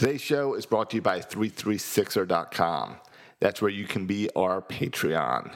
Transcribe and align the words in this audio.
Today's 0.00 0.22
show 0.22 0.54
is 0.54 0.64
brought 0.64 0.88
to 0.88 0.96
you 0.96 1.02
by 1.02 1.18
336er.com. 1.20 2.96
That's 3.38 3.60
where 3.60 3.70
you 3.70 3.84
can 3.84 4.06
be 4.06 4.30
our 4.34 4.62
Patreon. 4.62 5.52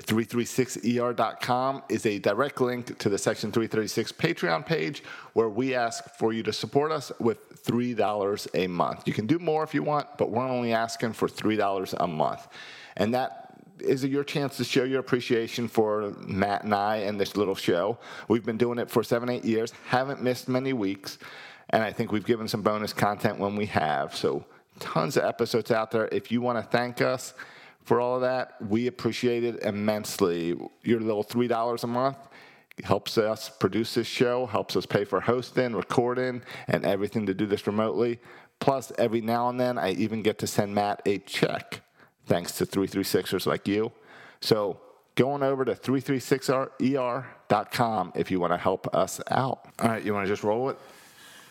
336er.com 0.00 1.82
is 1.90 2.06
a 2.06 2.18
direct 2.18 2.62
link 2.62 2.96
to 2.96 3.10
the 3.10 3.18
Section 3.18 3.52
336 3.52 4.12
Patreon 4.12 4.64
page 4.64 5.02
where 5.34 5.50
we 5.50 5.74
ask 5.74 6.04
for 6.16 6.32
you 6.32 6.42
to 6.42 6.54
support 6.54 6.90
us 6.90 7.12
with 7.20 7.62
$3 7.64 8.48
a 8.54 8.66
month. 8.66 9.06
You 9.06 9.12
can 9.12 9.26
do 9.26 9.38
more 9.38 9.62
if 9.62 9.74
you 9.74 9.82
want, 9.82 10.06
but 10.16 10.30
we're 10.30 10.48
only 10.48 10.72
asking 10.72 11.12
for 11.12 11.28
$3 11.28 11.94
a 12.00 12.06
month. 12.06 12.48
And 12.96 13.12
that 13.12 13.58
is 13.78 14.04
your 14.06 14.24
chance 14.24 14.56
to 14.56 14.64
show 14.64 14.84
your 14.84 15.00
appreciation 15.00 15.68
for 15.68 16.14
Matt 16.20 16.64
and 16.64 16.74
I 16.74 16.96
and 16.96 17.20
this 17.20 17.36
little 17.36 17.54
show. 17.54 17.98
We've 18.26 18.44
been 18.44 18.56
doing 18.56 18.78
it 18.78 18.90
for 18.90 19.02
seven, 19.02 19.28
eight 19.28 19.44
years, 19.44 19.72
haven't 19.88 20.22
missed 20.22 20.48
many 20.48 20.72
weeks, 20.72 21.18
and 21.72 21.82
I 21.82 21.92
think 21.92 22.12
we've 22.12 22.24
given 22.24 22.48
some 22.48 22.62
bonus 22.62 22.92
content 22.92 23.38
when 23.38 23.56
we 23.56 23.66
have. 23.66 24.14
So, 24.14 24.44
tons 24.78 25.16
of 25.16 25.24
episodes 25.24 25.70
out 25.70 25.90
there. 25.90 26.08
If 26.12 26.30
you 26.30 26.40
want 26.40 26.58
to 26.58 26.62
thank 26.62 27.00
us 27.00 27.34
for 27.84 28.00
all 28.00 28.16
of 28.16 28.22
that, 28.22 28.54
we 28.68 28.86
appreciate 28.86 29.44
it 29.44 29.62
immensely. 29.62 30.56
Your 30.82 31.00
little 31.00 31.24
$3 31.24 31.82
a 31.82 31.86
month 31.86 32.18
helps 32.84 33.18
us 33.18 33.48
produce 33.48 33.94
this 33.94 34.06
show, 34.06 34.46
helps 34.46 34.76
us 34.76 34.86
pay 34.86 35.04
for 35.04 35.20
hosting, 35.20 35.74
recording, 35.74 36.42
and 36.68 36.84
everything 36.84 37.26
to 37.26 37.34
do 37.34 37.46
this 37.46 37.66
remotely. 37.66 38.20
Plus, 38.60 38.92
every 38.98 39.20
now 39.20 39.48
and 39.48 39.58
then, 39.58 39.78
I 39.78 39.90
even 39.92 40.22
get 40.22 40.38
to 40.38 40.46
send 40.46 40.72
Matt 40.74 41.02
a 41.04 41.18
check 41.18 41.82
thanks 42.26 42.52
to 42.58 42.66
336ers 42.66 43.46
like 43.46 43.66
you. 43.66 43.90
So 44.40 44.78
go 45.14 45.30
on 45.32 45.42
over 45.42 45.64
to 45.64 45.74
336er.com 45.74 48.12
if 48.14 48.30
you 48.30 48.38
want 48.40 48.52
to 48.52 48.58
help 48.58 48.94
us 48.94 49.20
out. 49.30 49.66
All 49.80 49.88
right, 49.88 50.04
you 50.04 50.12
want 50.14 50.26
to 50.26 50.32
just 50.32 50.44
roll 50.44 50.68
it? 50.70 50.78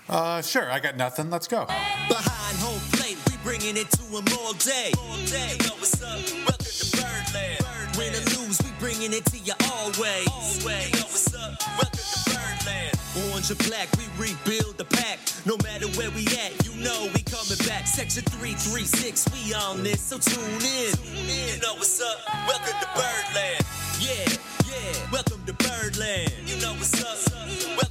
Uh, 0.10 0.42
sure. 0.42 0.70
I 0.72 0.80
got 0.80 0.98
nothing. 0.98 1.30
Let's 1.30 1.48
go. 1.48 1.66
Behind 1.66 2.58
home 2.58 2.82
plate, 2.94 3.18
we 3.30 3.38
bringing 3.44 3.78
it 3.78 3.90
to 3.92 4.04
them 4.04 4.26
all 4.40 4.54
day. 4.54 4.92
All 4.98 5.18
day. 5.26 5.56
You 5.60 5.68
know 5.68 5.76
what's 5.80 6.02
up? 6.02 6.20
Welcome 6.46 6.66
to 6.66 6.86
Birdland. 6.98 7.98
Win 7.98 8.14
or 8.16 8.26
lose, 8.40 8.60
we 8.64 8.72
bringing 8.80 9.14
it 9.14 9.26
to 9.26 9.38
you 9.38 9.54
always. 9.72 10.28
Always. 10.28 10.92
You 10.92 11.00
know 11.00 11.08
what's 11.08 11.34
up? 11.36 11.54
Welcome 11.78 12.00
to 12.00 12.20
Birdland. 12.30 13.32
Orange 13.32 13.52
or 13.52 13.56
black, 13.68 13.88
we 13.98 14.06
rebuild 14.18 14.78
the 14.78 14.86
pack. 14.86 15.20
No 15.46 15.58
matter 15.64 15.88
where 16.00 16.12
we 16.12 16.26
at, 16.28 16.66
you 16.66 16.74
know 16.82 17.10
we 17.14 17.22
coming 17.24 17.60
back. 17.68 17.88
Section 17.88 18.24
336, 18.24 19.28
we 19.32 19.54
on 19.54 19.84
this, 19.84 20.02
so 20.02 20.18
tune 20.18 20.44
in. 20.62 20.96
You 21.28 21.60
know 21.62 21.76
what's 21.76 22.02
up? 22.02 22.18
Welcome 22.48 22.80
to 22.80 22.88
Birdland. 22.96 23.64
Yeah, 24.00 24.28
yeah. 24.68 25.12
Welcome 25.12 25.44
to 25.46 25.54
Birdland. 25.54 26.32
You 26.46 26.60
know 26.62 26.74
what's 26.74 26.96
up? 27.04 27.18
Welcome 27.32 27.60
Birdland. 27.68 27.91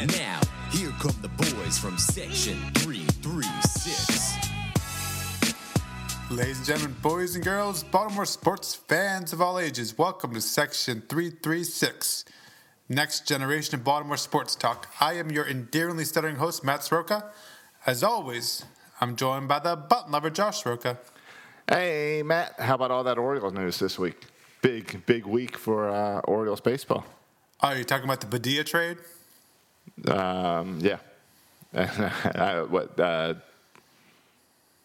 Birdland. 0.00 0.18
Now, 0.18 0.40
here 0.70 0.90
come 1.00 1.14
the 1.20 1.28
boys 1.28 1.78
from 1.78 1.98
Section 1.98 2.58
336. 2.74 4.36
Ladies 6.30 6.58
and 6.58 6.66
gentlemen, 6.66 6.96
boys 7.02 7.34
and 7.34 7.44
girls, 7.44 7.82
Baltimore 7.82 8.24
sports 8.24 8.74
fans 8.74 9.32
of 9.32 9.40
all 9.40 9.58
ages, 9.58 9.98
welcome 9.98 10.32
to 10.34 10.40
Section 10.40 11.02
336, 11.08 12.24
Next 12.88 13.26
Generation 13.26 13.74
of 13.74 13.84
Baltimore 13.84 14.16
Sports 14.16 14.54
Talk. 14.54 14.88
I 15.00 15.14
am 15.14 15.30
your 15.30 15.46
endearingly 15.46 16.04
stuttering 16.04 16.36
host, 16.36 16.62
Matt 16.64 16.84
Soroka. 16.84 17.32
As 17.84 18.04
always, 18.04 18.64
I'm 19.00 19.16
joined 19.16 19.48
by 19.48 19.58
the 19.58 19.74
button 19.74 20.12
lover, 20.12 20.30
Josh 20.30 20.62
Soroka. 20.62 20.98
Hey, 21.68 22.22
Matt, 22.24 22.54
how 22.60 22.76
about 22.76 22.90
all 22.92 23.04
that 23.04 23.18
Orioles 23.18 23.52
news 23.52 23.78
this 23.78 23.98
week? 23.98 24.26
Big, 24.62 25.04
big 25.06 25.26
week 25.26 25.56
for 25.56 25.88
uh, 25.88 26.20
Orioles 26.20 26.60
baseball. 26.60 27.04
Oh, 27.62 27.72
you 27.72 27.84
talking 27.84 28.04
about 28.04 28.20
the 28.20 28.26
Badia 28.26 28.62
trade? 28.64 28.98
Um, 30.08 30.78
yeah. 30.80 30.98
I, 31.74 32.62
what? 32.68 32.98
Uh, 32.98 33.34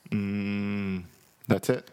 mm, 0.10 1.04
that's 1.48 1.70
it. 1.70 1.90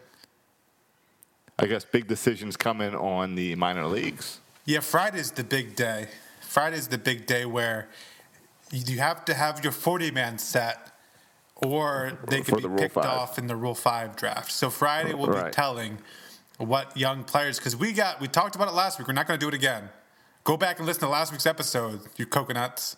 I 1.59 1.67
guess 1.67 1.85
big 1.85 2.07
decisions 2.07 2.57
coming 2.57 2.95
on 2.95 3.35
the 3.35 3.55
minor 3.55 3.85
leagues. 3.85 4.39
Yeah, 4.65 4.79
Friday's 4.79 5.31
the 5.31 5.43
big 5.43 5.75
day. 5.75 6.07
Friday's 6.41 6.87
the 6.87 6.97
big 6.97 7.25
day 7.25 7.45
where 7.45 7.89
you 8.71 8.99
have 8.99 9.25
to 9.25 9.33
have 9.33 9.63
your 9.63 9.71
40 9.71 10.11
man 10.11 10.37
set 10.37 10.91
or 11.55 12.17
they 12.27 12.41
could 12.41 12.61
be 12.61 12.69
picked 12.77 12.95
5. 12.95 13.05
off 13.05 13.37
in 13.37 13.47
the 13.47 13.55
Rule 13.55 13.75
5 13.75 14.15
draft. 14.15 14.51
So 14.51 14.69
Friday 14.69 15.13
will 15.13 15.27
be 15.27 15.51
telling 15.51 15.99
what 16.57 16.95
young 16.97 17.23
players 17.23 17.57
because 17.57 17.75
we 17.75 17.93
got 17.93 18.19
we 18.21 18.27
talked 18.27 18.55
about 18.55 18.67
it 18.67 18.73
last 18.73 18.99
week. 18.99 19.07
We're 19.07 19.13
not 19.13 19.27
going 19.27 19.39
to 19.39 19.43
do 19.43 19.47
it 19.47 19.53
again. 19.53 19.89
Go 20.43 20.57
back 20.57 20.77
and 20.77 20.85
listen 20.85 21.01
to 21.01 21.09
last 21.09 21.31
week's 21.31 21.45
episode, 21.45 22.01
you 22.17 22.25
coconuts. 22.25 22.97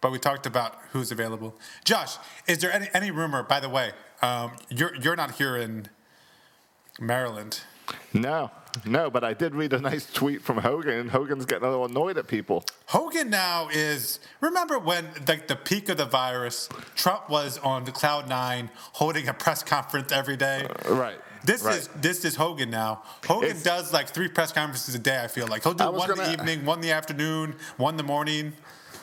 But 0.00 0.12
we 0.12 0.18
talked 0.18 0.46
about 0.46 0.76
who's 0.92 1.10
available. 1.10 1.56
Josh, 1.84 2.16
is 2.46 2.58
there 2.58 2.72
any 2.72 2.88
any 2.94 3.10
rumor? 3.10 3.42
By 3.42 3.60
the 3.60 3.68
way, 3.68 3.92
um, 4.22 4.52
you're 4.68 4.94
you're 4.96 5.16
not 5.16 5.32
here 5.32 5.56
in 5.56 5.88
Maryland. 7.00 7.60
No, 8.12 8.50
no, 8.84 9.10
but 9.10 9.24
I 9.24 9.32
did 9.32 9.54
read 9.54 9.72
a 9.72 9.78
nice 9.78 10.10
tweet 10.12 10.42
from 10.42 10.58
Hogan. 10.58 11.08
Hogan's 11.08 11.46
getting 11.46 11.66
a 11.66 11.70
little 11.70 11.86
annoyed 11.86 12.18
at 12.18 12.26
people. 12.26 12.64
Hogan 12.86 13.30
now 13.30 13.68
is 13.72 14.20
remember 14.40 14.78
when 14.78 15.06
like 15.26 15.48
the 15.48 15.56
peak 15.56 15.88
of 15.88 15.96
the 15.96 16.04
virus, 16.04 16.68
Trump 16.94 17.28
was 17.28 17.58
on 17.58 17.84
the 17.84 17.92
cloud 17.92 18.28
nine 18.28 18.70
holding 18.92 19.28
a 19.28 19.34
press 19.34 19.62
conference 19.62 20.12
every 20.12 20.36
day. 20.36 20.66
Right. 20.88 21.16
This 21.44 21.62
right. 21.62 21.76
is 21.76 21.88
this 22.00 22.24
is 22.24 22.34
Hogan 22.34 22.70
now. 22.70 23.02
Hogan 23.26 23.50
It's- 23.50 23.62
does 23.62 23.92
like 23.92 24.08
three 24.08 24.28
press 24.28 24.52
conferences 24.52 24.94
a 24.94 24.98
day. 24.98 25.22
I 25.22 25.28
feel 25.28 25.46
like 25.46 25.62
he'll 25.62 25.74
do 25.74 25.90
one 25.92 26.10
in 26.10 26.16
the 26.16 26.32
evening, 26.32 26.64
one 26.64 26.78
in 26.78 26.82
the 26.82 26.92
afternoon, 26.92 27.54
one 27.76 27.94
in 27.94 27.98
the 27.98 28.02
morning. 28.02 28.54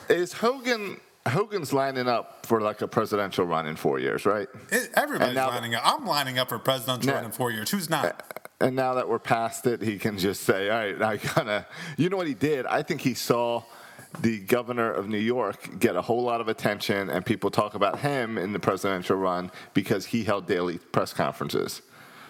Is 0.08 0.32
Hogan 0.32 1.00
Hogan's 1.26 1.72
lining 1.72 2.06
up 2.08 2.44
for 2.46 2.60
like 2.60 2.82
a 2.82 2.88
presidential 2.88 3.46
run 3.46 3.66
in 3.66 3.76
four 3.76 3.98
years, 3.98 4.26
right? 4.26 4.48
It, 4.70 4.90
everybody's 4.94 5.34
now- 5.34 5.48
lining 5.48 5.74
up. 5.74 5.82
I'm 5.84 6.06
lining 6.06 6.38
up 6.38 6.50
for 6.50 6.58
presidential 6.58 7.08
Now- 7.08 7.14
run 7.16 7.24
in 7.24 7.30
four 7.32 7.50
years. 7.50 7.70
Who's 7.70 7.88
not? 7.88 8.22
And 8.60 8.76
now 8.76 8.94
that 8.94 9.08
we're 9.08 9.18
past 9.18 9.66
it, 9.66 9.82
he 9.82 9.98
can 9.98 10.18
just 10.18 10.42
say, 10.42 10.70
"All 10.70 10.78
right, 10.78 11.02
I 11.02 11.16
gotta." 11.16 11.66
You 11.96 12.08
know 12.08 12.16
what 12.16 12.26
he 12.28 12.34
did? 12.34 12.66
I 12.66 12.82
think 12.82 13.00
he 13.00 13.14
saw 13.14 13.62
the 14.20 14.38
governor 14.40 14.92
of 14.92 15.08
New 15.08 15.18
York 15.18 15.80
get 15.80 15.96
a 15.96 16.02
whole 16.02 16.22
lot 16.22 16.40
of 16.40 16.48
attention, 16.48 17.10
and 17.10 17.26
people 17.26 17.50
talk 17.50 17.74
about 17.74 17.98
him 18.00 18.38
in 18.38 18.52
the 18.52 18.60
presidential 18.60 19.16
run 19.16 19.50
because 19.74 20.06
he 20.06 20.22
held 20.24 20.46
daily 20.46 20.78
press 20.78 21.12
conferences. 21.12 21.82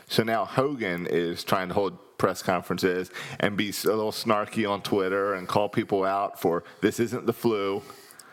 So 0.08 0.22
now 0.22 0.44
Hogan 0.46 1.06
is 1.06 1.44
trying 1.44 1.68
to 1.68 1.74
hold 1.74 1.98
press 2.18 2.42
conferences 2.42 3.10
and 3.40 3.56
be 3.56 3.70
a 3.70 3.88
little 3.88 4.12
snarky 4.12 4.68
on 4.68 4.82
Twitter 4.82 5.34
and 5.34 5.48
call 5.48 5.68
people 5.68 6.04
out 6.04 6.40
for 6.40 6.64
this 6.80 7.00
isn't 7.00 7.26
the 7.26 7.32
flu. 7.32 7.82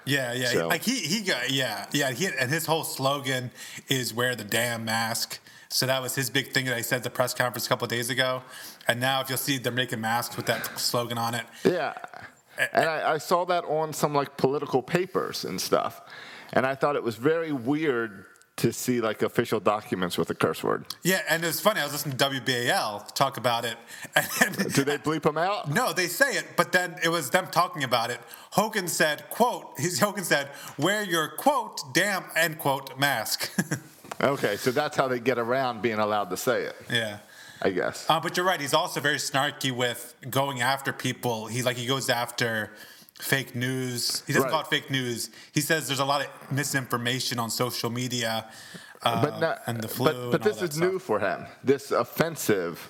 Yeah, 0.06 0.34
yeah. 0.34 0.48
So- 0.50 0.68
Like 0.68 0.84
he 0.84 0.96
he 1.00 1.22
got 1.22 1.52
yeah 1.52 1.86
yeah. 1.92 2.12
He 2.12 2.26
and 2.28 2.50
his 2.50 2.66
whole 2.66 2.84
slogan 2.84 3.52
is 3.88 4.14
wear 4.14 4.36
the 4.36 4.44
damn 4.44 4.86
mask. 4.86 5.40
So 5.70 5.86
that 5.86 6.02
was 6.02 6.16
his 6.16 6.30
big 6.30 6.52
thing 6.52 6.66
that 6.66 6.76
he 6.76 6.84
said 6.84 6.98
at 6.98 7.04
the 7.04 7.10
press 7.10 7.34
conference 7.34 7.66
a 7.66 7.70
couple 7.70 7.86
of 7.86 7.90
days 7.92 8.10
ago. 8.10 8.42
And 8.88 9.00
now 9.00 9.22
if 9.22 9.30
you'll 9.30 9.38
see 9.38 9.58
they're 9.58 9.72
making 9.72 10.02
masks 10.02 10.36
with 10.36 10.46
that 10.48 10.78
slogan 10.80 11.18
on 11.18 11.34
it. 11.34 11.46
Yeah. 11.64 11.94
And 12.74 12.90
I, 12.90 13.14
I 13.14 13.18
saw 13.20 13.46
that 13.46 13.64
on 13.64 13.94
some 13.94 14.14
like 14.14 14.36
political 14.38 14.82
papers 14.82 15.46
and 15.46 15.60
stuff. 15.62 16.02
And 16.52 16.66
I 16.66 16.76
thought 16.76 16.98
it 16.98 17.04
was 17.04 17.16
very 17.16 17.54
weird 17.54 18.26
to 18.58 18.72
see 18.72 19.02
like 19.02 19.22
official 19.22 19.60
documents 19.60 20.18
with 20.18 20.30
a 20.30 20.36
curse 20.36 20.64
word. 20.64 20.86
Yeah, 21.04 21.22
and 21.30 21.44
it's 21.44 21.60
funny. 21.60 21.80
I 21.80 21.84
was 21.84 21.94
listening 21.94 22.18
to 22.18 22.30
WBAL 22.30 23.14
talk 23.16 23.38
about 23.38 23.66
it. 23.66 23.78
And 24.44 24.56
Did 24.74 24.86
they 24.86 24.98
bleep 24.98 25.24
them 25.24 25.38
out? 25.38 25.70
no, 25.70 25.94
they 25.94 26.08
say 26.08 26.34
it, 26.34 26.46
but 26.58 26.72
then 26.72 26.96
it 27.04 27.10
was 27.10 27.30
them 27.30 27.48
talking 27.52 27.84
about 27.84 28.10
it. 28.12 28.20
Hogan 28.52 28.88
said, 28.88 29.30
"quote." 29.30 29.74
His 29.78 30.00
Hogan 30.00 30.24
said, 30.24 30.50
"Wear 30.78 31.04
your 31.04 31.30
quote 31.30 31.82
damn 31.94 32.26
end 32.36 32.60
quote 32.60 32.98
mask." 33.00 33.50
Okay, 34.24 34.56
so 34.58 34.70
that's 34.70 34.96
how 34.96 35.08
they 35.08 35.20
get 35.20 35.40
around 35.40 35.82
being 35.82 35.98
allowed 35.98 36.30
to 36.30 36.38
say 36.38 36.62
it, 36.66 36.76
yeah. 36.92 37.20
I 37.60 37.72
guess. 37.72 38.06
Uh, 38.08 38.20
but 38.20 38.38
you're 38.38 38.46
right. 38.46 38.62
He's 38.62 38.74
also 38.74 39.00
very 39.00 39.16
snarky 39.18 39.72
with 39.72 40.14
going 40.30 40.62
after 40.62 40.94
people. 40.94 41.48
He 41.48 41.64
like 41.64 41.76
he 41.76 41.88
goes 41.88 42.08
after 42.08 42.70
fake 43.22 43.56
news. 43.56 44.24
He 44.28 44.34
doesn't 44.34 44.44
Right. 44.48 44.52
call 44.52 44.62
it 44.62 44.68
fake 44.68 44.90
news. 44.90 45.30
He 45.54 45.62
says 45.62 45.88
there's 45.88 46.00
a 46.00 46.06
lot 46.06 46.22
of 46.22 46.28
misinformation 46.52 47.40
on 47.40 47.50
social 47.50 47.90
media. 47.90 48.50
Uh, 49.04 49.22
but 49.22 49.40
not, 49.40 49.62
and 49.68 49.82
the 49.82 49.88
flu. 49.88 50.06
but, 50.06 50.32
but 50.32 50.42
this 50.44 50.62
is 50.62 50.76
stuff. 50.76 50.92
new 50.92 51.00
for 51.00 51.20
him. 51.20 51.46
This 51.64 51.92
offensive, 51.92 52.88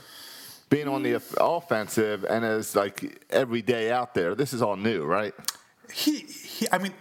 being 0.70 0.88
on 0.88 1.04
the 1.04 1.22
offensive 1.40 2.26
and 2.26 2.44
as 2.44 2.76
like 2.76 3.24
every 3.30 3.62
day 3.62 3.92
out 3.92 4.14
there. 4.14 4.36
This 4.36 4.52
is 4.54 4.62
all 4.62 4.76
new, 4.76 5.04
right? 5.06 5.34
He, 5.94 6.20
he, 6.20 6.68
I 6.72 6.78
mean, 6.80 6.94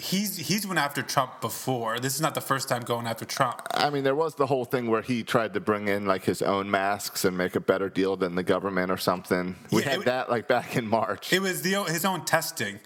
he's 0.00 0.36
he's 0.36 0.66
went 0.66 0.78
after 0.78 1.02
Trump 1.02 1.40
before. 1.40 2.00
This 2.00 2.14
is 2.14 2.20
not 2.20 2.34
the 2.34 2.40
first 2.40 2.68
time 2.68 2.82
going 2.82 3.06
after 3.06 3.24
Trump. 3.24 3.62
I 3.72 3.90
mean, 3.90 4.02
there 4.04 4.14
was 4.14 4.34
the 4.34 4.46
whole 4.46 4.64
thing 4.64 4.90
where 4.90 5.02
he 5.02 5.22
tried 5.22 5.54
to 5.54 5.60
bring 5.60 5.88
in 5.88 6.06
like 6.06 6.24
his 6.24 6.42
own 6.42 6.70
masks 6.70 7.24
and 7.24 7.36
make 7.36 7.54
a 7.56 7.60
better 7.60 7.88
deal 7.88 8.16
than 8.16 8.34
the 8.34 8.42
government 8.42 8.90
or 8.90 8.96
something. 8.96 9.56
We 9.70 9.82
Yeah, 9.82 9.90
had 9.90 10.00
it- 10.00 10.04
that 10.06 10.30
like 10.30 10.48
back 10.48 10.76
in 10.76 10.86
March. 10.86 11.32
It 11.32 11.40
was 11.40 11.62
the 11.62 11.74
his 11.84 12.04
own 12.04 12.24
testing. 12.24 12.80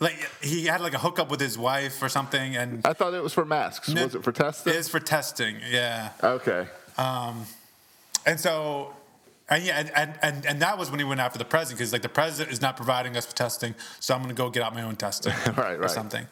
Like 0.00 0.16
he 0.42 0.66
had 0.66 0.80
like 0.80 0.94
a 0.94 0.98
hookup 0.98 1.30
with 1.30 1.40
his 1.40 1.58
wife 1.58 2.02
or 2.02 2.08
something, 2.08 2.54
and 2.56 2.86
I 2.86 2.92
thought 2.92 3.14
it 3.14 3.22
was 3.22 3.32
for 3.32 3.44
masks. 3.44 3.88
No, 3.88 4.04
was 4.04 4.14
it 4.14 4.22
for 4.22 4.32
testing? 4.32 4.72
it 4.72 4.76
is 4.76 4.88
for 4.88 5.00
testing. 5.00 5.56
Yeah. 5.68 6.10
okay. 6.22 6.66
Um, 6.96 7.46
And 8.26 8.38
so, 8.38 8.94
and 9.48 9.64
yeah, 9.64 9.78
and, 9.96 10.12
and, 10.22 10.44
and, 10.46 10.60
that 10.60 10.76
was 10.76 10.90
when 10.90 10.98
he 11.00 11.04
went 11.04 11.20
after 11.20 11.38
the 11.38 11.44
president 11.46 11.78
because 11.78 11.92
like 11.92 12.02
the 12.02 12.08
president 12.10 12.52
is 12.52 12.60
not 12.60 12.76
providing 12.76 13.16
us 13.16 13.26
with 13.26 13.34
testing, 13.34 13.74
so 14.00 14.14
I'm 14.14 14.20
going 14.22 14.28
to 14.34 14.40
go 14.40 14.50
get 14.50 14.62
out 14.62 14.74
my 14.74 14.82
own 14.82 14.96
testing, 14.96 15.32
Right, 15.46 15.56
right, 15.56 15.76
or 15.76 15.80
right. 15.82 15.90
something. 15.90 16.26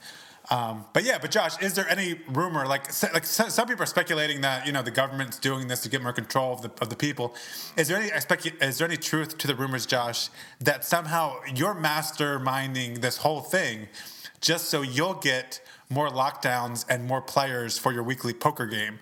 Um, 0.48 0.84
but 0.93 1.02
yeah, 1.04 1.19
but 1.19 1.32
Josh, 1.32 1.60
is 1.60 1.75
there 1.75 1.88
any 1.88 2.20
rumor 2.28 2.66
like 2.66 2.87
like 3.12 3.25
some 3.25 3.66
people 3.66 3.82
are 3.82 3.87
speculating 3.87 4.43
that 4.43 4.66
you 4.66 4.72
know 4.72 4.82
the 4.82 4.93
government's 4.93 5.38
doing 5.38 5.66
this 5.66 5.81
to 5.81 5.88
get 5.88 6.02
more 6.02 6.12
control 6.12 6.52
of 6.52 6.62
the 6.62 6.70
of 6.81 6.88
the 6.88 6.96
people? 6.96 7.34
Is 7.76 7.88
there 7.88 7.98
any 7.98 8.10
is 8.60 8.78
there 8.78 8.87
any 8.87 8.96
truth 8.96 9.38
to 9.38 9.46
the 9.46 9.56
rumors, 9.56 9.87
Josh, 9.87 10.31
that 10.60 10.84
somehow 10.84 11.37
you're 11.54 11.75
masterminding 11.75 13.00
this 13.00 13.19
whole 13.19 13.40
thing 13.40 13.88
just 14.40 14.66
so 14.66 14.82
you'll 14.82 15.14
get 15.14 15.60
more 15.90 16.08
lockdowns 16.08 16.84
and 16.88 17.04
more 17.06 17.22
players 17.22 17.78
for 17.78 17.93
your 17.93 18.04
weekly 18.04 18.32
poker 18.32 18.66
game? 18.66 19.00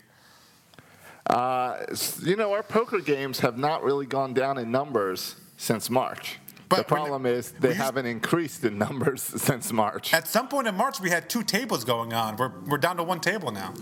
You 2.22 2.36
know, 2.36 2.52
our 2.52 2.62
poker 2.62 3.00
games 3.00 3.40
have 3.40 3.58
not 3.58 3.82
really 3.82 4.06
gone 4.06 4.34
down 4.34 4.58
in 4.58 4.70
numbers 4.70 5.36
since 5.56 5.90
March. 5.90 6.38
But 6.76 6.88
the 6.88 6.94
problem 6.94 7.26
is 7.26 7.52
they 7.52 7.68
used- 7.68 7.80
haven't 7.80 8.06
increased 8.06 8.64
in 8.64 8.78
numbers 8.78 9.22
since 9.36 9.72
March. 9.72 10.12
At 10.12 10.26
some 10.28 10.48
point 10.48 10.66
in 10.66 10.74
March, 10.74 11.00
we 11.00 11.10
had 11.10 11.28
two 11.28 11.42
tables 11.42 11.84
going 11.84 12.12
on. 12.12 12.36
We're 12.36 12.52
we're 12.66 12.78
down 12.78 12.96
to 12.96 13.02
one 13.02 13.20
table 13.20 13.50
now. 13.50 13.74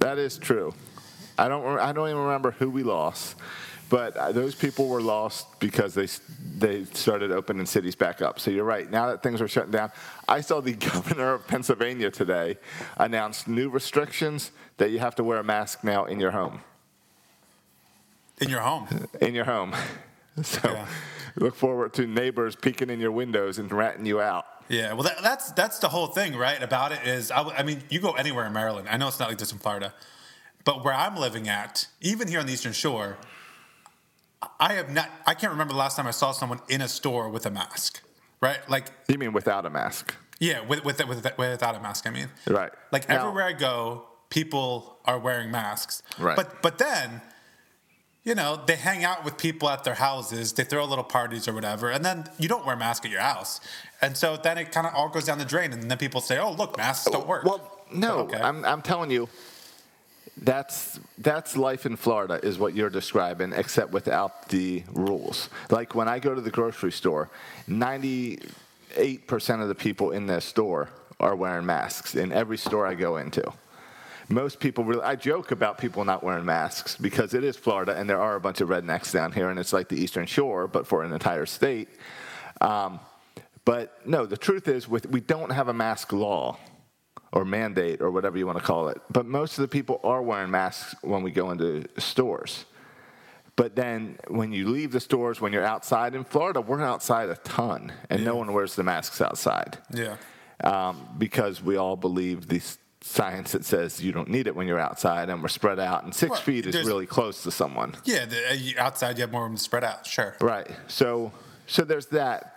That 0.00 0.18
is 0.18 0.38
true. 0.38 0.74
I 1.38 1.48
don't. 1.48 1.78
I 1.78 1.92
don't 1.92 2.08
even 2.08 2.22
remember 2.22 2.52
who 2.52 2.70
we 2.70 2.82
lost, 2.82 3.36
but 3.90 4.16
uh, 4.16 4.32
those 4.32 4.54
people 4.54 4.88
were 4.88 5.02
lost 5.02 5.60
because 5.60 5.94
they 5.94 6.08
they 6.58 6.84
started 6.84 7.30
opening 7.30 7.66
cities 7.66 7.94
back 7.94 8.22
up. 8.22 8.40
So 8.40 8.50
you're 8.50 8.64
right. 8.64 8.90
Now 8.90 9.08
that 9.08 9.22
things 9.22 9.40
are 9.40 9.48
shutting 9.48 9.72
down, 9.72 9.90
I 10.28 10.40
saw 10.40 10.60
the 10.60 10.72
governor 10.92 11.34
of 11.34 11.46
Pennsylvania 11.46 12.10
today 12.10 12.58
announce 12.96 13.46
new 13.46 13.68
restrictions 13.68 14.50
that 14.78 14.90
you 14.90 14.98
have 14.98 15.14
to 15.16 15.24
wear 15.24 15.38
a 15.38 15.44
mask 15.44 15.84
now 15.84 16.04
in 16.06 16.20
your 16.20 16.30
home. 16.30 16.60
In 18.40 18.48
your 18.48 18.60
home. 18.60 19.08
In 19.20 19.34
your 19.34 19.44
home. 19.44 19.74
So 20.42 20.60
Yeah. 20.72 20.86
look 21.36 21.54
forward 21.54 21.92
to 21.94 22.06
neighbors 22.06 22.56
peeking 22.56 22.90
in 22.90 23.00
your 23.00 23.12
windows 23.12 23.58
and 23.58 23.70
ratting 23.72 24.06
you 24.06 24.20
out. 24.20 24.44
Yeah, 24.68 24.94
well, 24.94 25.04
that, 25.04 25.22
that's 25.22 25.52
that's 25.52 25.78
the 25.78 25.88
whole 25.88 26.08
thing, 26.08 26.34
right? 26.36 26.60
About 26.62 26.90
it 26.92 26.98
is, 27.06 27.30
I 27.30 27.62
mean, 27.62 27.82
you 27.88 28.00
go 28.00 28.12
anywhere 28.12 28.46
in 28.46 28.52
Maryland. 28.52 28.88
I 28.90 28.96
know 28.96 29.06
it's 29.08 29.20
not 29.20 29.28
like 29.28 29.38
this 29.38 29.52
in 29.52 29.58
Florida, 29.58 29.94
but 30.64 30.84
where 30.84 30.92
I'm 30.94 31.16
living 31.16 31.48
at, 31.48 31.86
even 32.00 32.26
here 32.26 32.40
on 32.40 32.46
the 32.46 32.52
Eastern 32.52 32.72
Shore, 32.72 33.16
I 34.60 34.74
have 34.74 34.90
not. 34.92 35.08
I 35.26 35.34
can't 35.34 35.52
remember 35.52 35.72
the 35.72 35.78
last 35.78 35.96
time 35.96 36.06
I 36.06 36.10
saw 36.10 36.32
someone 36.32 36.60
in 36.68 36.80
a 36.80 36.88
store 36.88 37.28
with 37.28 37.46
a 37.46 37.50
mask, 37.50 38.02
right? 38.40 38.58
Like, 38.68 38.86
You 39.08 39.18
mean 39.18 39.32
without 39.32 39.64
a 39.66 39.70
mask? 39.70 40.14
yeah, 40.40 40.60
with 40.60 40.84
with, 40.84 40.98
with 41.06 41.24
without 41.38 41.74
a 41.76 41.80
mask. 41.80 42.06
I 42.06 42.10
mean, 42.10 42.28
Right. 42.46 42.72
Like 42.92 43.08
Now- 43.08 43.20
everywhere 43.20 43.44
I 43.44 43.52
go, 43.52 44.06
people 44.30 44.98
are 45.04 45.18
wearing 45.18 45.50
masks. 45.50 46.02
Right. 46.18 46.36
But 46.36 46.60
but 46.60 46.78
then, 46.78 47.22
you 48.26 48.34
know, 48.34 48.60
they 48.66 48.74
hang 48.74 49.04
out 49.04 49.24
with 49.24 49.38
people 49.38 49.68
at 49.70 49.84
their 49.84 49.94
houses. 49.94 50.52
They 50.52 50.64
throw 50.64 50.84
little 50.84 51.04
parties 51.04 51.46
or 51.46 51.52
whatever, 51.54 51.90
and 51.90 52.04
then 52.04 52.28
you 52.38 52.48
don't 52.48 52.66
wear 52.66 52.74
a 52.74 52.78
mask 52.78 53.04
at 53.04 53.10
your 53.12 53.20
house, 53.20 53.60
and 54.02 54.16
so 54.16 54.36
then 54.36 54.58
it 54.58 54.72
kind 54.72 54.84
of 54.86 54.94
all 54.94 55.08
goes 55.08 55.24
down 55.26 55.38
the 55.38 55.44
drain. 55.44 55.72
And 55.72 55.88
then 55.88 55.96
people 55.96 56.20
say, 56.20 56.36
"Oh, 56.36 56.50
look, 56.50 56.76
masks 56.76 57.08
don't 57.08 57.26
work." 57.28 57.44
Well, 57.44 57.62
no, 57.92 58.18
Okay. 58.22 58.36
I'm, 58.36 58.64
I'm 58.64 58.82
telling 58.82 59.12
you, 59.12 59.28
that's 60.36 60.98
that's 61.18 61.56
life 61.56 61.86
in 61.86 61.94
Florida 61.94 62.40
is 62.42 62.58
what 62.58 62.74
you're 62.74 62.90
describing, 62.90 63.52
except 63.52 63.92
without 63.92 64.48
the 64.48 64.82
rules. 64.92 65.48
Like 65.70 65.94
when 65.94 66.08
I 66.08 66.18
go 66.18 66.34
to 66.34 66.40
the 66.40 66.50
grocery 66.50 66.90
store, 66.90 67.30
98 67.68 69.28
percent 69.28 69.62
of 69.62 69.68
the 69.68 69.74
people 69.76 70.10
in 70.10 70.26
that 70.26 70.42
store 70.42 70.88
are 71.20 71.36
wearing 71.36 71.64
masks 71.64 72.16
in 72.16 72.32
every 72.32 72.58
store 72.58 72.88
I 72.88 72.94
go 72.94 73.18
into. 73.18 73.52
Most 74.28 74.58
people 74.58 74.82
really, 74.84 75.02
I 75.02 75.14
joke 75.14 75.52
about 75.52 75.78
people 75.78 76.04
not 76.04 76.24
wearing 76.24 76.44
masks 76.44 76.96
because 76.96 77.32
it 77.32 77.44
is 77.44 77.56
Florida 77.56 77.96
and 77.96 78.10
there 78.10 78.20
are 78.20 78.34
a 78.34 78.40
bunch 78.40 78.60
of 78.60 78.68
rednecks 78.68 79.12
down 79.12 79.32
here 79.32 79.50
and 79.50 79.58
it's 79.58 79.72
like 79.72 79.88
the 79.88 79.96
Eastern 79.96 80.26
Shore, 80.26 80.66
but 80.66 80.86
for 80.86 81.04
an 81.04 81.12
entire 81.12 81.46
state. 81.46 81.88
Um, 82.60 82.98
but 83.64 84.00
no, 84.06 84.26
the 84.26 84.36
truth 84.36 84.68
is, 84.68 84.88
with, 84.88 85.10
we 85.10 85.20
don't 85.20 85.50
have 85.50 85.68
a 85.68 85.74
mask 85.74 86.12
law 86.12 86.56
or 87.32 87.44
mandate 87.44 88.00
or 88.00 88.10
whatever 88.10 88.38
you 88.38 88.46
want 88.46 88.58
to 88.58 88.64
call 88.64 88.88
it. 88.88 89.00
But 89.10 89.26
most 89.26 89.58
of 89.58 89.62
the 89.62 89.68
people 89.68 90.00
are 90.02 90.22
wearing 90.22 90.50
masks 90.50 90.94
when 91.02 91.22
we 91.22 91.30
go 91.30 91.50
into 91.50 91.84
stores. 91.98 92.64
But 93.56 93.74
then 93.74 94.18
when 94.28 94.52
you 94.52 94.68
leave 94.68 94.92
the 94.92 95.00
stores, 95.00 95.40
when 95.40 95.52
you're 95.52 95.64
outside 95.64 96.14
in 96.14 96.24
Florida, 96.24 96.60
we're 96.60 96.82
outside 96.82 97.30
a 97.30 97.36
ton, 97.36 97.92
and 98.10 98.24
no 98.24 98.36
one 98.36 98.52
wears 98.52 98.76
the 98.76 98.82
masks 98.82 99.20
outside 99.20 99.78
yeah. 99.92 100.16
um, 100.62 101.08
because 101.16 101.62
we 101.62 101.76
all 101.76 101.96
believe 101.96 102.48
the 102.48 102.56
s- 102.56 102.78
science 103.00 103.52
that 103.52 103.64
says 103.64 104.02
you 104.02 104.12
don't 104.12 104.28
need 104.28 104.46
it 104.46 104.56
when 104.56 104.66
you're 104.66 104.80
outside, 104.80 105.28
and 105.28 105.42
we're 105.42 105.48
spread 105.48 105.78
out, 105.78 106.04
and 106.04 106.14
six 106.14 106.30
Well, 106.30 106.40
feet 106.40 106.66
is 106.66 106.76
really 106.84 107.06
close 107.06 107.42
to 107.44 107.50
someone. 107.50 107.94
Yeah, 108.04 108.24
the, 108.24 108.76
uh, 108.76 108.82
outside 108.82 109.16
you 109.18 109.22
have 109.22 109.32
more 109.32 109.44
room 109.44 109.56
to 109.56 109.62
spread 109.62 109.84
out. 109.84 110.06
Sure. 110.06 110.36
Right. 110.40 110.68
So 110.88 111.32
so 111.66 111.84
there's 111.84 112.06
that 112.06 112.56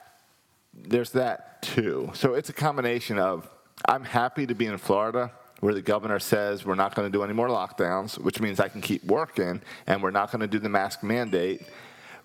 there's 0.73 1.11
that 1.11 1.61
too. 1.61 2.11
So 2.13 2.33
it's 2.33 2.49
a 2.49 2.53
combination 2.53 3.19
of 3.19 3.49
I'm 3.87 4.03
happy 4.03 4.45
to 4.45 4.53
be 4.53 4.65
in 4.65 4.77
Florida 4.77 5.31
where 5.59 5.73
the 5.73 5.81
governor 5.81 6.19
says 6.19 6.65
we're 6.65 6.75
not 6.75 6.95
going 6.95 7.11
to 7.11 7.11
do 7.11 7.23
any 7.23 7.33
more 7.33 7.49
lockdowns, 7.49 8.17
which 8.17 8.39
means 8.39 8.59
I 8.59 8.69
can 8.69 8.81
keep 8.81 9.03
working 9.05 9.61
and 9.87 10.01
we're 10.01 10.11
not 10.11 10.31
going 10.31 10.41
to 10.41 10.47
do 10.47 10.59
the 10.59 10.69
mask 10.69 11.03
mandate, 11.03 11.63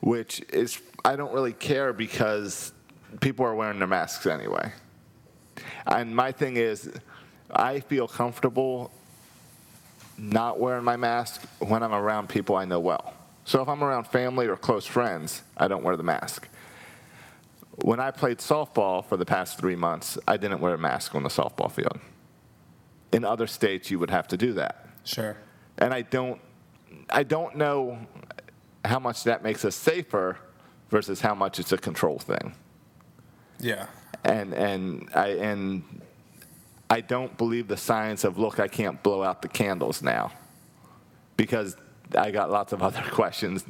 which 0.01 0.41
is 0.53 0.81
I 1.05 1.17
don't 1.17 1.33
really 1.33 1.53
care 1.53 1.93
because 1.93 2.73
people 3.21 3.45
are 3.45 3.55
wearing 3.55 3.79
their 3.79 3.89
masks 3.89 4.27
anyway. 4.27 4.73
And 5.87 6.15
my 6.15 6.33
thing 6.33 6.57
is 6.57 6.91
I 7.55 7.81
feel 7.81 8.09
comfortable 8.09 8.91
not 10.17 10.61
wearing 10.61 10.85
my 10.85 10.97
mask 10.97 11.43
when 11.59 11.83
I'm 11.83 11.93
around 11.95 12.29
people 12.29 12.57
I 12.57 12.65
know 12.65 12.81
well. 12.81 13.15
So 13.45 13.61
if 13.63 13.69
I'm 13.69 13.83
around 13.83 14.07
family 14.07 14.47
or 14.47 14.57
close 14.57 14.87
friends, 14.87 15.43
I 15.57 15.69
don't 15.69 15.83
wear 15.83 15.97
the 15.97 16.03
mask. 16.03 16.49
When 17.83 17.99
I 18.01 18.11
played 18.13 18.39
softball 18.39 19.05
for 19.05 19.17
the 19.17 19.27
past 19.27 19.59
three 19.59 19.75
months, 19.77 20.17
I 20.29 20.37
didn't 20.37 20.61
wear 20.61 20.75
a 20.75 20.79
mask 20.79 21.15
on 21.15 21.25
the 21.25 21.29
softball 21.29 21.71
field. 21.71 21.99
In 23.13 23.25
other 23.25 23.47
states, 23.47 23.91
you 23.91 23.99
would 23.99 24.11
have 24.11 24.29
to 24.29 24.37
do 24.37 24.53
that. 24.55 24.87
Sure. 25.03 25.37
And 25.79 25.93
I 25.93 26.03
don't, 26.03 26.41
I 27.11 27.25
don't 27.25 27.57
know 27.57 27.99
how 28.85 28.99
much 28.99 29.25
that 29.25 29.43
makes 29.43 29.65
us 29.65 29.75
safer 29.75 30.39
versus 30.91 31.21
how 31.21 31.35
much 31.35 31.59
it's 31.59 31.73
a 31.73 31.79
control 31.79 32.19
thing 32.19 32.55
Yeah. 33.59 33.87
and 34.25 34.53
and 34.53 35.09
I 35.15 35.29
and 35.31 35.83
I 36.95 37.01
don't 37.01 37.37
believe 37.37 37.67
the 37.67 37.77
science 37.77 38.23
of 38.23 38.39
look 38.39 38.61
I 38.61 38.69
can't 38.69 39.03
blow 39.03 39.25
out 39.25 39.43
the 39.43 39.49
candles 39.49 40.01
now 40.01 40.31
because 41.37 41.77
I 42.17 42.31
got 42.31 42.53
lots 42.53 42.73
of 42.73 42.83
other 42.89 43.03
questions 43.11 43.65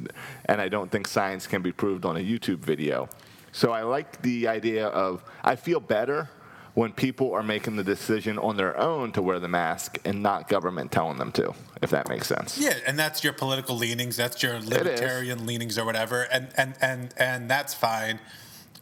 and 0.45 0.61
I 0.61 0.69
don't 0.69 0.91
think 0.91 1.07
science 1.07 1.47
can 1.47 1.63
be 1.63 1.71
proved 1.71 2.05
on 2.05 2.17
a 2.17 2.19
YouTube 2.19 2.59
video. 2.59 3.09
So 3.51 3.71
I 3.71 3.81
like 3.81 4.21
the 4.21 4.47
idea 4.47 4.89
of 4.89 5.23
I 5.43 5.55
feel 5.55 5.79
better 5.79 6.29
when 6.75 6.91
people 6.91 7.33
are 7.33 7.41
making 7.41 7.77
the 7.77 7.83
decision 7.83 8.37
on 8.37 8.57
their 8.57 8.77
own 8.77 9.11
to 9.13 9.23
wear 9.23 9.39
the 9.39 9.47
mask 9.47 9.97
and 10.05 10.21
not 10.21 10.47
government 10.47 10.91
telling 10.91 11.17
them 11.17 11.31
to, 11.31 11.51
if 11.81 11.89
that 11.89 12.07
makes 12.07 12.27
sense. 12.27 12.59
Yeah, 12.59 12.77
and 12.85 12.99
that's 12.99 13.23
your 13.23 13.33
political 13.33 13.75
leanings. 13.75 14.17
That's 14.17 14.43
your 14.43 14.59
libertarian 14.59 15.47
leanings 15.47 15.79
or 15.79 15.85
whatever, 15.85 16.23
and 16.23 16.49
and 16.57 16.75
and 16.79 17.13
and 17.17 17.49
that's 17.49 17.73
fine. 17.73 18.19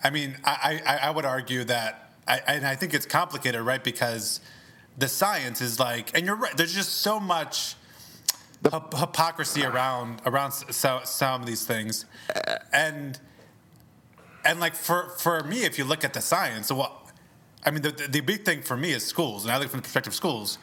I 0.04 0.10
mean, 0.10 0.36
I 0.44 0.82
I, 0.86 0.98
I 1.08 1.10
would 1.12 1.24
argue 1.24 1.64
that, 1.66 2.03
I, 2.28 2.42
and 2.48 2.66
I 2.66 2.76
think 2.76 2.94
it's 2.94 3.06
complicated, 3.06 3.62
right? 3.62 3.84
Because 3.84 4.40
the 4.98 5.08
science 5.08 5.62
is 5.62 5.80
like, 5.80 6.16
and 6.16 6.26
you're 6.26 6.36
right. 6.36 6.56
There's 6.56 6.74
just 6.74 6.98
so 6.98 7.20
much 7.20 7.76
hyp- 8.64 8.98
hypocrisy 8.98 9.64
around 9.64 10.22
around 10.26 10.52
so, 10.52 11.02
some 11.04 11.42
of 11.42 11.48
these 11.48 11.66
things, 11.66 12.06
and 12.72 13.20
and 14.46 14.60
like 14.60 14.76
for 14.76 15.10
for 15.18 15.44
me, 15.44 15.64
if 15.64 15.78
you 15.78 15.84
look 15.84 16.04
at 16.04 16.14
the 16.14 16.22
science, 16.22 16.72
well, 16.72 17.04
I 17.66 17.72
mean, 17.72 17.82
the, 17.82 17.92
the, 17.92 18.08
the 18.08 18.22
big 18.22 18.46
thing 18.46 18.62
for 18.62 18.78
me 18.78 18.92
is 18.92 19.06
schools, 19.06 19.44
and 19.44 19.52
I 19.52 19.58
look 19.58 19.70
from 19.70 19.80
the 19.80 19.84
perspective 19.84 20.12
of 20.12 20.16
schools, 20.16 20.58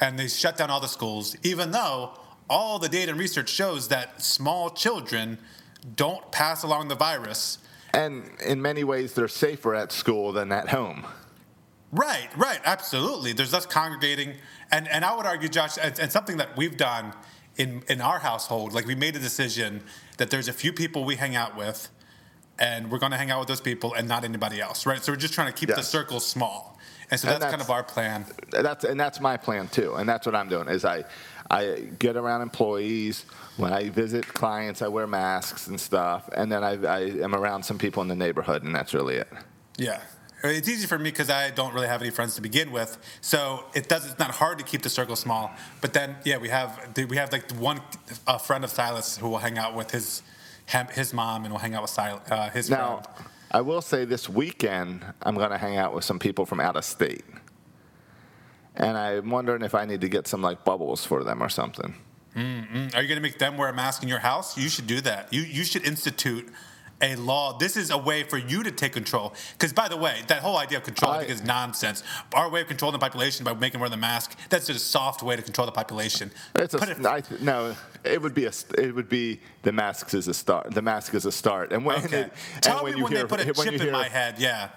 and 0.00 0.18
they 0.18 0.28
shut 0.28 0.56
down 0.56 0.70
all 0.70 0.80
the 0.80 0.88
schools, 0.88 1.36
even 1.42 1.70
though 1.70 2.18
all 2.48 2.78
the 2.78 2.88
data 2.88 3.10
and 3.10 3.20
research 3.20 3.48
shows 3.48 3.88
that 3.88 4.22
small 4.22 4.70
children 4.70 5.38
don't 5.96 6.30
pass 6.30 6.62
along 6.62 6.88
the 6.88 6.94
virus. 6.94 7.58
And 7.94 8.30
in 8.44 8.60
many 8.60 8.84
ways 8.84 9.14
they're 9.14 9.28
safer 9.28 9.74
at 9.74 9.92
school 9.92 10.32
than 10.32 10.52
at 10.52 10.68
home. 10.68 11.04
Right, 11.92 12.28
right, 12.36 12.60
absolutely. 12.64 13.32
There's 13.32 13.52
less 13.52 13.66
congregating, 13.66 14.34
and 14.72 14.88
and 14.88 15.04
I 15.04 15.14
would 15.16 15.26
argue, 15.26 15.48
Josh, 15.48 15.78
and, 15.80 15.96
and 16.00 16.10
something 16.10 16.38
that 16.38 16.56
we've 16.56 16.76
done 16.76 17.12
in 17.56 17.84
in 17.88 18.00
our 18.00 18.18
household, 18.18 18.72
like 18.72 18.84
we 18.86 18.96
made 18.96 19.14
a 19.14 19.20
decision 19.20 19.80
that 20.16 20.28
there's 20.30 20.48
a 20.48 20.52
few 20.52 20.72
people 20.72 21.04
we 21.04 21.14
hang 21.14 21.36
out 21.36 21.56
with, 21.56 21.88
and 22.58 22.90
we're 22.90 22.98
going 22.98 23.12
to 23.12 23.18
hang 23.18 23.30
out 23.30 23.38
with 23.38 23.48
those 23.48 23.60
people 23.60 23.94
and 23.94 24.08
not 24.08 24.24
anybody 24.24 24.60
else, 24.60 24.86
right? 24.86 25.02
So 25.04 25.12
we're 25.12 25.16
just 25.16 25.34
trying 25.34 25.52
to 25.52 25.58
keep 25.58 25.68
the 25.68 25.82
circle 25.82 26.18
small, 26.18 26.78
and 27.10 27.20
so 27.20 27.28
And 27.28 27.40
that's, 27.40 27.50
kind 27.50 27.62
of 27.62 27.70
our 27.70 27.84
plan. 27.84 28.26
that's 28.50 28.84
and 28.84 28.98
that's 28.98 29.20
my 29.20 29.36
plan 29.36 29.68
too 29.68 29.94
and 29.94 30.08
that's 30.08 30.26
what 30.26 30.34
i'm 30.34 30.48
doing 30.48 30.68
is 30.68 30.84
i 30.84 31.04
i 31.50 31.84
get 31.98 32.16
around 32.16 32.42
employees 32.42 33.24
when 33.56 33.72
i 33.72 33.88
visit 33.90 34.26
clients 34.26 34.82
i 34.82 34.88
wear 34.88 35.06
masks 35.06 35.66
and 35.66 35.80
stuff 35.80 36.28
and 36.36 36.50
then 36.50 36.62
i, 36.64 36.72
I 36.84 37.00
am 37.22 37.34
around 37.34 37.62
some 37.64 37.78
people 37.78 38.02
in 38.02 38.08
the 38.08 38.16
neighborhood 38.16 38.62
and 38.62 38.74
that's 38.74 38.94
really 38.94 39.16
it 39.16 39.28
Yeah. 39.78 40.00
It's 40.46 40.68
easy 40.68 40.86
for 40.86 40.98
me 40.98 41.04
because 41.10 41.30
I 41.30 41.48
don't 41.48 41.72
really 41.72 41.86
have 41.86 42.02
any 42.02 42.10
friends 42.10 42.34
to 42.34 42.42
begin 42.42 42.70
with, 42.70 42.98
so 43.22 43.64
it 43.74 43.88
does. 43.88 44.04
It's 44.04 44.18
not 44.18 44.30
hard 44.30 44.58
to 44.58 44.64
keep 44.64 44.82
the 44.82 44.90
circle 44.90 45.16
small. 45.16 45.50
But 45.80 45.94
then, 45.94 46.16
yeah, 46.22 46.36
we 46.36 46.50
have 46.50 46.70
we 47.08 47.16
have 47.16 47.32
like 47.32 47.50
one 47.52 47.80
a 48.26 48.38
friend 48.38 48.62
of 48.62 48.68
Silas 48.70 49.16
who 49.16 49.30
will 49.30 49.38
hang 49.38 49.56
out 49.56 49.74
with 49.74 49.90
his 49.90 50.22
his 50.92 51.14
mom 51.14 51.44
and 51.44 51.52
will 51.52 51.60
hang 51.60 51.74
out 51.74 51.80
with 51.80 51.90
Silas, 51.92 52.20
uh, 52.30 52.50
his 52.50 52.68
now 52.68 53.00
friend. 53.00 53.30
i 53.52 53.60
will 53.62 53.80
say 53.82 54.04
this 54.04 54.28
weekend 54.28 55.04
i'm 55.22 55.34
going 55.34 55.50
to 55.50 55.58
hang 55.58 55.76
out 55.76 55.94
with 55.94 56.04
some 56.04 56.18
people 56.18 56.44
from 56.46 56.60
out 56.60 56.76
of 56.76 56.84
state 56.84 57.24
and 58.76 58.96
I'm 58.96 59.30
wondering 59.30 59.62
if 59.62 59.74
I 59.74 59.84
need 59.84 60.00
to 60.02 60.08
get 60.08 60.26
some 60.26 60.42
like 60.42 60.64
bubbles 60.64 61.04
for 61.04 61.24
them 61.24 61.42
or 61.42 61.48
something. 61.48 61.94
Mm-hmm. 62.36 62.96
Are 62.96 63.02
you 63.02 63.08
going 63.08 63.16
to 63.16 63.20
make 63.20 63.38
them 63.38 63.56
wear 63.56 63.68
a 63.68 63.74
mask 63.74 64.02
in 64.02 64.08
your 64.08 64.18
house? 64.18 64.58
You 64.58 64.68
should 64.68 64.86
do 64.86 65.00
that. 65.02 65.32
You 65.32 65.42
you 65.42 65.64
should 65.64 65.86
institute 65.86 66.48
a 67.00 67.14
law. 67.16 67.56
This 67.58 67.76
is 67.76 67.90
a 67.90 67.98
way 67.98 68.22
for 68.24 68.38
you 68.38 68.62
to 68.62 68.70
take 68.70 68.92
control. 68.92 69.34
Because 69.52 69.72
by 69.72 69.88
the 69.88 69.96
way, 69.96 70.20
that 70.28 70.40
whole 70.42 70.56
idea 70.56 70.78
of 70.78 70.84
control 70.84 71.12
I, 71.12 71.16
I- 71.16 71.18
think 71.20 71.30
is 71.30 71.44
nonsense. 71.44 72.02
Our 72.34 72.48
way 72.50 72.62
of 72.62 72.66
controlling 72.68 72.94
the 72.94 72.98
population 72.98 73.44
by 73.44 73.52
making 73.54 73.72
them 73.74 73.80
wear 73.82 73.90
the 73.90 73.96
mask. 73.96 74.36
That's 74.48 74.66
just 74.66 74.84
a 74.84 74.88
soft 74.88 75.22
way 75.22 75.36
to 75.36 75.42
control 75.42 75.66
the 75.66 75.72
population. 75.72 76.30
It's 76.56 76.74
a, 76.74 76.78
it- 76.78 77.06
I, 77.06 77.22
no, 77.40 77.76
it 78.04 78.20
would 78.20 78.34
be 78.34 78.46
a. 78.46 78.52
It 78.78 78.94
would 78.94 79.08
be 79.08 79.40
the 79.62 79.72
masks 79.72 80.14
is 80.14 80.26
a 80.26 80.34
start. 80.34 80.72
The 80.72 80.82
mask 80.82 81.14
is 81.14 81.26
a 81.26 81.32
start, 81.32 81.72
and 81.72 81.84
when 81.84 82.04
okay. 82.04 82.20
it, 82.22 82.32
Tell 82.62 82.78
and 82.78 82.84
when 82.84 82.92
me 82.94 82.98
you 82.98 83.04
when 83.04 83.12
hear, 83.12 83.22
they 83.22 83.28
put 83.28 83.40
a 83.40 83.44
when 83.52 83.64
chip 83.66 83.74
in 83.74 83.80
hear- 83.82 83.92
my 83.92 84.08
head. 84.08 84.36
Yeah. 84.38 84.70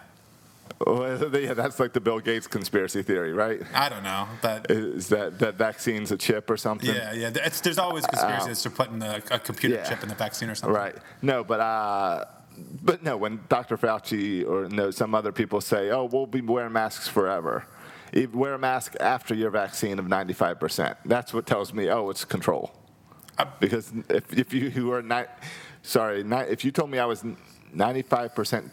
Well, 0.86 1.36
yeah, 1.36 1.54
that's 1.54 1.80
like 1.80 1.94
the 1.94 2.00
Bill 2.00 2.20
Gates 2.20 2.48
conspiracy 2.48 3.02
theory, 3.04 3.34
right? 3.34 3.62
I 3.74 3.90
don't 3.90 4.04
know, 4.04 4.28
but 4.42 4.70
Is 4.70 5.10
that 5.10 5.40
that 5.40 5.56
vaccine's 5.56 6.12
a 6.12 6.18
chip 6.18 6.50
or 6.50 6.58
something? 6.58 6.94
yeah, 6.94 7.14
yeah. 7.14 7.30
There's 7.30 7.78
always 7.78 8.06
conspiracies 8.06 8.64
for 8.64 8.70
putting 8.70 9.02
a, 9.02 9.22
a 9.32 9.40
computer 9.40 9.76
yeah. 9.76 9.84
chip 9.84 10.04
in 10.04 10.10
the 10.10 10.16
vaccine 10.16 10.50
or 10.50 10.56
something. 10.56 10.76
Right. 10.76 10.96
No, 11.22 11.44
but 11.44 11.60
uh, 11.60 12.26
but 12.84 13.04
no. 13.04 13.18
When 13.18 13.42
Dr. 13.50 13.78
Fauci 13.78 14.48
or 14.48 14.70
no 14.70 14.92
some 14.92 15.16
other 15.16 15.32
people 15.32 15.62
say, 15.62 15.90
"Oh, 15.90 16.06
we'll 16.06 16.28
be 16.28 16.42
wearing 16.42 16.74
masks 16.74 17.08
forever," 17.08 17.66
you 18.14 18.30
wear 18.34 18.54
a 18.54 18.60
mask 18.60 18.96
after 19.00 19.34
your 19.34 19.50
vaccine 19.50 20.00
of 20.00 20.08
95 20.08 20.60
percent. 20.60 20.98
That's 21.06 21.34
what 21.34 21.46
tells 21.46 21.74
me, 21.74 21.90
oh, 21.90 22.10
it's 22.10 22.26
control. 22.26 22.72
Uh, 23.38 23.46
because 23.60 23.92
if 24.10 24.32
if 24.38 24.54
you 24.54 24.70
who 24.70 24.92
are 24.92 25.02
not, 25.02 25.30
sorry, 25.82 26.24
not, 26.24 26.50
if 26.50 26.64
you 26.64 26.72
told 26.72 26.90
me 26.90 27.00
I 27.00 27.06
was 27.06 27.24
95 27.74 28.36
percent 28.36 28.72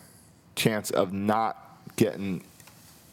chance 0.55 0.91
of 0.91 1.13
not 1.13 1.64
getting 1.97 2.43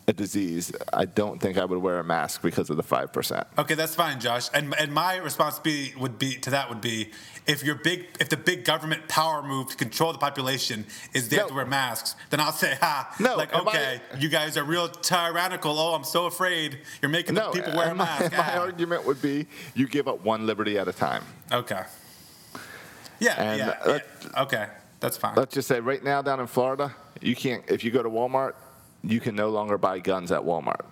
a 0.07 0.13
disease, 0.13 0.71
I 0.91 1.05
don't 1.05 1.39
think 1.39 1.57
I 1.59 1.63
would 1.65 1.77
wear 1.77 1.99
a 1.99 2.03
mask 2.03 2.41
because 2.41 2.69
of 2.71 2.75
the 2.77 2.83
five 2.83 3.13
percent. 3.13 3.45
Okay, 3.57 3.75
that's 3.75 3.93
fine, 3.95 4.19
Josh. 4.19 4.49
And 4.53 4.73
and 4.79 4.91
my 4.91 5.17
responsibility 5.17 5.93
would 5.97 6.17
be 6.17 6.35
to 6.37 6.49
that 6.49 6.69
would 6.69 6.81
be 6.81 7.11
if 7.45 7.63
your 7.63 7.75
big 7.75 8.05
if 8.19 8.27
the 8.29 8.35
big 8.37 8.65
government 8.65 9.07
power 9.07 9.43
move 9.43 9.69
to 9.69 9.77
control 9.77 10.11
the 10.11 10.17
population 10.17 10.85
is 11.13 11.29
they 11.29 11.37
have 11.37 11.47
to 11.49 11.53
wear 11.53 11.65
masks, 11.67 12.15
then 12.31 12.39
I'll 12.39 12.51
say, 12.51 12.75
ha, 12.81 13.13
No, 13.19 13.35
like 13.37 13.53
my- 13.53 13.59
okay, 13.59 14.01
you 14.19 14.27
guys 14.29 14.57
are 14.57 14.63
real 14.63 14.87
tyrannical. 14.89 15.77
Oh, 15.79 15.93
I'm 15.93 16.03
so 16.03 16.25
afraid 16.25 16.79
you're 17.01 17.09
making 17.09 17.35
No, 17.35 17.51
the 17.51 17.61
people 17.61 17.77
wear 17.77 17.91
a 17.91 17.95
my, 17.95 18.05
mask. 18.05 18.31
my 18.37 18.55
Ah. 18.55 18.59
argument 18.59 19.05
would 19.05 19.21
be 19.21 19.45
you 19.75 19.87
give 19.87 20.07
up 20.07 20.23
one 20.25 20.45
liberty 20.47 20.79
at 20.79 20.87
a 20.87 20.93
time. 20.93 21.23
Okay. 21.51 21.83
Yeah, 23.19 23.35
And 23.41 23.59
yeah, 23.59 23.77
yeah. 23.85 24.41
Okay, 24.43 24.67
that's 24.99 25.15
fine. 25.15 25.35
Let's 25.35 25.53
just 25.53 25.67
say 25.67 25.79
right 25.79 26.03
now 26.03 26.23
down 26.23 26.39
in 26.39 26.47
Florida, 26.47 26.95
you 27.21 27.35
can't. 27.35 27.63
If 27.69 27.83
you 27.83 27.91
go 27.91 28.01
to 28.01 28.09
Walmart, 28.09 28.53
you 29.03 29.19
can 29.19 29.35
no 29.35 29.49
longer 29.49 29.77
buy 29.77 29.99
guns 29.99 30.31
at 30.31 30.41
Walmart. 30.41 30.85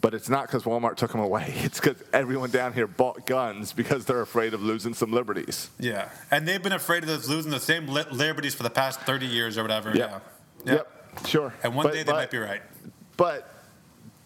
But 0.00 0.14
it's 0.14 0.28
not 0.28 0.46
because 0.46 0.64
Walmart 0.64 0.96
took 0.96 1.12
them 1.12 1.20
away. 1.20 1.52
It's 1.64 1.78
because 1.80 2.02
everyone 2.12 2.50
down 2.50 2.72
here 2.72 2.86
bought 2.88 3.24
guns 3.26 3.72
because 3.72 4.04
they're 4.04 4.20
afraid 4.20 4.52
of 4.54 4.62
losing 4.62 4.94
some 4.94 5.12
liberties. 5.12 5.70
Yeah, 5.78 6.08
and 6.30 6.46
they've 6.46 6.62
been 6.62 6.72
afraid 6.72 7.04
of 7.04 7.28
losing 7.28 7.50
the 7.52 7.60
same 7.60 7.86
li- 7.86 8.04
liberties 8.10 8.54
for 8.54 8.64
the 8.64 8.70
past 8.70 9.00
30 9.02 9.26
years 9.26 9.56
or 9.58 9.62
whatever. 9.62 9.92
Yep. 9.94 10.22
Yeah. 10.64 10.72
Yep. 10.74 11.26
Sure. 11.26 11.54
And 11.62 11.74
one 11.76 11.84
But- 11.84 11.92
day 11.92 11.98
they 12.02 12.12
but- 12.12 12.16
might 12.16 12.30
be 12.30 12.38
right. 12.38 12.62
But 13.16 13.48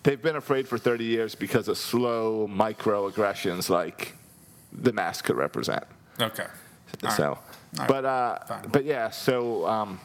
they've 0.04 0.22
been 0.22 0.36
afraid 0.36 0.66
for 0.68 0.78
30 0.78 1.04
years 1.04 1.34
because 1.34 1.68
of 1.68 1.76
slow 1.76 2.48
microaggressions 2.48 3.68
like 3.68 4.14
the 4.72 4.92
mask 4.92 5.24
could 5.26 5.36
represent. 5.36 5.84
Okay. 6.20 6.46
All 7.04 7.10
so, 7.10 7.38
right. 7.78 7.88
but 7.88 8.04
uh, 8.04 8.38
Fine. 8.46 8.68
but 8.70 8.84
yeah. 8.84 9.10
So 9.10 9.66
um, 9.66 10.00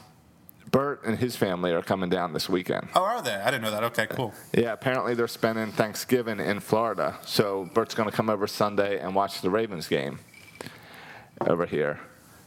Bert 0.72 1.04
and 1.04 1.18
his 1.18 1.36
family 1.36 1.70
are 1.72 1.82
coming 1.82 2.08
down 2.08 2.32
this 2.32 2.48
weekend. 2.48 2.88
Oh, 2.94 3.02
are 3.04 3.20
they? 3.22 3.34
I 3.34 3.50
didn't 3.50 3.62
know 3.62 3.70
that. 3.70 3.84
Okay, 3.84 4.06
cool. 4.06 4.32
Yeah, 4.54 4.72
apparently 4.72 5.14
they're 5.14 5.28
spending 5.28 5.70
Thanksgiving 5.70 6.40
in 6.40 6.60
Florida. 6.60 7.18
So 7.26 7.68
Bert's 7.74 7.94
going 7.94 8.08
to 8.10 8.14
come 8.16 8.30
over 8.30 8.46
Sunday 8.46 8.98
and 8.98 9.14
watch 9.14 9.42
the 9.42 9.50
Ravens 9.50 9.86
game 9.86 10.18
over 11.46 11.66
here. 11.66 12.00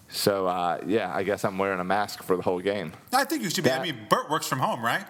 So 0.09 0.47
uh, 0.47 0.81
yeah, 0.87 1.15
I 1.15 1.21
guess 1.23 1.45
I'm 1.45 1.57
wearing 1.59 1.79
a 1.79 1.83
mask 1.83 2.23
for 2.23 2.35
the 2.35 2.41
whole 2.41 2.59
game. 2.59 2.93
I 3.13 3.25
think 3.25 3.43
you 3.43 3.49
should 3.51 3.63
be. 3.63 3.71
I 3.71 3.81
mean, 3.81 4.07
Bert 4.09 4.29
works 4.29 4.47
from 4.47 4.59
home, 4.59 4.83
right? 4.83 5.05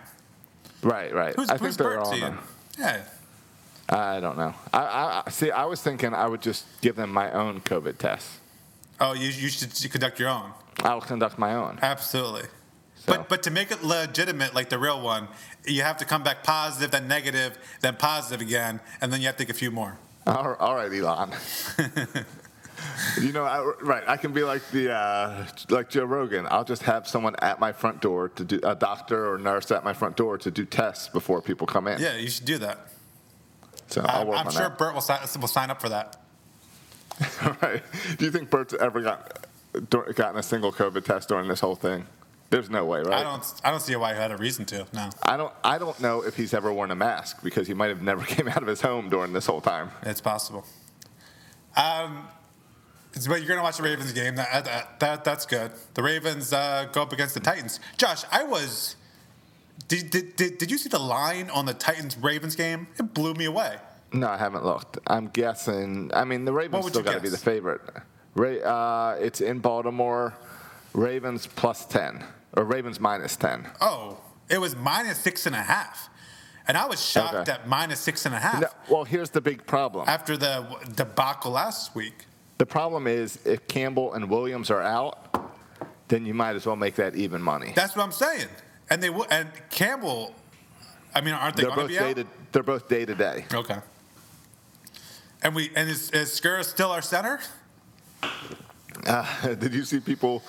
Right, 0.84 1.14
right. 1.14 1.36
Who's, 1.36 1.50
I 1.50 1.58
who's 1.58 1.78
think 1.78 1.90
Bert 1.90 2.08
seeing? 2.08 2.38
Yeah. 2.78 3.02
I 3.88 4.20
don't 4.20 4.38
know. 4.38 4.54
I, 4.74 4.80
I 4.80 5.24
I- 5.26 5.30
see. 5.30 5.52
I 5.52 5.64
was 5.66 5.82
thinking 5.82 6.14
I 6.14 6.28
would 6.28 6.42
just 6.42 6.66
give 6.82 6.96
them 6.98 7.12
my 7.14 7.32
own 7.32 7.62
COVID 7.62 7.98
test. 7.98 8.28
Oh, 9.00 9.14
you, 9.14 9.28
you 9.28 9.48
should 9.50 9.92
conduct 9.92 10.20
your 10.20 10.30
own. 10.30 10.52
I'll 10.84 11.02
conduct 11.02 11.38
my 11.38 11.54
own. 11.56 11.80
Absolutely. 11.82 12.50
So- 13.06 13.14
But 13.14 13.30
but 13.30 13.44
to 13.44 13.52
make 13.52 13.72
it 13.72 13.84
legitimate, 13.84 14.56
like 14.56 14.70
the 14.70 14.80
real 14.80 15.00
one, 15.02 15.28
you 15.66 15.84
have 15.84 15.98
to 15.98 16.06
come 16.06 16.24
back 16.24 16.44
positive, 16.44 16.92
then 16.92 17.08
negative, 17.08 17.58
then 17.82 17.96
positive 17.96 18.42
again, 18.42 18.80
and 19.02 19.14
then 19.14 19.22
you 19.22 19.28
have 19.28 19.38
to 19.38 19.44
take 19.46 19.52
a 19.56 19.58
few 19.58 19.72
more. 19.72 19.98
All 20.26 20.56
all 20.56 20.76
right, 20.76 20.92
Elon. 20.92 21.32
you 23.22 23.32
know, 23.32 23.44
I, 23.44 23.64
right? 23.82 24.04
I 24.08 24.18
can 24.18 24.34
be 24.34 24.44
like 24.44 24.68
the 24.72 24.92
uh, 24.92 25.46
like 25.70 25.90
Joe 25.90 26.06
Rogan. 26.06 26.48
I'll 26.50 26.64
just 26.64 26.82
have 26.84 27.08
someone 27.08 27.36
at 27.40 27.60
my 27.60 27.72
front 27.72 28.02
door 28.02 28.30
to 28.30 28.44
do 28.44 28.60
a 28.64 28.74
doctor 28.76 29.32
or 29.32 29.38
nurse 29.38 29.70
at 29.72 29.84
my 29.84 29.94
front 29.94 30.18
door 30.18 30.38
to 30.40 30.50
do 30.50 30.66
tests 30.66 31.08
before 31.08 31.42
people 31.42 31.68
come 31.68 31.88
in. 31.88 32.00
Yeah, 32.00 32.16
you 32.18 32.30
should 32.30 32.46
do 32.46 32.58
that. 32.60 32.88
So 33.88 34.02
I'll 34.02 34.22
I'm, 34.22 34.28
work 34.28 34.40
I'm 34.40 34.48
on 34.48 34.54
sure 34.54 34.62
that. 34.70 34.78
Bert 34.80 34.94
will 34.96 35.02
sign, 35.02 35.20
will 35.40 35.48
sign 35.48 35.70
up 35.70 35.80
for 35.80 35.90
that. 35.90 36.18
right? 37.62 37.84
Do 38.18 38.26
you 38.26 38.32
think 38.32 38.50
Bert's 38.50 38.74
ever 38.74 39.02
got 39.02 39.46
gotten 39.90 40.38
a 40.38 40.44
single 40.44 40.72
COVID 40.72 41.06
test 41.06 41.30
during 41.30 41.48
this 41.48 41.60
whole 41.60 41.76
thing? 41.76 42.06
There's 42.50 42.70
no 42.70 42.86
way, 42.86 43.00
right? 43.00 43.14
I 43.14 43.24
don't 43.24 43.62
I 43.64 43.72
don't 43.72 43.82
see 43.82 43.96
why 43.96 44.14
he 44.14 44.20
had 44.20 44.32
a 44.32 44.38
reason 44.38 44.66
to. 44.66 44.86
No, 44.94 45.10
I 45.24 45.36
don't. 45.36 45.54
I 45.64 45.78
don't 45.78 46.00
know 46.00 46.22
if 46.22 46.36
he's 46.36 46.54
ever 46.54 46.72
worn 46.72 46.92
a 46.92 46.96
mask 46.96 47.44
because 47.44 47.68
he 47.68 47.74
might 47.74 47.90
have 47.90 48.02
never 48.02 48.24
came 48.26 48.48
out 48.48 48.62
of 48.62 48.68
his 48.68 48.82
home 48.82 49.10
during 49.10 49.34
this 49.34 49.46
whole 49.46 49.62
time. 49.62 49.90
it's 50.04 50.22
possible. 50.22 50.66
Um, 51.76 52.28
but 53.14 53.40
you're 53.40 53.48
gonna 53.48 53.64
watch 53.64 53.78
the 53.78 53.84
Ravens 53.84 54.12
game. 54.12 54.36
That, 54.36 54.66
that, 54.66 55.00
that 55.00 55.24
that's 55.24 55.46
good. 55.46 55.72
The 55.94 56.04
Ravens 56.04 56.54
uh, 56.54 56.88
go 56.92 57.02
up 57.02 57.14
against 57.14 57.34
the 57.34 57.40
Titans. 57.40 57.80
Josh, 57.98 58.24
I 58.32 58.44
was. 58.44 58.96
Did, 59.88 60.10
did, 60.10 60.36
did, 60.36 60.58
did 60.58 60.72
you 60.72 60.78
see 60.78 60.90
the 60.90 61.00
line 61.00 61.50
on 61.50 61.66
the 61.66 61.74
Titans 61.74 62.18
Ravens 62.18 62.56
game? 62.56 62.88
It 62.98 63.14
blew 63.14 63.34
me 63.34 63.46
away. 63.46 63.76
No, 64.14 64.30
I 64.30 64.38
haven't 64.38 64.66
looked. 64.66 64.98
I'm 65.08 65.28
guessing. 65.28 66.12
I 66.14 66.24
mean, 66.24 66.46
the 66.46 66.54
Ravens 66.54 66.88
still 66.88 67.04
got 67.04 67.16
to 67.16 67.20
be 67.20 67.30
the 67.30 67.38
favorite. 67.38 67.82
Ra- 68.36 68.50
uh, 69.14 69.18
it's 69.20 69.42
in 69.42 69.60
Baltimore. 69.60 70.34
Ravens 70.96 71.46
plus 71.46 71.86
ten 71.86 72.24
or 72.56 72.64
Ravens 72.64 73.00
minus 73.00 73.36
ten. 73.36 73.68
Oh, 73.82 74.18
it 74.50 74.60
was 74.60 74.76
minus 74.76 75.18
six 75.20 75.46
and 75.46 75.56
a 75.56 75.62
half. 75.62 76.10
And 76.68 76.78
I 76.78 76.88
was 76.88 77.04
shocked 77.04 77.36
Okay. 77.36 77.52
at 77.52 77.68
minus 77.68 78.00
six 78.00 78.26
and 78.26 78.34
a 78.34 78.40
half 78.40 78.60
No, 78.62 78.68
well, 78.90 79.04
here's 79.04 79.30
the 79.30 79.42
big 79.42 79.68
problem. 79.68 80.06
after 80.08 80.36
the 80.36 80.66
debacle 80.96 81.52
last 81.52 81.94
week. 81.94 82.26
The 82.58 82.66
problem 82.66 83.06
is 83.06 83.38
if 83.46 83.68
Campbell 83.68 84.14
and 84.14 84.30
Williams 84.30 84.72
are 84.72 84.82
out, 84.82 85.52
then 86.08 86.26
you 86.26 86.34
might 86.34 86.56
as 86.56 86.66
well 86.66 86.76
make 86.76 86.96
that 86.96 87.16
even 87.16 87.42
money. 87.42 87.74
That's 87.76 87.96
what 87.96 88.04
I'm 88.04 88.12
saying. 88.12 88.48
And 88.90 89.04
they 89.04 89.10
will. 89.10 89.28
And 89.30 89.50
Campbell, 89.70 90.34
I 91.14 91.22
mean, 91.22 91.34
aren't 91.34 91.56
they 91.56 91.64
They're 91.64 91.76
going 91.76 91.88
to 91.90 91.94
both 91.94 92.16
day 92.16 92.24
to, 92.24 92.28
They're 92.52 92.64
both 92.64 92.88
day 92.88 93.06
to 93.06 93.16
day. 93.16 93.46
Okay. 93.54 93.78
And 95.44 95.54
we 95.54 95.70
and 95.76 95.90
is, 95.90 96.10
is 96.12 96.30
Skura 96.30 96.64
still 96.64 96.90
our 96.92 97.02
center? 97.02 97.40
Uh, 99.06 99.54
did 99.60 99.74
you 99.74 99.84
see 99.84 100.00
people? 100.00 100.42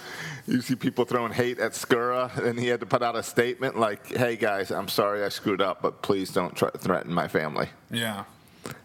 You 0.46 0.60
see 0.60 0.76
people 0.76 1.04
throwing 1.04 1.32
hate 1.32 1.58
at 1.58 1.72
Skura, 1.72 2.36
and 2.38 2.58
he 2.58 2.68
had 2.68 2.80
to 2.80 2.86
put 2.86 3.02
out 3.02 3.16
a 3.16 3.22
statement 3.22 3.78
like, 3.78 4.06
"Hey 4.06 4.36
guys, 4.36 4.70
I'm 4.70 4.88
sorry 4.88 5.24
I 5.24 5.28
screwed 5.28 5.60
up, 5.60 5.82
but 5.82 6.02
please 6.02 6.30
don't 6.32 6.54
try, 6.54 6.70
threaten 6.70 7.12
my 7.12 7.26
family." 7.28 7.68
Yeah. 7.90 8.24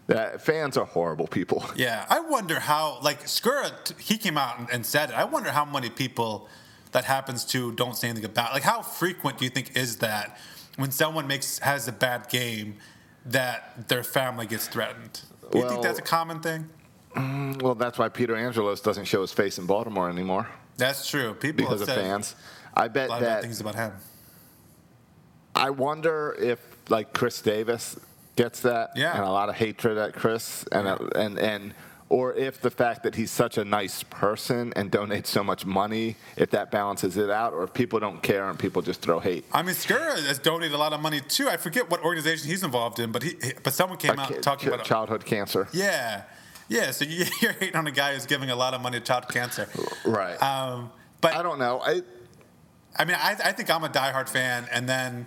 That 0.06 0.42
fans 0.42 0.76
are 0.76 0.84
horrible 0.84 1.26
people. 1.26 1.64
Yeah. 1.74 2.06
I 2.08 2.20
wonder 2.20 2.60
how, 2.60 2.98
like, 3.02 3.24
Skura, 3.24 3.72
t- 3.84 3.94
he 3.98 4.16
came 4.18 4.38
out 4.38 4.58
and, 4.58 4.68
and 4.70 4.86
said 4.86 5.10
it. 5.10 5.16
I 5.16 5.24
wonder 5.24 5.50
how 5.50 5.64
many 5.64 5.90
people 5.90 6.48
that 6.92 7.04
happens 7.04 7.44
to 7.46 7.72
don't 7.72 7.96
say 7.96 8.08
anything 8.08 8.26
about 8.26 8.52
Like, 8.52 8.62
how 8.62 8.82
frequent 8.82 9.38
do 9.38 9.44
you 9.44 9.50
think 9.50 9.76
is 9.76 9.96
that 9.96 10.38
when 10.76 10.90
someone 10.90 11.26
makes 11.26 11.58
has 11.60 11.88
a 11.88 11.92
bad 11.92 12.28
game 12.28 12.76
that 13.26 13.88
their 13.88 14.02
family 14.02 14.46
gets 14.46 14.66
threatened? 14.68 15.22
Do 15.50 15.58
you 15.58 15.68
think 15.68 15.82
that's 15.82 15.98
a 15.98 16.02
common 16.02 16.40
thing? 16.40 16.68
Well, 17.14 17.74
that's 17.74 17.98
why 17.98 18.08
Peter 18.08 18.34
Angelos 18.36 18.80
doesn't 18.80 19.04
show 19.04 19.20
his 19.20 19.32
face 19.32 19.58
in 19.58 19.66
Baltimore 19.66 20.08
anymore 20.08 20.48
That's 20.76 21.08
true. 21.08 21.34
People 21.34 21.64
because 21.64 21.80
of 21.82 21.88
fans. 21.88 22.34
I 22.74 22.88
bet 22.88 23.08
a 23.08 23.10
lot 23.12 23.22
of 23.22 23.28
bad 23.28 23.36
that. 23.36 23.42
things 23.42 23.60
about 23.60 23.74
him. 23.74 23.92
I 25.54 25.70
wonder 25.70 26.34
if 26.38 26.58
like 26.88 27.12
Chris 27.12 27.40
Davis 27.42 27.98
gets 28.36 28.60
that, 28.60 28.90
Yeah. 28.96 29.14
and 29.14 29.24
a 29.24 29.30
lot 29.30 29.48
of 29.48 29.54
hatred 29.56 29.98
at 29.98 30.14
Chris, 30.14 30.64
and 30.72 30.88
and 31.14 31.38
and. 31.38 31.74
Or 32.08 32.34
if 32.34 32.60
the 32.60 32.70
fact 32.70 33.04
that 33.04 33.14
he's 33.14 33.30
such 33.30 33.56
a 33.56 33.64
nice 33.64 34.02
person 34.02 34.74
and 34.76 34.92
donates 34.92 35.28
so 35.28 35.42
much 35.42 35.64
money, 35.64 36.16
if 36.36 36.50
that 36.50 36.70
balances 36.70 37.16
it 37.16 37.30
out, 37.30 37.54
or 37.54 37.64
if 37.64 37.72
people 37.72 38.00
don't 38.00 38.22
care 38.22 38.50
and 38.50 38.58
people 38.58 38.82
just 38.82 39.00
throw 39.00 39.18
hate. 39.18 39.46
I 39.50 39.62
mean, 39.62 39.74
Skura 39.74 40.22
has 40.26 40.38
donated 40.38 40.74
a 40.74 40.76
lot 40.78 40.92
of 40.92 41.00
money 41.00 41.22
too. 41.22 41.48
I 41.48 41.56
forget 41.56 41.90
what 41.90 42.02
organization 42.04 42.50
he's 42.50 42.62
involved 42.64 42.98
in, 42.98 43.12
but 43.12 43.22
he, 43.22 43.36
but 43.64 43.72
someone 43.72 43.96
came 43.96 44.18
Uh, 44.18 44.24
out 44.24 44.28
ki- 44.28 44.40
talking 44.42 44.68
about 44.68 44.84
childhood 44.84 45.24
cancer. 45.24 45.68
yeah, 45.72 46.24
yeah. 46.72 46.90
So 46.90 47.04
you- 47.04 47.26
you're 47.40 47.52
hating 47.52 47.76
on 47.76 47.86
a 47.86 47.90
guy 47.92 48.14
who's 48.14 48.26
giving 48.26 48.50
a 48.50 48.56
lot 48.56 48.74
of 48.74 48.80
money 48.80 48.98
to 48.98 49.04
child 49.04 49.28
cancer. 49.28 49.68
Right. 50.04 50.36
Um, 50.42 50.90
but 51.20 51.34
I 51.34 51.42
don't 51.42 51.58
know. 51.58 51.80
I 51.84 52.02
I 52.96 53.04
mean, 53.06 53.16
I, 53.18 53.36
I 53.44 53.52
think 53.52 53.70
I'm 53.70 53.84
a 53.84 53.88
diehard 53.88 54.28
fan, 54.28 54.66
and 54.70 54.86
then 54.88 55.26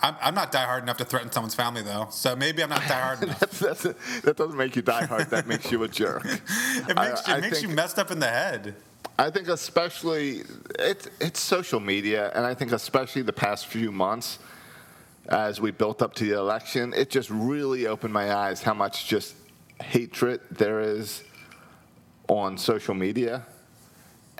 I'm, 0.00 0.14
I'm 0.20 0.34
not 0.34 0.50
diehard 0.52 0.82
enough 0.82 0.96
to 0.98 1.04
threaten 1.04 1.30
someone's 1.30 1.54
family 1.54 1.82
though, 1.82 2.08
so 2.10 2.34
maybe 2.36 2.62
I'm 2.62 2.70
not 2.70 2.80
diehard 2.82 3.22
enough. 3.22 3.40
That's, 3.40 3.58
that's, 3.58 3.82
that 4.22 4.36
doesn't 4.36 4.56
make 4.56 4.76
you 4.76 4.82
die 4.82 5.04
hard. 5.04 5.28
That 5.30 5.46
makes 5.46 5.70
you 5.70 5.82
a 5.82 5.88
jerk. 5.88 6.24
It 6.88 6.96
makes, 6.96 7.28
I- 7.28 7.36
it 7.36 7.36
I 7.36 7.40
makes 7.40 7.62
you 7.62 7.68
messed 7.68 7.98
up 7.98 8.10
in 8.10 8.18
the 8.18 8.28
head. 8.28 8.74
I 9.18 9.30
think 9.30 9.48
especially 9.48 10.42
it's 10.78 11.08
it's 11.20 11.40
social 11.40 11.80
media, 11.80 12.30
and 12.34 12.44
I 12.46 12.54
think 12.54 12.72
especially 12.72 13.22
the 13.22 13.32
past 13.32 13.66
few 13.66 13.90
months, 13.90 14.38
as 15.28 15.60
we 15.60 15.70
built 15.70 16.02
up 16.02 16.14
to 16.16 16.24
the 16.24 16.38
election, 16.38 16.92
it 16.94 17.08
just 17.10 17.30
really 17.30 17.86
opened 17.86 18.12
my 18.12 18.34
eyes 18.34 18.62
how 18.62 18.74
much 18.74 19.06
just 19.08 19.34
hatred 19.82 20.40
there 20.50 20.80
is 20.80 21.22
on 22.28 22.58
social 22.58 22.94
media, 22.94 23.46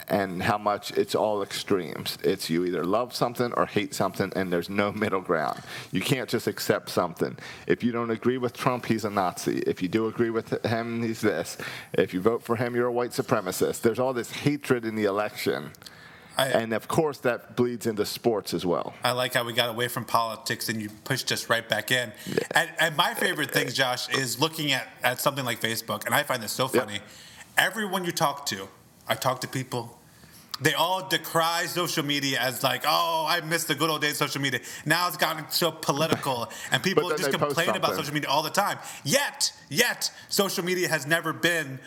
and 0.09 0.43
how 0.43 0.59
much 0.59 0.93
it's 0.93 1.15
all 1.15 1.43
extremes. 1.43 2.19
It's 2.23 2.49
you 2.51 2.65
either 2.65 2.85
love 2.85 3.15
something 3.15 3.53
or 3.55 3.67
hate 3.67 3.95
something, 3.95 4.33
and 4.37 4.53
there's 4.53 4.69
no 4.69 4.93
middle 5.05 5.21
ground. 5.21 5.63
You 5.93 6.01
can't 6.01 6.29
just 6.29 6.47
accept 6.47 6.91
something. 6.91 7.37
If 7.67 7.83
you 7.83 7.93
don't 7.93 8.11
agree 8.11 8.39
with 8.39 8.53
Trump, 8.53 8.87
he's 8.87 9.05
a 9.05 9.11
Nazi. 9.11 9.59
If 9.61 9.83
you 9.83 9.89
do 9.89 10.07
agree 10.07 10.31
with 10.31 10.65
him, 10.65 11.03
he's 11.03 11.21
this. 11.21 11.59
If 11.93 12.15
you 12.15 12.21
vote 12.21 12.43
for 12.43 12.57
him, 12.57 12.75
you're 12.75 12.87
a 12.87 12.93
white 12.93 13.11
supremacist. 13.11 13.81
There's 13.83 13.99
all 13.99 14.13
this 14.13 14.31
hatred 14.31 14.85
in 14.85 14.95
the 14.95 15.05
election. 15.05 15.71
I, 16.37 16.49
And 16.49 16.73
of 16.73 16.87
course, 16.89 17.19
that 17.19 17.57
bleeds 17.57 17.87
into 17.87 18.05
sports 18.05 18.53
as 18.53 18.67
well. 18.67 18.95
I 19.03 19.13
like 19.13 19.35
how 19.35 19.45
we 19.45 19.53
got 19.53 19.71
away 19.71 19.89
from 19.89 20.05
politics 20.05 20.69
and 20.69 20.81
you 20.81 20.91
pushed 21.05 21.33
us 21.33 21.49
right 21.49 21.67
back 21.67 21.91
in. 21.91 22.13
And, 22.53 22.71
and 22.79 22.97
my 22.97 23.15
favorite 23.15 23.51
things, 23.51 23.75
Josh, 23.75 24.09
is 24.11 24.41
looking 24.41 24.73
at, 24.73 24.87
at 25.03 25.21
something 25.21 25.45
like 25.45 25.61
Facebook, 25.61 26.05
and 26.07 26.15
I 26.15 26.23
find 26.23 26.43
this 26.43 26.53
so 26.53 26.65
Yep. 26.65 26.85
funny. 26.85 27.01
Everyone 27.57 28.05
you 28.05 28.13
talk 28.13 28.45
to, 28.47 28.69
I 29.09 29.15
talk 29.15 29.41
to 29.43 29.49
people, 29.49 29.99
they 30.61 30.75
all 30.75 31.07
decry 31.09 31.67
social 31.67 32.05
media 32.05 32.39
as 32.41 32.63
like, 32.63 32.85
oh, 32.87 33.27
I 33.29 33.41
miss 33.43 33.65
the 33.65 33.75
good 33.75 33.91
old 33.91 34.01
days 34.01 34.13
of 34.13 34.29
social 34.29 34.41
media. 34.41 34.61
Now 34.87 35.07
it's 35.09 35.17
gotten 35.17 35.45
so 35.51 35.71
political, 35.71 36.51
and 36.73 36.83
people 36.83 37.09
just 37.11 37.31
complain 37.31 37.71
about 37.71 37.95
social 37.95 38.15
media 38.15 38.29
all 38.31 38.43
the 38.43 38.51
time. 38.51 38.79
Yet, 39.05 39.53
yet, 39.69 40.11
social 40.29 40.65
media 40.65 40.89
has 40.89 41.07
never 41.07 41.33
been 41.33 41.79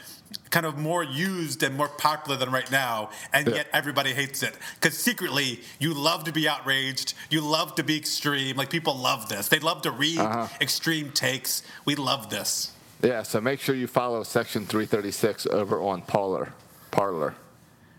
kind 0.52 0.66
of 0.66 0.78
more 0.78 1.04
used 1.04 1.64
and 1.64 1.76
more 1.76 1.88
popular 1.88 2.38
than 2.38 2.52
right 2.52 2.70
now, 2.72 3.10
and 3.34 3.48
Yeah. 3.48 3.56
yet 3.56 3.68
everybody 3.74 4.14
hates 4.14 4.44
it 4.44 4.56
because 4.76 4.98
secretly 4.98 5.62
you 5.80 5.94
love 5.94 6.24
to 6.26 6.32
be 6.32 6.48
outraged, 6.48 7.14
you 7.30 7.42
love 7.42 7.76
to 7.76 7.84
be 7.84 7.98
extreme. 7.98 8.56
Like 8.58 8.70
people 8.70 8.96
love 8.96 9.30
this. 9.30 9.48
They 9.48 9.60
love 9.60 9.82
to 9.84 9.92
read 9.92 10.20
Uh-huh. 10.20 10.48
extreme 10.62 11.12
takes. 11.12 11.62
We 11.86 11.96
love 11.96 12.30
this. 12.30 12.72
Yeah, 13.02 13.24
so 13.24 13.40
make 13.42 13.60
sure 13.60 13.76
you 13.76 13.88
follow 13.88 14.24
Section 14.24 14.66
336 14.66 15.46
over 15.48 15.82
on 15.82 16.02
Parler. 16.02 16.54
Parler. 16.92 17.36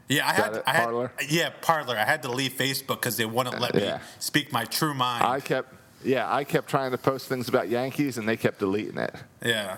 Yeah, 0.09 0.29
I 0.29 0.33
had? 0.33 0.63
I 0.67 0.73
had 0.73 0.85
Parler? 0.85 1.13
yeah 1.29 1.51
Parler. 1.63 1.97
I 1.97 2.05
had 2.05 2.23
to 2.25 2.31
leave 2.31 2.53
Facebook 2.53 3.01
because 3.01 3.17
they 3.17 3.25
wouldn't 3.25 3.61
let 3.61 3.75
me 3.75 3.83
Yeah. 3.85 4.01
speak 4.19 4.53
my 4.53 4.65
true 4.65 4.93
mind. 4.93 5.25
I 5.25 5.39
kept, 5.41 5.73
yeah, 6.05 6.33
I 6.33 6.43
kept 6.45 6.69
trying 6.69 6.91
to 6.91 6.99
post 6.99 7.29
things 7.29 7.49
about 7.49 7.69
Yankees, 7.69 8.19
and 8.19 8.29
they 8.29 8.37
kept 8.37 8.59
deleting 8.59 8.99
it. 8.99 9.15
yeah, 9.45 9.77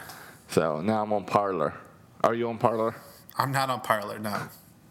So 0.48 0.80
now 0.80 1.02
I'm 1.02 1.12
on 1.12 1.24
Parler. 1.24 1.74
Are 2.24 2.34
you 2.34 2.48
on 2.48 2.58
Parler? 2.58 2.94
I'm 3.36 3.52
not 3.52 3.70
on 3.70 3.80
Parler. 3.80 4.18
No. 4.18 4.48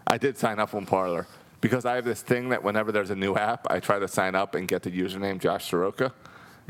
I 0.08 0.18
did 0.18 0.38
sign 0.38 0.60
up 0.60 0.74
on 0.74 0.86
Parler 0.86 1.28
because 1.62 1.86
I 1.86 1.96
have 1.96 2.06
this 2.06 2.22
thing 2.22 2.50
that 2.50 2.64
whenever 2.64 2.92
there's 2.92 3.10
a 3.10 3.16
new 3.16 3.36
app, 3.36 3.68
I 3.70 3.80
try 3.80 4.00
to 4.00 4.08
sign 4.08 4.36
up 4.36 4.56
and 4.56 4.68
get 4.68 4.84
the 4.84 4.92
username 4.92 5.40
Josh 5.40 5.70
Soroka 5.70 6.14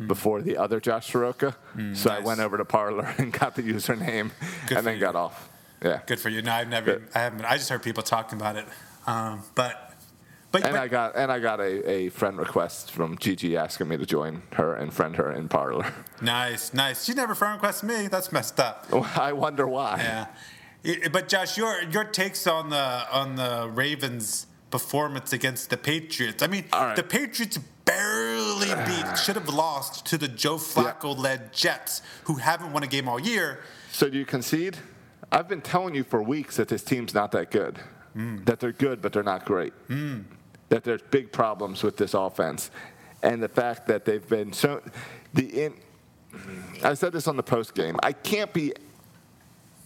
before 0.08 0.41
the 0.41 0.58
other 0.58 0.80
Josh 0.80 1.12
Soroka. 1.12 1.56
so 1.94 2.10
I 2.12 2.20
went 2.20 2.39
over 2.39 2.58
to 2.58 2.65
Parler 2.65 3.13
and 3.18 3.32
got 3.32 3.56
the 3.56 3.62
username 3.63 4.32
Good 4.68 4.77
and 4.80 4.88
then 4.88 4.96
you. 4.96 5.01
got 5.01 5.15
off. 5.15 5.50
Yeah. 5.84 6.01
Good 6.06 6.20
for 6.20 6.30
you. 6.30 6.41
No, 6.41 6.51
I've 6.51 6.68
never. 6.68 6.94
Good. 7.00 7.08
I 7.15 7.20
haven't. 7.20 7.46
I 7.46 7.58
just 7.58 7.70
heard 7.70 7.82
people 7.82 8.03
talking 8.03 8.38
about 8.39 8.56
it. 8.56 8.65
Um, 9.08 9.41
but, 9.56 9.91
but, 10.51 10.63
And 10.63 10.74
but 10.74 10.81
I 10.81 10.88
got 10.88 11.15
and 11.15 11.31
I 11.31 11.39
got 11.39 11.60
a, 11.60 11.89
a 11.89 12.10
friend 12.10 12.38
request 12.38 12.91
from 12.91 13.17
Gigi 13.17 13.55
asking 13.55 13.88
me 13.88 13.98
to 13.98 14.05
join 14.05 14.41
her 14.53 14.75
and 14.75 14.93
friend 14.93 15.15
her 15.15 15.31
in 15.31 15.48
Parler. 15.48 15.93
nice, 16.22 16.74
nice. 16.74 17.05
She 17.05 17.13
never 17.13 17.36
friend 17.36 17.53
requested 17.53 17.88
me. 17.88 18.08
That's 18.08 18.31
messed 18.31 18.60
up. 18.60 18.88
I 19.17 19.31
wonder 19.34 19.65
why. 19.65 20.27
Yeah. 20.84 21.08
But 21.12 21.29
Josh, 21.29 21.58
your 21.58 21.81
your 21.84 22.03
takes 22.03 22.48
on 22.48 22.70
the 22.70 23.05
on 23.11 23.35
the 23.35 23.70
Ravens' 23.74 24.48
performance 24.72 25.31
against 25.31 25.70
the 25.70 25.77
Patriots. 25.77 26.44
I 26.44 26.48
mean, 26.48 26.66
right. 26.74 26.96
the 26.96 27.03
Patriots 27.03 27.57
barely 27.85 28.68
beat, 28.85 29.18
should 29.18 29.35
have 29.35 29.50
lost 29.50 30.05
to 30.07 30.18
the 30.18 30.27
Joe 30.27 30.57
Flacco-led 30.57 31.53
Jets, 31.53 32.01
who 32.24 32.35
haven't 32.35 32.74
won 32.74 32.83
a 32.83 32.87
game 32.87 33.07
all 33.07 33.20
year. 33.20 33.59
So 33.92 34.09
do 34.09 34.18
you 34.18 34.25
concede? 34.25 34.77
I've 35.31 35.48
been 35.48 35.61
telling 35.61 35.96
you 35.96 36.03
for 36.03 36.22
weeks 36.22 36.57
that 36.57 36.68
this 36.68 36.83
team's 36.83 37.14
not 37.14 37.31
that 37.31 37.51
good. 37.51 37.79
Hmm. 38.14 38.44
That 38.44 38.59
they're 38.59 38.74
good, 38.74 39.01
but 39.01 39.14
they're 39.14 39.24
not 39.24 39.46
great. 39.46 39.74
Hmm. 39.87 40.22
That 40.72 40.84
there's 40.86 41.01
big 41.01 41.31
problems 41.34 41.84
with 41.84 41.98
this 41.98 42.14
offense, 42.14 42.72
and 43.22 43.44
the 43.44 43.50
fact 43.50 43.88
that 43.88 44.05
they've 44.05 44.27
been 44.27 44.53
so. 44.53 44.81
The 45.34 45.66
in, 45.66 45.74
I 46.81 46.94
said 46.94 47.12
this 47.12 47.27
on 47.27 47.36
the 47.36 47.44
post 47.44 47.75
game. 47.75 47.98
I 48.01 48.14
can't 48.14 48.53
be 48.53 48.74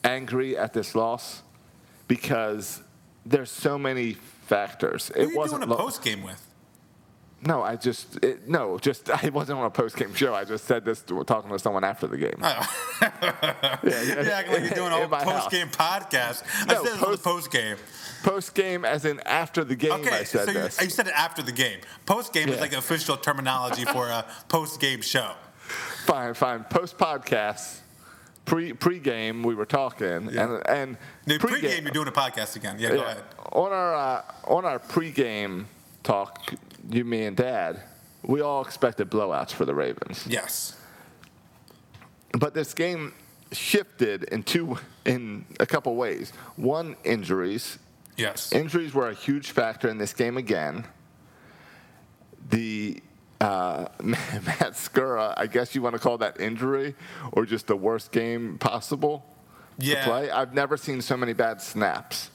angry 0.03 0.55
at 0.55 0.73
this 0.73 0.93
loss 0.93 1.41
because 2.07 2.83
there's 3.25 3.49
so 3.49 3.79
many 3.79 4.13
factors. 4.13 5.07
Who 5.15 5.21
It 5.21 5.25
are 5.27 5.31
you 5.31 5.37
wasn't 5.37 5.61
doing 5.61 5.71
a 5.71 5.75
lo- 5.75 5.79
post 5.85 6.03
game 6.03 6.21
with? 6.21 6.44
No, 7.45 7.61
I 7.61 7.75
just 7.75 8.23
it, 8.23 8.47
no, 8.49 8.79
just 8.79 9.09
I 9.23 9.29
wasn't 9.29 9.59
on 9.59 9.65
a 9.65 9.69
post 9.69 9.95
game 9.97 10.13
show. 10.13 10.33
I 10.33 10.45
just 10.45 10.65
said 10.65 10.83
this 10.83 11.01
to, 11.03 11.23
talking 11.23 11.51
to 11.51 11.59
someone 11.59 11.83
after 11.83 12.07
the 12.07 12.17
game. 12.17 12.37
Oh. 12.41 12.75
yeah, 13.01 13.79
acting 14.33 14.53
like 14.53 14.61
you're 14.75 14.89
doing 14.89 14.91
a 15.03 15.07
post 15.23 15.51
game 15.51 15.67
podcast. 15.69 16.43
I 16.67 16.73
No, 16.73 16.83
said 16.83 16.93
it 16.95 16.99
post, 16.99 17.23
post 17.23 17.51
game. 17.51 17.77
Post 18.23 18.55
game, 18.55 18.83
as 18.85 19.05
in 19.05 19.19
after 19.21 19.63
the 19.63 19.75
game, 19.75 19.91
Okay, 19.93 20.09
I 20.09 20.23
said 20.23 20.45
so 20.45 20.51
you, 20.51 20.59
this. 20.59 20.81
you 20.81 20.89
said 20.89 21.07
it 21.07 21.13
after 21.15 21.43
the 21.43 21.51
game. 21.51 21.79
Post 22.05 22.33
game 22.33 22.49
is 22.49 22.55
Yeah. 22.55 22.61
like 22.61 22.73
official 22.73 23.17
terminology 23.17 23.85
for 23.85 24.07
a 24.07 24.25
post 24.49 24.79
game 24.81 25.01
show. 25.01 25.33
Fine, 26.05 26.33
fine. 26.33 26.63
Post 26.63 26.97
podcast, 26.97 27.79
pre 28.45 28.73
pre 28.73 28.99
game, 28.99 29.43
we 29.43 29.53
were 29.55 29.65
talking, 29.65 30.29
Yeah. 30.31 30.43
and 30.55 30.69
and 30.69 30.97
The 31.27 31.37
pre-game- 31.37 31.61
pregame, 31.69 31.83
you're 31.83 31.91
doing 31.91 32.07
a 32.07 32.11
podcast 32.11 32.55
again. 32.55 32.77
Yeah, 32.79 32.89
go 32.89 32.95
yeah, 32.95 33.01
ahead. 33.11 33.23
on 33.51 33.71
our 33.71 33.93
uh, 33.95 34.21
on 34.47 34.65
our 34.65 34.79
pre-game 34.79 35.67
talk, 36.03 36.53
you, 36.89 37.05
me, 37.05 37.25
and 37.25 37.35
Dad, 37.37 37.81
we 38.23 38.41
all 38.41 38.61
expected 38.63 39.09
blowouts 39.09 39.51
for 39.51 39.65
the 39.65 39.73
Ravens, 39.75 40.25
Yes. 40.27 40.75
but 42.37 42.53
this 42.53 42.73
game 42.73 43.13
shifted 43.51 44.23
in 44.25 44.43
two 44.43 44.77
in 45.05 45.45
a 45.59 45.65
couple 45.65 45.95
ways. 45.95 46.31
One, 46.55 46.95
injuries. 47.03 47.77
Yes. 48.17 48.51
Injuries 48.51 48.93
were 48.93 49.09
a 49.09 49.13
huge 49.13 49.51
factor 49.51 49.87
in 49.87 49.97
this 49.97 50.13
game 50.13 50.37
again. 50.37 50.85
The 52.49 53.01
uh, 53.41 53.87
Matt 54.01 54.73
Skura, 54.73 55.33
I 55.37 55.47
guess 55.47 55.75
you 55.75 55.81
want 55.81 55.93
to 55.95 55.99
call 55.99 56.17
that 56.19 56.39
injury 56.39 56.95
or 57.31 57.45
just 57.45 57.67
the 57.67 57.75
worst 57.75 58.11
game 58.11 58.57
possible 58.57 59.25
Yeah. 59.77 60.03
to 60.03 60.09
play. 60.09 60.31
I've 60.31 60.53
never 60.53 60.77
seen 60.77 61.01
so 61.01 61.17
many 61.17 61.33
bad 61.33 61.61
snaps. 61.61 62.29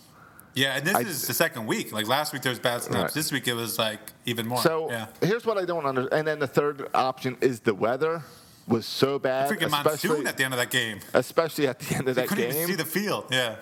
Yeah, 0.54 0.76
and 0.76 0.86
this 0.86 0.94
I- 0.96 1.00
is 1.00 1.26
the 1.26 1.34
second 1.34 1.66
week. 1.66 1.92
Like 1.92 2.08
last 2.08 2.32
week, 2.32 2.42
there 2.42 2.50
was 2.50 2.58
bad 2.58 2.82
snaps. 2.82 3.02
Right. 3.02 3.12
This 3.14 3.30
week, 3.32 3.46
it 3.48 3.54
was 3.54 3.78
like 3.78 4.00
even 4.26 4.46
more. 4.46 4.58
So 4.62 4.90
yeah. 4.90 5.06
here's 5.20 5.46
what 5.46 5.58
I 5.58 5.64
don't 5.64 5.86
understand. 5.86 6.18
And 6.18 6.26
then 6.28 6.38
the 6.38 6.46
third 6.46 6.88
option 6.94 7.36
is 7.40 7.60
the 7.60 7.74
weather 7.74 8.22
was 8.68 8.86
so 8.86 9.18
bad, 9.18 9.50
Freaking 9.50 9.70
monsoon 9.70 10.26
at 10.28 10.36
the 10.36 10.44
end 10.44 10.54
of 10.54 10.58
that 10.58 10.70
game. 10.70 11.00
especially 11.14 11.66
at 11.66 11.80
the 11.80 11.94
end 11.96 12.02
of 12.02 12.08
You 12.08 12.14
that 12.14 12.28
couldn't 12.28 12.44
even 12.44 12.56
game. 12.56 12.66
see 12.68 12.74
the 12.76 12.84
field. 12.84 13.24
Yeah. 13.30 13.56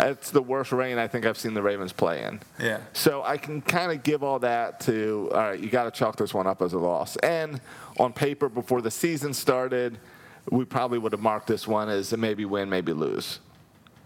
It's 0.00 0.30
the 0.30 0.42
worst 0.42 0.72
rain 0.72 0.98
I 0.98 1.06
think 1.06 1.24
I've 1.24 1.38
seen 1.38 1.54
the 1.54 1.62
Ravens 1.62 1.92
play 1.92 2.22
in. 2.24 2.40
Yeah. 2.58 2.78
So 2.92 3.22
I 3.22 3.36
can 3.38 3.62
kind 3.62 3.92
of 3.92 4.02
give 4.02 4.22
all 4.22 4.38
that 4.40 4.80
to, 4.80 5.30
all 5.32 5.38
right, 5.40 5.60
you 5.60 5.68
got 5.70 5.84
to 5.84 5.90
chalk 5.90 6.16
this 6.16 6.34
one 6.34 6.46
up 6.46 6.60
as 6.60 6.72
a 6.74 6.78
loss. 6.78 7.16
And 7.18 7.60
on 7.98 8.12
paper, 8.12 8.48
before 8.50 8.82
the 8.82 8.90
season 8.90 9.32
started, 9.32 9.98
we 10.50 10.64
probably 10.64 10.98
would 10.98 11.12
have 11.12 11.20
marked 11.20 11.46
this 11.46 11.66
one 11.68 11.88
as 11.88 12.12
a 12.12 12.16
maybe 12.18 12.44
win, 12.44 12.68
maybe 12.68 12.92
lose, 12.92 13.38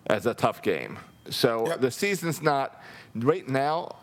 as 0.06 0.26
a 0.26 0.34
tough 0.34 0.60
game. 0.62 0.98
So 1.30 1.66
Yep. 1.68 1.80
the 1.80 1.90
season's 1.90 2.42
not, 2.42 2.82
right 3.14 3.48
now, 3.48 3.96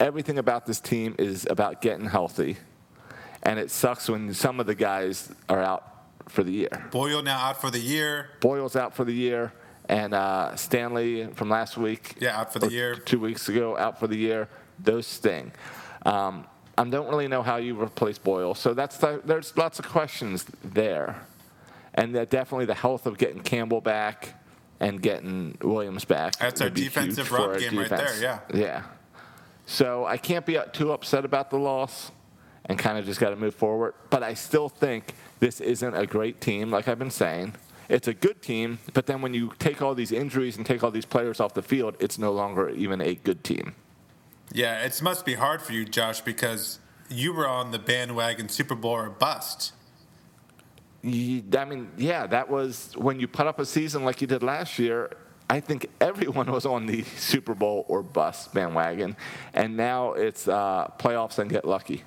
everything 0.00 0.38
about 0.38 0.66
this 0.66 0.80
team 0.80 1.14
is 1.18 1.46
about 1.48 1.80
getting 1.80 2.06
healthy. 2.06 2.56
And 3.42 3.58
it 3.58 3.70
sucks 3.70 4.08
when 4.08 4.32
some 4.34 4.58
of 4.60 4.66
the 4.66 4.74
guys 4.74 5.30
are 5.48 5.62
out 5.62 5.84
for 6.28 6.42
the 6.42 6.52
year. 6.52 6.88
Boyle 6.90 7.22
now 7.22 7.38
out 7.38 7.60
for 7.60 7.70
the 7.70 7.78
year. 7.78 8.30
Boyle's 8.40 8.76
out 8.76 8.94
for 8.94 9.04
the 9.04 9.12
year, 9.12 9.52
and 9.88 10.14
uh, 10.14 10.56
Stanley 10.56 11.26
from 11.34 11.50
last 11.50 11.76
week. 11.76 12.14
Yeah, 12.18 12.40
out 12.40 12.52
for 12.52 12.58
the 12.58 12.70
year. 12.70 12.94
Two 12.94 13.20
weeks 13.20 13.48
ago, 13.50 13.76
out 13.76 14.00
for 14.00 14.06
the 14.06 14.16
year. 14.16 14.48
Those 14.78 15.06
sting. 15.06 15.52
Um, 16.06 16.46
I 16.78 16.84
don't 16.84 17.08
really 17.08 17.28
know 17.28 17.42
how 17.42 17.56
you 17.56 17.80
replace 17.80 18.16
Boyle, 18.18 18.54
so 18.54 18.72
that's 18.72 18.96
the, 18.96 19.20
there's 19.24 19.54
lots 19.56 19.78
of 19.78 19.86
questions 19.88 20.46
there, 20.64 21.20
and 21.94 22.14
that 22.14 22.30
definitely 22.30 22.64
the 22.64 22.74
health 22.74 23.04
of 23.06 23.18
getting 23.18 23.40
Campbell 23.42 23.82
back 23.82 24.34
and 24.84 25.00
getting 25.00 25.56
Williams 25.62 26.04
back. 26.04 26.36
That's 26.38 26.60
our 26.60 26.68
defensive 26.68 27.32
run 27.32 27.58
game 27.58 27.78
right 27.78 27.88
there, 27.88 27.98
defense. 28.00 28.20
yeah. 28.20 28.40
Yeah. 28.52 28.82
So 29.64 30.04
I 30.04 30.18
can't 30.18 30.44
be 30.44 30.58
too 30.74 30.92
upset 30.92 31.24
about 31.24 31.50
the 31.50 31.58
loss 31.58 32.12
and 32.66 32.78
kind 32.78 32.98
of 32.98 33.06
just 33.06 33.18
got 33.18 33.30
to 33.30 33.36
move 33.36 33.54
forward. 33.54 33.94
But 34.10 34.22
I 34.22 34.34
still 34.34 34.68
think 34.68 35.14
this 35.40 35.60
isn't 35.60 35.94
a 35.94 36.06
great 36.06 36.40
team, 36.42 36.70
like 36.70 36.86
I've 36.86 36.98
been 36.98 37.10
saying. 37.10 37.54
It's 37.88 38.08
a 38.08 38.14
good 38.14 38.42
team, 38.42 38.78
but 38.92 39.06
then 39.06 39.22
when 39.22 39.32
you 39.32 39.52
take 39.58 39.80
all 39.80 39.94
these 39.94 40.12
injuries 40.12 40.56
and 40.56 40.66
take 40.66 40.82
all 40.84 40.90
these 40.90 41.04
players 41.06 41.40
off 41.40 41.54
the 41.54 41.62
field, 41.62 41.96
it's 41.98 42.18
no 42.18 42.32
longer 42.32 42.68
even 42.70 43.00
a 43.00 43.14
good 43.14 43.42
team. 43.42 43.74
Yeah, 44.52 44.84
it 44.84 45.00
must 45.02 45.24
be 45.24 45.34
hard 45.34 45.62
for 45.62 45.72
you, 45.72 45.84
Josh, 45.84 46.20
because 46.20 46.78
you 47.08 47.32
were 47.32 47.48
on 47.48 47.70
the 47.72 47.78
bandwagon 47.78 48.48
Super 48.48 48.74
Bowl 48.74 48.92
or 48.92 49.10
bust. 49.10 49.72
I 51.04 51.64
mean, 51.64 51.90
yeah, 51.96 52.26
that 52.26 52.48
was 52.48 52.92
when 52.96 53.20
you 53.20 53.28
put 53.28 53.46
up 53.46 53.58
a 53.58 53.66
season 53.66 54.04
like 54.04 54.20
you 54.20 54.26
did 54.26 54.42
last 54.42 54.78
year. 54.78 55.10
I 55.50 55.60
think 55.60 55.90
everyone 56.00 56.50
was 56.58 56.64
on 56.64 56.86
the 56.86 57.02
Super 57.02 57.54
Bowl 57.54 57.84
or 57.88 58.02
bust 58.02 58.54
bandwagon, 58.54 59.16
and 59.52 59.76
now 59.76 60.12
it's 60.14 60.48
uh, 60.48 60.88
playoffs 60.98 61.38
and 61.38 61.50
get 61.50 61.66
lucky, 61.66 62.02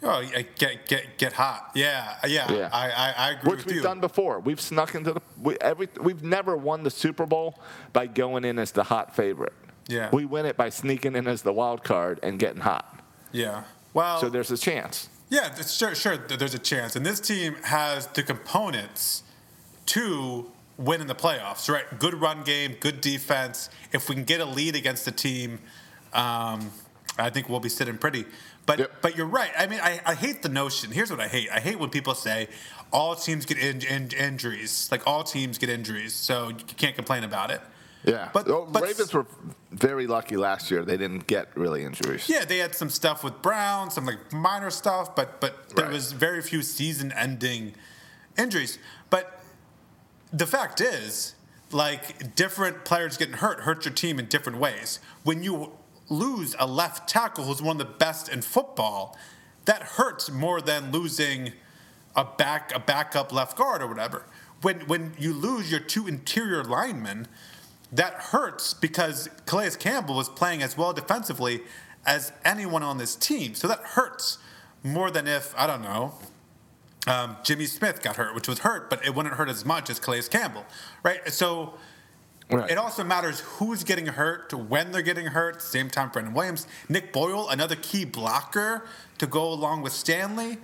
Oh, 0.00 0.22
get 0.54 0.86
get 0.86 1.18
get 1.18 1.32
hot. 1.32 1.72
Yeah, 1.74 2.14
yeah. 2.26 2.52
Yeah. 2.52 2.68
I, 2.72 2.90
I, 2.90 3.14
I 3.16 3.30
agree 3.32 3.50
which 3.50 3.56
with 3.58 3.66
we've 3.66 3.76
you. 3.76 3.82
done 3.82 3.98
before. 4.00 4.38
We've 4.38 4.60
snuck 4.60 4.94
into 4.94 5.14
the 5.14 5.20
we, 5.42 5.56
every. 5.60 5.88
We've 6.00 6.22
never 6.22 6.56
won 6.56 6.84
the 6.84 6.90
Super 6.90 7.26
Bowl 7.26 7.58
by 7.92 8.06
going 8.06 8.44
in 8.44 8.60
as 8.60 8.70
the 8.70 8.84
hot 8.84 9.16
favorite. 9.16 9.54
Yeah. 9.88 10.10
we 10.12 10.26
win 10.26 10.44
it 10.44 10.56
by 10.56 10.68
sneaking 10.68 11.16
in 11.16 11.26
as 11.26 11.40
the 11.42 11.52
wild 11.52 11.82
card 11.82 12.20
and 12.22 12.38
getting 12.38 12.60
hot. 12.60 13.00
Yeah. 13.32 13.64
Well, 13.94 14.20
So 14.20 14.28
there's 14.28 14.50
a 14.50 14.58
chance. 14.58 15.08
Yeah, 15.30 15.54
sure, 15.62 15.94
sure. 15.94 16.16
There's 16.16 16.54
a 16.54 16.58
chance, 16.58 16.96
and 16.96 17.04
this 17.04 17.20
team 17.20 17.56
has 17.62 18.06
the 18.08 18.22
components 18.22 19.22
to 19.86 20.50
win 20.78 21.00
in 21.00 21.06
the 21.06 21.14
playoffs. 21.14 21.68
Right? 21.68 21.84
Good 21.98 22.14
run 22.14 22.44
game, 22.44 22.76
good 22.80 23.00
defense. 23.00 23.68
If 23.92 24.08
we 24.08 24.14
can 24.14 24.24
get 24.24 24.40
a 24.40 24.46
lead 24.46 24.74
against 24.74 25.04
the 25.04 25.12
team, 25.12 25.58
um, 26.14 26.70
I 27.18 27.30
think 27.30 27.48
we'll 27.48 27.60
be 27.60 27.68
sitting 27.68 27.98
pretty. 27.98 28.24
But 28.64 28.78
Yep. 28.78 29.02
but 29.02 29.16
you're 29.16 29.26
right. 29.26 29.50
I 29.58 29.66
mean, 29.66 29.80
I, 29.82 30.00
I 30.06 30.14
hate 30.14 30.42
the 30.42 30.48
notion. 30.48 30.90
Here's 30.92 31.10
what 31.10 31.20
I 31.20 31.28
hate. 31.28 31.50
I 31.50 31.60
hate 31.60 31.78
when 31.78 31.90
people 31.90 32.14
say 32.14 32.48
all 32.92 33.14
teams 33.14 33.44
get 33.44 33.58
in, 33.58 33.82
in, 33.82 34.10
injuries. 34.12 34.88
Like 34.90 35.06
all 35.06 35.24
teams 35.24 35.58
get 35.58 35.68
injuries, 35.68 36.14
so 36.14 36.48
you 36.48 36.54
can't 36.76 36.94
complain 36.94 37.24
about 37.24 37.50
it. 37.50 37.60
Yeah, 38.08 38.30
But- 38.32 38.46
the 38.46 38.64
but- 38.68 38.82
Ravens 38.82 39.12
were 39.12 39.26
very 39.70 40.06
lucky 40.06 40.36
last 40.36 40.70
year. 40.70 40.84
They 40.84 40.96
didn't 40.96 41.26
get 41.26 41.54
really 41.56 41.84
injuries. 41.84 42.28
Yeah, 42.28 42.44
they 42.44 42.58
had 42.58 42.74
some 42.74 42.88
stuff 42.90 43.22
with 43.22 43.42
Brown, 43.42 43.90
some 43.90 44.06
like 44.06 44.32
minor 44.32 44.70
stuff, 44.70 45.14
but 45.14 45.40
but 45.40 45.70
there 45.76 45.84
Right. 45.84 45.92
was 45.94 46.12
very 46.12 46.40
few 46.42 46.62
season-ending 46.62 47.74
injuries. 48.38 48.78
But 49.10 49.40
the 50.32 50.46
fact 50.46 50.80
is, 50.80 51.34
like 51.70 52.34
different 52.34 52.84
players 52.86 53.18
getting 53.18 53.36
hurt 53.36 53.60
hurts 53.60 53.84
your 53.84 53.94
team 53.94 54.18
in 54.18 54.26
different 54.26 54.58
ways. 54.58 55.00
When 55.22 55.42
you 55.42 55.72
lose 56.08 56.56
a 56.58 56.66
left 56.66 57.08
tackle 57.08 57.44
who's 57.44 57.60
one 57.60 57.78
of 57.78 57.86
the 57.86 57.94
best 57.94 58.30
in 58.30 58.40
football, 58.40 59.18
that 59.66 59.82
hurts 59.82 60.30
more 60.30 60.62
than 60.62 60.90
losing 60.92 61.52
a 62.16 62.24
back 62.24 62.72
a 62.74 62.78
backup 62.78 63.32
left 63.32 63.56
guard 63.58 63.82
or 63.82 63.86
whatever. 63.86 64.24
When 64.62 64.80
when 64.86 65.14
you 65.18 65.34
lose 65.34 65.70
your 65.70 65.80
two 65.80 66.06
interior 66.08 66.64
linemen, 66.64 67.28
that 67.92 68.14
hurts 68.14 68.74
because 68.74 69.28
Calais 69.46 69.70
Campbell 69.78 70.16
was 70.16 70.28
playing 70.28 70.62
as 70.62 70.76
well 70.76 70.92
defensively 70.92 71.62
as 72.06 72.32
anyone 72.44 72.82
on 72.82 72.98
this 72.98 73.16
team. 73.16 73.54
So 73.54 73.68
that 73.68 73.80
hurts 73.80 74.38
more 74.82 75.10
than 75.10 75.26
if 75.26 75.54
I 75.56 75.66
don't 75.66 75.82
know 75.82 76.14
um, 77.08 77.36
Jimmy 77.42 77.66
Smith 77.66 78.02
got 78.02 78.16
hurt, 78.16 78.34
which 78.34 78.48
was 78.48 78.60
hurt, 78.60 78.90
but 78.90 79.04
it 79.04 79.14
wouldn't 79.14 79.34
hurt 79.36 79.48
as 79.48 79.64
much 79.64 79.88
as 79.88 79.98
Calais 79.98 80.22
Campbell, 80.22 80.66
right? 81.02 81.26
So 81.32 81.74
Right. 82.50 82.70
it 82.70 82.78
also 82.78 83.04
matters 83.04 83.40
who's 83.40 83.84
getting 83.84 84.06
hurt, 84.06 84.54
when 84.54 84.90
they're 84.90 85.02
getting 85.02 85.26
hurt. 85.26 85.60
Same 85.60 85.90
time, 85.90 86.08
Brandon 86.08 86.32
Williams, 86.32 86.66
Nick 86.88 87.12
Boyle, 87.12 87.46
another 87.50 87.76
key 87.76 88.06
blocker 88.06 88.86
to 89.18 89.26
go 89.26 89.52
along 89.52 89.82
with 89.82 89.92
Stanley. 89.92 90.56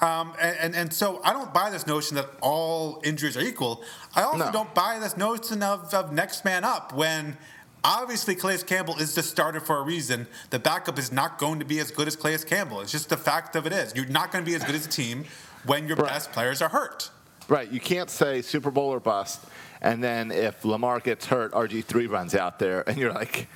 Um, 0.00 0.32
and, 0.40 0.56
and 0.58 0.74
and 0.76 0.92
so 0.92 1.20
I 1.24 1.32
don't 1.32 1.52
buy 1.52 1.70
this 1.70 1.86
notion 1.86 2.14
that 2.16 2.28
all 2.40 3.00
injuries 3.04 3.36
are 3.36 3.40
equal. 3.40 3.82
I 4.14 4.22
also 4.22 4.46
No. 4.46 4.52
don't 4.52 4.74
buy 4.74 4.98
this 5.00 5.16
notion 5.16 5.62
of, 5.62 5.92
of 5.92 6.12
next 6.12 6.44
man 6.44 6.62
up 6.62 6.92
when 6.92 7.36
obviously 7.82 8.36
Calais 8.36 8.58
Campbell 8.58 8.96
is 8.98 9.14
the 9.16 9.22
starter 9.24 9.58
for 9.60 9.78
a 9.78 9.82
reason. 9.82 10.28
The 10.50 10.58
backup 10.60 10.98
is 11.00 11.10
not 11.10 11.38
going 11.38 11.58
to 11.58 11.64
be 11.64 11.80
as 11.80 11.90
good 11.90 12.06
as 12.06 12.14
Calais 12.14 12.38
Campbell. 12.46 12.80
It's 12.80 12.92
just 12.92 13.08
the 13.08 13.16
fact 13.16 13.56
of 13.56 13.66
it 13.66 13.72
is. 13.72 13.92
You're 13.96 14.06
not 14.06 14.30
going 14.30 14.44
to 14.44 14.48
be 14.48 14.54
as 14.54 14.62
good 14.62 14.76
as 14.76 14.86
a 14.86 14.88
team 14.88 15.24
when 15.66 15.88
your 15.88 15.96
Right. 15.96 16.08
best 16.12 16.30
players 16.32 16.62
are 16.62 16.68
hurt. 16.68 17.10
Right. 17.48 17.68
You 17.70 17.80
can't 17.80 18.08
say 18.10 18.40
Super 18.42 18.70
Bowl 18.70 18.90
or 18.90 19.00
bust, 19.00 19.40
and 19.80 20.02
then 20.04 20.30
if 20.30 20.64
Lamar 20.64 21.00
gets 21.00 21.26
hurt, 21.26 21.52
RG3 21.52 22.08
runs 22.08 22.34
out 22.36 22.58
there, 22.60 22.88
and 22.88 22.96
you're 22.98 23.12
like, 23.12 23.48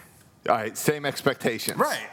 all 0.49 0.57
right, 0.57 0.77
same 0.77 1.05
expectations. 1.05 1.79
Right. 1.79 2.09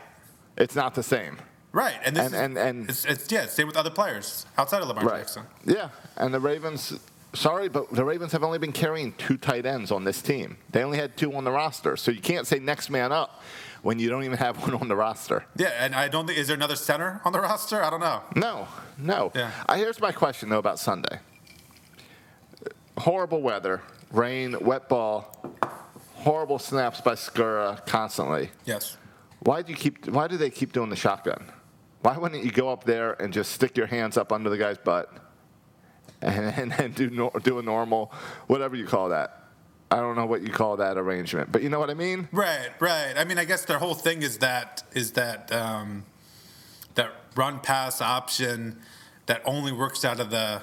It's 0.57 0.75
not 0.75 0.93
the 0.93 1.03
same. 1.03 1.37
Right, 1.71 1.95
and 2.03 2.15
this 2.15 2.25
And- 2.25 2.33
is, 2.33 2.39
and- 2.41 2.57
and- 2.57 2.89
it's, 2.89 3.05
it's 3.05 3.31
yeah, 3.31 3.45
same 3.45 3.67
with 3.67 3.77
other 3.77 3.91
players 3.91 4.45
outside 4.57 4.81
of 4.81 4.87
Lamar 4.87 5.03
Right. 5.05 5.17
Jackson. 5.19 5.43
Yeah. 5.65 5.89
And 6.17 6.33
the 6.33 6.39
Ravens, 6.39 6.93
sorry, 7.33 7.69
but 7.69 7.93
the 7.93 8.03
Ravens 8.03 8.31
have 8.31 8.43
only 8.43 8.57
been 8.57 8.71
carrying 8.71 9.13
two 9.13 9.37
tight 9.37 9.65
ends 9.67 9.91
on 9.91 10.03
this 10.03 10.21
team. 10.21 10.57
They 10.71 10.83
only 10.83 10.97
had 10.97 11.15
two 11.15 11.33
on 11.35 11.43
the 11.43 11.51
roster. 11.51 11.95
So 11.95 12.09
you 12.11 12.21
can't 12.21 12.47
say 12.47 12.57
next 12.59 12.89
man 12.89 13.11
up 13.11 13.41
when 13.83 13.99
you 13.99 14.09
don't 14.09 14.23
even 14.23 14.37
have 14.39 14.57
one 14.63 14.73
on 14.75 14.87
the 14.87 14.95
roster. 14.95 15.45
Yeah, 15.55 15.67
and 15.79 15.93
I 15.93 16.07
don't 16.07 16.25
think 16.25 16.39
is 16.39 16.47
there 16.47 16.55
another 16.55 16.75
center 16.75 17.21
on 17.23 17.33
the 17.33 17.39
roster? 17.49 17.83
I 17.83 17.89
don't 17.91 17.99
know. 18.01 18.23
No, 18.35 18.67
no. 18.97 19.31
Yeah. 19.35 19.51
Uh, 19.67 19.75
here's 19.75 19.99
my 20.01 20.11
question, 20.11 20.49
though, 20.49 20.57
about 20.59 20.79
Sunday. 20.79 21.19
Horrible 22.97 23.41
weather, 23.41 23.81
rain, 24.11 24.57
wet 24.59 24.89
ball, 24.89 25.45
horrible 26.15 26.59
snaps 26.59 26.99
by 26.99 27.13
Skura 27.13 27.85
constantly. 27.85 28.49
Yes. 28.65 28.97
Why 29.41 29.61
do 29.61 29.71
you 29.71 29.77
keep? 29.77 30.07
Why 30.09 30.27
do 30.27 30.35
they 30.35 30.49
keep 30.49 30.73
doing 30.73 30.89
the 30.89 30.97
shotgun? 30.97 31.45
Why 32.01 32.17
wouldn't 32.17 32.43
you 32.43 32.51
go 32.51 32.69
up 32.69 32.83
there 32.83 33.21
and 33.21 33.33
just 33.33 33.51
stick 33.51 33.75
your 33.75 33.87
hands 33.87 34.17
up 34.17 34.31
under 34.31 34.49
the 34.49 34.57
guy's 34.57 34.77
butt 34.77 35.11
and 36.21 36.53
and, 36.57 36.73
and 36.73 36.95
do 36.95 37.09
nor, 37.09 37.31
do 37.43 37.59
a 37.59 37.61
normal, 37.61 38.11
whatever 38.47 38.75
you 38.75 38.85
call 38.85 39.09
that? 39.09 39.35
I 39.91 39.97
don't 39.97 40.15
know 40.15 40.27
what 40.27 40.43
you 40.43 40.49
call 40.49 40.77
that 40.77 40.97
arrangement, 40.97 41.51
but 41.51 41.63
you 41.63 41.69
know 41.69 41.79
what 41.79 41.89
I 41.89 41.95
mean. 41.95 42.29
Right, 42.31 42.69
right. 42.79 43.13
I 43.17 43.23
mean, 43.23 43.39
I 43.39 43.45
guess 43.45 43.65
their 43.65 43.79
whole 43.79 43.95
thing 43.95 44.21
is 44.21 44.37
that 44.37 44.83
is 44.93 45.13
that 45.13 45.51
um, 45.51 46.05
that 46.93 47.11
run 47.35 47.59
pass 47.59 47.99
option 47.99 48.79
that 49.25 49.41
only 49.45 49.71
works 49.71 50.05
out 50.05 50.19
of 50.19 50.29
the 50.29 50.61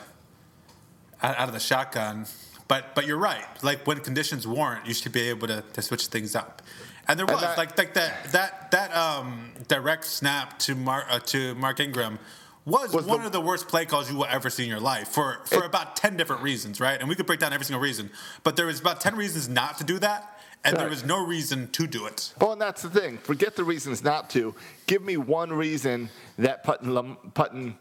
out 1.22 1.48
of 1.48 1.52
the 1.52 1.60
shotgun. 1.60 2.26
But 2.68 2.94
but 2.94 3.06
you're 3.06 3.18
right. 3.18 3.44
Like 3.62 3.84
when 3.86 3.98
conditions 4.00 4.46
warrant, 4.46 4.86
you 4.86 4.94
should 4.94 5.12
be 5.12 5.28
able 5.28 5.48
to, 5.48 5.64
to 5.72 5.82
switch 5.82 6.06
things 6.06 6.36
up. 6.36 6.62
And 7.08 7.18
there 7.18 7.24
And 7.26 7.32
was 7.34 7.42
that- 7.42 7.56
like 7.58 7.78
like 7.78 7.94
that 7.94 8.32
that 8.32 8.70
that 8.72 8.94
um, 8.96 9.52
direct 9.68 10.04
snap 10.04 10.58
to 10.60 10.74
Mark 10.74 11.06
uh, 11.08 11.18
to 11.20 11.54
Mark 11.54 11.78
Ingram 11.80 12.18
was, 12.64 12.92
Was 12.92 13.04
one 13.06 13.20
the- 13.20 13.26
of 13.26 13.32
the 13.32 13.40
worst 13.40 13.68
play 13.68 13.86
calls 13.86 14.10
you 14.10 14.16
will 14.16 14.26
ever 14.28 14.50
see 14.50 14.64
in 14.64 14.68
your 14.68 14.80
life 14.80 15.08
for 15.08 15.38
for 15.46 15.58
It- 15.62 15.66
about 15.66 15.94
ten 15.96 16.16
different 16.16 16.42
reasons, 16.42 16.80
right? 16.80 16.98
And 16.98 17.08
we 17.08 17.14
could 17.14 17.26
break 17.26 17.38
down 17.40 17.52
every 17.52 17.64
single 17.64 17.80
reason, 17.80 18.10
but 18.42 18.56
there 18.56 18.66
was 18.66 18.80
about 18.80 19.00
ten 19.00 19.14
reasons 19.16 19.48
not 19.48 19.78
to 19.78 19.84
do 19.84 20.00
that, 20.00 20.40
and 20.64 20.76
there 20.76 20.88
was 20.88 21.04
no 21.04 21.24
reason 21.24 21.68
to 21.72 21.86
do 21.86 22.06
it. 22.06 22.32
Well, 22.40 22.52
and 22.52 22.60
that's 22.60 22.82
the 22.82 22.90
thing. 22.90 23.18
Forget 23.18 23.54
the 23.54 23.62
reasons 23.64 24.02
not 24.02 24.28
to. 24.30 24.54
Give 24.86 25.02
me 25.02 25.16
one 25.16 25.52
reason 25.52 26.10
that 26.38 26.64
putting 26.64 26.90
Lam- 26.90 27.18
putting 27.34 27.76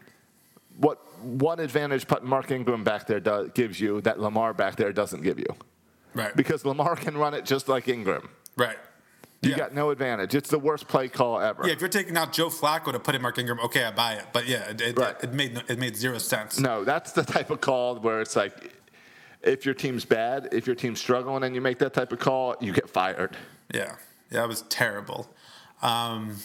what 0.78 0.98
one 1.22 1.58
advantage 1.58 2.06
putting 2.06 2.28
Mark 2.28 2.50
Ingram 2.52 2.84
back 2.84 3.06
there 3.08 3.18
does, 3.18 3.50
gives 3.54 3.80
you 3.80 4.00
that 4.02 4.20
Lamar 4.20 4.54
back 4.54 4.76
there 4.76 4.92
doesn't 4.92 5.22
give 5.22 5.38
you. 5.40 5.46
Right. 6.14 6.34
Because 6.36 6.64
Lamar 6.64 6.94
can 6.94 7.16
run 7.16 7.34
it 7.34 7.44
just 7.44 7.68
like 7.68 7.88
Ingram. 7.88 8.28
right. 8.56 8.76
You 9.46 9.52
yeah. 9.52 9.58
got 9.58 9.74
no 9.74 9.90
advantage. 9.90 10.34
It's 10.34 10.50
the 10.50 10.58
worst 10.58 10.88
play 10.88 11.08
call 11.08 11.40
ever. 11.40 11.66
yeah, 11.66 11.72
if 11.72 11.80
you're 11.80 11.88
taking 11.88 12.16
out 12.16 12.32
Joe 12.32 12.48
Flacco 12.48 12.92
to 12.92 12.98
put 12.98 13.14
in 13.14 13.22
Mark 13.22 13.38
Ingram, 13.38 13.60
okay, 13.60 13.84
I 13.84 13.90
buy 13.92 14.14
it. 14.14 14.24
But 14.32 14.46
yeah, 14.48 14.70
it, 14.70 14.80
it, 14.80 14.98
Right. 14.98 15.16
it 15.22 15.32
made 15.32 15.62
it 15.68 15.78
made 15.78 15.96
zero 15.96 16.18
sense. 16.18 16.58
No, 16.58 16.84
that's 16.84 17.12
the 17.12 17.22
type 17.22 17.50
of 17.50 17.60
call 17.60 17.96
where 18.00 18.20
it's 18.20 18.34
like, 18.36 18.72
if 19.42 19.64
your 19.64 19.74
team's 19.74 20.04
bad, 20.04 20.48
if 20.52 20.66
your 20.66 20.74
team's 20.76 21.00
struggling, 21.00 21.44
and 21.44 21.54
you 21.54 21.60
make 21.60 21.78
that 21.78 21.94
type 21.94 22.12
of 22.12 22.18
call, 22.18 22.56
you 22.60 22.72
get 22.72 22.90
fired. 22.90 23.36
Yeah, 23.72 23.96
yeah, 24.30 24.40
that 24.40 24.48
was 24.48 24.62
terrible. 24.62 25.28
Um, 25.82 26.36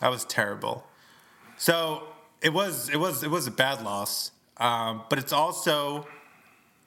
that 0.00 0.10
was 0.10 0.24
terrible. 0.26 0.84
So 1.56 2.02
it 2.42 2.52
was 2.52 2.88
it 2.90 2.98
was 2.98 3.22
it 3.22 3.30
was 3.30 3.46
a 3.46 3.50
bad 3.50 3.82
loss, 3.82 4.32
um, 4.58 5.02
but 5.08 5.18
it's 5.18 5.32
also 5.32 6.06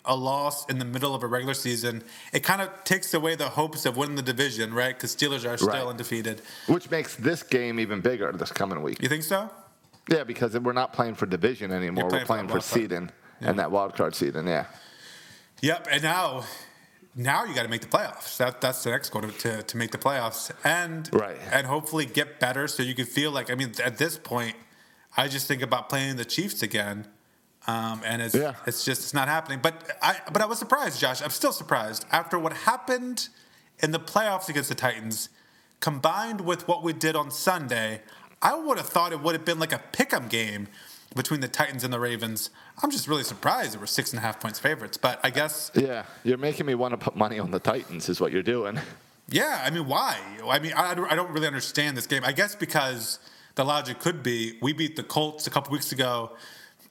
a 0.07 0.15
loss 0.15 0.65
in 0.67 0.79
the 0.79 0.85
middle 0.85 1.13
of 1.13 1.21
a 1.23 1.27
regular 1.27 1.53
season. 1.53 2.03
It 2.33 2.41
kind 2.43 2.61
of 2.61 2.83
takes 2.83 3.13
away 3.13 3.35
the 3.35 3.49
hopes 3.49 3.85
of 3.85 3.97
winning 3.97 4.15
the 4.15 4.21
division, 4.21 4.73
right? 4.73 4.95
Because 4.95 5.15
Steelers 5.15 5.47
are 5.47 5.57
still 5.57 5.69
Right. 5.69 5.85
undefeated. 5.85 6.41
Which 6.67 6.89
makes 6.89 7.15
this 7.15 7.43
game 7.43 7.79
even 7.79 8.01
bigger 8.01 8.31
this 8.31 8.51
coming 8.51 8.81
week. 8.81 9.01
You 9.01 9.09
think 9.09 9.23
so? 9.23 9.51
Yeah, 10.09 10.23
because 10.23 10.57
we're 10.57 10.71
not 10.73 10.93
playing 10.93 11.15
for 11.15 11.25
division 11.25 11.71
anymore. 11.71 12.03
You're 12.03 12.05
We're 12.05 12.09
playing 12.25 12.25
playing 12.25 12.47
for 12.47 12.53
for 12.55 12.61
seeding 12.61 13.09
and 13.41 13.59
that 13.59 13.69
wild 13.71 13.95
card 13.95 14.15
seeding. 14.15 14.47
Yeah. 14.47 14.65
Yep. 15.61 15.87
And 15.91 16.03
now, 16.03 16.43
now 17.15 17.43
you 17.45 17.53
got 17.53 17.63
to 17.63 17.69
make 17.69 17.81
the 17.81 17.87
playoffs. 17.87 18.37
That 18.37 18.61
that's 18.61 18.83
the 18.83 18.91
next 18.91 19.09
goal 19.09 19.23
to, 19.23 19.31
to, 19.31 19.63
to 19.63 19.77
make 19.77 19.91
the 19.91 19.97
playoffs 19.97 20.51
and 20.63 21.09
Right. 21.13 21.37
and 21.51 21.67
hopefully 21.67 22.05
get 22.05 22.39
better 22.39 22.67
so 22.67 22.83
you 22.83 22.95
can 22.95 23.05
feel 23.05 23.31
like 23.31 23.51
I 23.51 23.55
mean 23.55 23.73
at 23.83 23.97
this 23.97 24.17
point, 24.17 24.55
I 25.17 25.27
just 25.27 25.47
think 25.47 25.61
about 25.61 25.89
playing 25.89 26.15
the 26.17 26.25
Chiefs 26.25 26.61
again. 26.61 27.07
Um, 27.67 28.01
and 28.05 28.21
it's 28.21 28.33
Yeah. 28.35 28.53
it's 28.65 28.85
just 28.85 29.01
it's 29.03 29.13
not 29.13 29.27
happening. 29.27 29.59
But 29.61 29.75
I 30.01 30.17
but 30.31 30.41
I 30.41 30.45
was 30.45 30.57
surprised, 30.59 30.99
Josh. 30.99 31.21
I'm 31.21 31.29
still 31.31 31.51
surprised 31.51 32.05
after 32.11 32.39
what 32.39 32.53
happened 32.53 33.27
in 33.79 33.91
the 33.91 33.99
playoffs 33.99 34.47
against 34.49 34.69
the 34.69 34.75
Titans, 34.75 35.29
combined 35.79 36.41
with 36.41 36.67
what 36.67 36.83
we 36.83 36.93
did 36.93 37.15
on 37.15 37.29
Sunday. 37.31 38.01
I 38.41 38.55
would 38.55 38.77
have 38.77 38.87
thought 38.87 39.11
it 39.11 39.21
would 39.21 39.33
have 39.35 39.45
been 39.45 39.59
like 39.59 39.73
a 39.73 39.81
pick'em 39.91 40.29
game 40.29 40.67
between 41.15 41.39
the 41.41 41.47
Titans 41.47 41.83
and 41.83 41.91
the 41.91 41.99
Ravens. 41.99 42.51
I'm 42.83 42.91
just 42.91 43.07
really 43.07 43.23
surprised 43.23 43.73
there 43.73 43.79
were 43.79 43.87
six 43.87 44.11
and 44.11 44.19
a 44.19 44.21
half 44.21 44.39
points 44.39 44.59
favorites. 44.59 44.97
But 44.97 45.19
I 45.23 45.29
guess 45.31 45.71
Yeah. 45.73 46.03
You're 46.23 46.37
making 46.37 46.65
me 46.67 46.75
want 46.75 46.91
to 46.93 46.97
put 46.97 47.15
money 47.15 47.39
on 47.39 47.51
the 47.51 47.59
Titans, 47.59 48.07
is 48.09 48.21
what 48.21 48.31
you're 48.31 48.43
doing. 48.43 48.79
Yeah, 49.29 49.61
I 49.65 49.71
mean, 49.71 49.87
why? 49.87 50.17
I 50.47 50.59
mean, 50.59 50.71
I 50.73 50.91
I 50.91 51.15
don't 51.15 51.31
really 51.31 51.47
understand 51.47 51.97
this 51.97 52.07
game. 52.07 52.23
I 52.23 52.31
guess 52.31 52.55
because 52.55 53.19
the 53.55 53.65
logic 53.65 53.99
could 53.99 54.23
be 54.23 54.57
we 54.61 54.71
beat 54.71 54.95
the 54.95 55.03
Colts 55.03 55.47
a 55.47 55.49
couple 55.49 55.73
weeks 55.73 55.91
ago, 55.91 56.31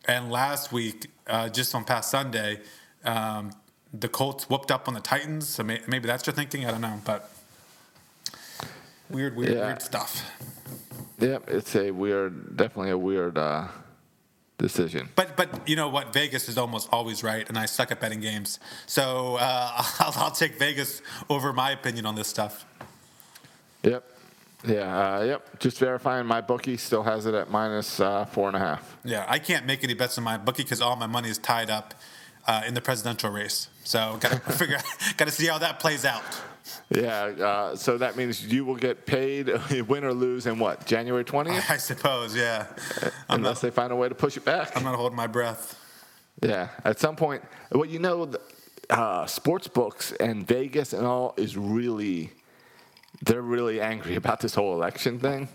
and 0.07 0.31
last 0.31 0.73
week, 0.73 1.11
uh, 1.27 1.49
just 1.49 1.75
on 1.75 1.85
past 1.85 2.11
Sunday, 2.11 2.61
um, 3.05 3.53
the 3.93 4.09
Colts 4.09 4.49
whooped 4.49 4.71
up 4.71 4.89
on 4.89 4.95
the 4.95 5.01
Titans. 5.01 5.49
So 5.49 5.63
may, 5.63 5.81
maybe 5.87 6.07
that's 6.07 6.27
your 6.27 6.35
thinking. 6.35 6.65
I 6.67 6.71
don't 6.71 6.81
know, 6.81 7.01
but 7.05 7.31
weird, 9.11 9.37
weird, 9.37 9.53
Yeah. 9.55 9.67
weird 9.67 9.83
stuff. 9.83 10.23
Yep, 11.19 11.49
it's 11.49 11.75
a 11.77 11.91
weird, 11.91 12.57
definitely 12.57 12.91
a 12.91 12.99
weird 12.99 13.39
uh, 13.39 13.69
decision. 14.59 15.09
But 15.17 15.37
but 15.37 15.67
you 15.69 15.75
know 15.77 15.89
what? 15.89 16.13
Vegas 16.13 16.49
is 16.49 16.59
almost 16.59 16.89
always 16.93 17.23
right, 17.23 17.49
and 17.49 17.59
I 17.59 17.67
suck 17.67 17.91
at 17.91 18.01
betting 18.01 18.21
games. 18.21 18.61
So 18.87 19.37
uh, 19.37 19.83
I'll, 20.01 20.13
I'll 20.25 20.31
take 20.31 20.59
Vegas 20.59 21.01
over 21.31 21.53
my 21.53 21.71
opinion 21.71 22.05
on 22.07 22.15
this 22.17 22.29
stuff. 22.29 22.67
Yep. 23.83 24.05
Yeah, 24.65 25.19
uh, 25.19 25.23
yep. 25.23 25.59
Just 25.59 25.79
verifying 25.79 26.27
my 26.27 26.41
bookie 26.41 26.77
still 26.77 27.03
has 27.03 27.27
it 27.27 27.35
at 27.35 27.51
minus 27.51 28.01
uh, 28.01 28.25
four 28.25 28.49
and 28.49 28.57
a 28.57 28.61
half. 28.61 28.97
Yeah, 29.05 29.25
I 29.29 29.39
can't 29.39 29.67
make 29.67 29.85
any 29.85 29.95
bets 29.95 30.19
in 30.19 30.25
my 30.25 30.39
bookie 30.39 30.63
because 30.63 30.81
all 30.81 30.97
my 30.97 31.07
money 31.07 31.29
is 31.29 31.39
tied 31.39 31.71
up 31.71 31.95
uh, 32.47 32.63
in 32.67 32.75
the 32.75 32.81
presidential 32.81 33.31
race. 33.31 33.69
So 33.85 34.17
got 34.21 34.33
to 34.33 34.39
figure, 34.53 34.79
got 35.17 35.27
to 35.27 35.31
see 35.31 35.47
how 35.47 35.59
that 35.59 35.79
plays 35.79 36.05
out. 36.05 36.25
Yeah, 36.91 37.25
uh, 37.25 37.77
so 37.77 37.99
that 37.99 38.17
means 38.17 38.45
you 38.45 38.65
will 38.65 38.77
get 38.77 39.07
paid, 39.07 39.51
win 39.89 40.05
or 40.05 40.13
lose, 40.13 40.47
in 40.47 40.59
what 40.59 40.85
January 40.87 41.25
twentieth, 41.25 41.71
I 41.71 41.77
suppose. 41.77 42.35
Yeah, 42.35 42.67
unless 43.29 43.57
not, 43.57 43.63
they 43.63 43.71
find 43.71 43.93
a 43.93 43.97
way 43.97 44.09
to 44.09 44.15
push 44.15 44.37
it 44.37 44.45
back. 44.45 44.77
I'm 44.77 44.83
not 44.85 44.97
holding 44.97 45.17
my 45.17 45.27
breath. 45.27 45.81
Yeah, 46.43 46.69
at 46.85 46.99
some 46.99 47.17
point, 47.17 47.43
well, 47.73 47.87
you 47.87 47.99
know, 47.99 48.31
uh, 48.91 49.27
sports 49.27 49.69
books 49.69 50.13
and 50.13 50.47
Vegas 50.47 50.93
and 50.93 51.07
all 51.07 51.35
is 51.37 51.57
really, 51.57 52.33
they're 53.23 53.43
really 53.43 53.81
angry 53.81 54.15
about 54.23 54.41
this 54.41 54.55
whole 54.55 54.75
election 54.75 55.19
thing 55.19 55.49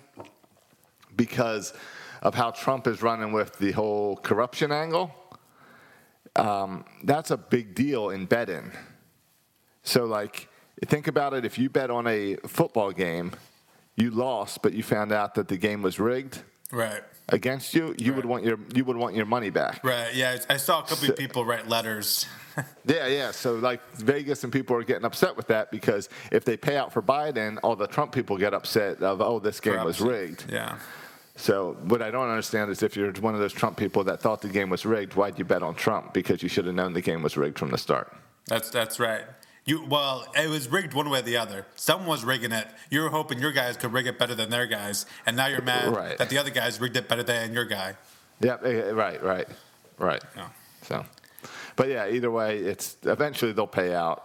because 1.16 1.74
of 2.22 2.36
how 2.36 2.52
Trump 2.52 2.88
is 2.88 3.02
running 3.02 3.32
with 3.32 3.58
the 3.58 3.72
whole 3.72 4.16
corruption 4.18 4.72
angle. 4.72 5.14
Um, 6.36 6.86
that's 7.04 7.32
a 7.32 7.38
big 7.38 7.76
deal 7.76 8.10
in 8.10 8.26
betting. 8.26 8.72
So, 9.84 10.06
like, 10.06 10.48
think 10.86 11.08
about 11.08 11.34
it 11.34 11.44
if 11.44 11.58
you 11.58 11.70
bet 11.70 11.90
on 11.90 12.08
a 12.08 12.36
football 12.48 12.92
game, 12.92 13.32
you 13.96 14.12
lost, 14.12 14.62
but 14.62 14.74
you 14.74 14.84
found 14.84 15.12
out 15.12 15.36
that 15.36 15.48
the 15.48 15.58
game 15.58 15.82
was 15.82 16.00
rigged 16.00 16.40
Right. 16.72 17.04
Against 17.32 17.74
you, 17.74 17.96
you 17.98 18.14
would 18.14 18.26
want 18.26 18.44
your 18.44 18.60
you 18.74 18.86
would 18.86 18.98
want 18.98 19.16
your 19.16 19.26
money 19.26 19.50
back. 19.50 19.84
Right. 19.84 20.14
Yeah, 20.14 20.38
I 20.50 20.58
saw 20.58 20.80
a 20.80 20.82
couple 20.84 20.98
So- 21.08 21.14
of 21.14 21.18
people 21.18 21.46
write 21.46 21.68
letters. 21.68 22.26
Yeah, 22.86 23.08
yeah. 23.08 23.32
So 23.32 23.56
like 23.56 23.80
Vegas 23.96 24.44
and 24.44 24.52
people 24.52 24.76
are 24.76 24.84
getting 24.84 25.06
upset 25.06 25.38
with 25.38 25.48
that 25.48 25.72
because 25.72 26.10
if 26.34 26.44
they 26.44 26.58
pay 26.58 26.76
out 26.76 26.92
for 26.92 27.02
Biden, 27.02 27.58
all 27.64 27.78
the 27.78 27.88
Trump 27.88 28.12
people 28.12 28.38
get 28.38 28.54
upset 28.54 29.02
of 29.02 29.22
oh 29.22 29.40
this 29.40 29.62
game 29.62 29.82
was 29.86 30.02
rigged. 30.02 30.52
Yeah. 30.52 30.78
So 31.38 31.78
what 31.86 32.02
I 32.02 32.12
don't 32.12 32.28
understand 32.30 32.70
is 32.70 32.84
if 32.84 32.98
you're 32.98 33.14
one 33.14 33.34
of 33.36 33.40
those 33.40 33.54
Trump 33.54 33.78
people 33.78 34.04
that 34.04 34.20
thought 34.20 34.42
the 34.42 34.50
game 34.50 34.70
was 34.70 34.86
rigged, 34.86 35.14
why'd 35.16 35.40
you 35.40 35.46
bet 35.46 35.64
on 35.64 35.76
Trump? 35.76 36.14
Because 36.14 36.44
you 36.44 36.50
should 36.50 36.66
have 36.66 36.76
known 36.76 36.92
the 36.92 37.02
game 37.02 37.24
was 37.24 37.38
rigged 37.38 37.58
from 37.58 37.72
the 37.72 37.78
start. 37.78 38.14
That's 38.48 38.70
that's 38.70 39.00
right. 39.00 39.24
You 39.66 39.86
well, 39.86 40.26
it 40.36 40.50
was 40.50 40.70
rigged 40.70 40.94
one 40.94 41.10
way 41.10 41.20
or 41.20 41.22
the 41.22 41.38
other. 41.38 41.68
Someone 41.76 42.08
was 42.08 42.24
rigging 42.26 42.52
it. 42.52 42.68
You 42.90 43.02
were 43.02 43.10
hoping 43.10 43.40
your 43.40 43.52
guys 43.52 43.78
could 43.78 43.94
rig 43.94 44.08
it 44.08 44.18
better 44.18 44.34
than 44.34 44.50
their 44.50 44.66
guys, 44.66 45.06
and 45.26 45.38
now 45.38 45.48
you're 45.48 45.62
mad 45.62 45.96
Right. 45.96 46.18
that 46.18 46.30
the 46.30 46.38
other 46.40 46.50
guys 46.50 46.82
rigged 46.82 46.98
it 46.98 47.08
better 47.08 47.22
than 47.24 47.54
your 47.54 47.66
guy. 47.66 47.96
Yep. 48.40 48.66
eh, 48.66 48.90
Right. 48.90 49.22
Right. 49.24 49.48
Right. 50.00 50.24
Yeah. 50.36 50.48
So, 50.82 51.06
but 51.76 51.90
yeah, 51.90 52.08
either 52.10 52.32
way, 52.32 52.58
it's 52.58 52.98
eventually 53.04 53.52
they'll 53.52 53.68
pay 53.68 53.94
out, 53.94 54.24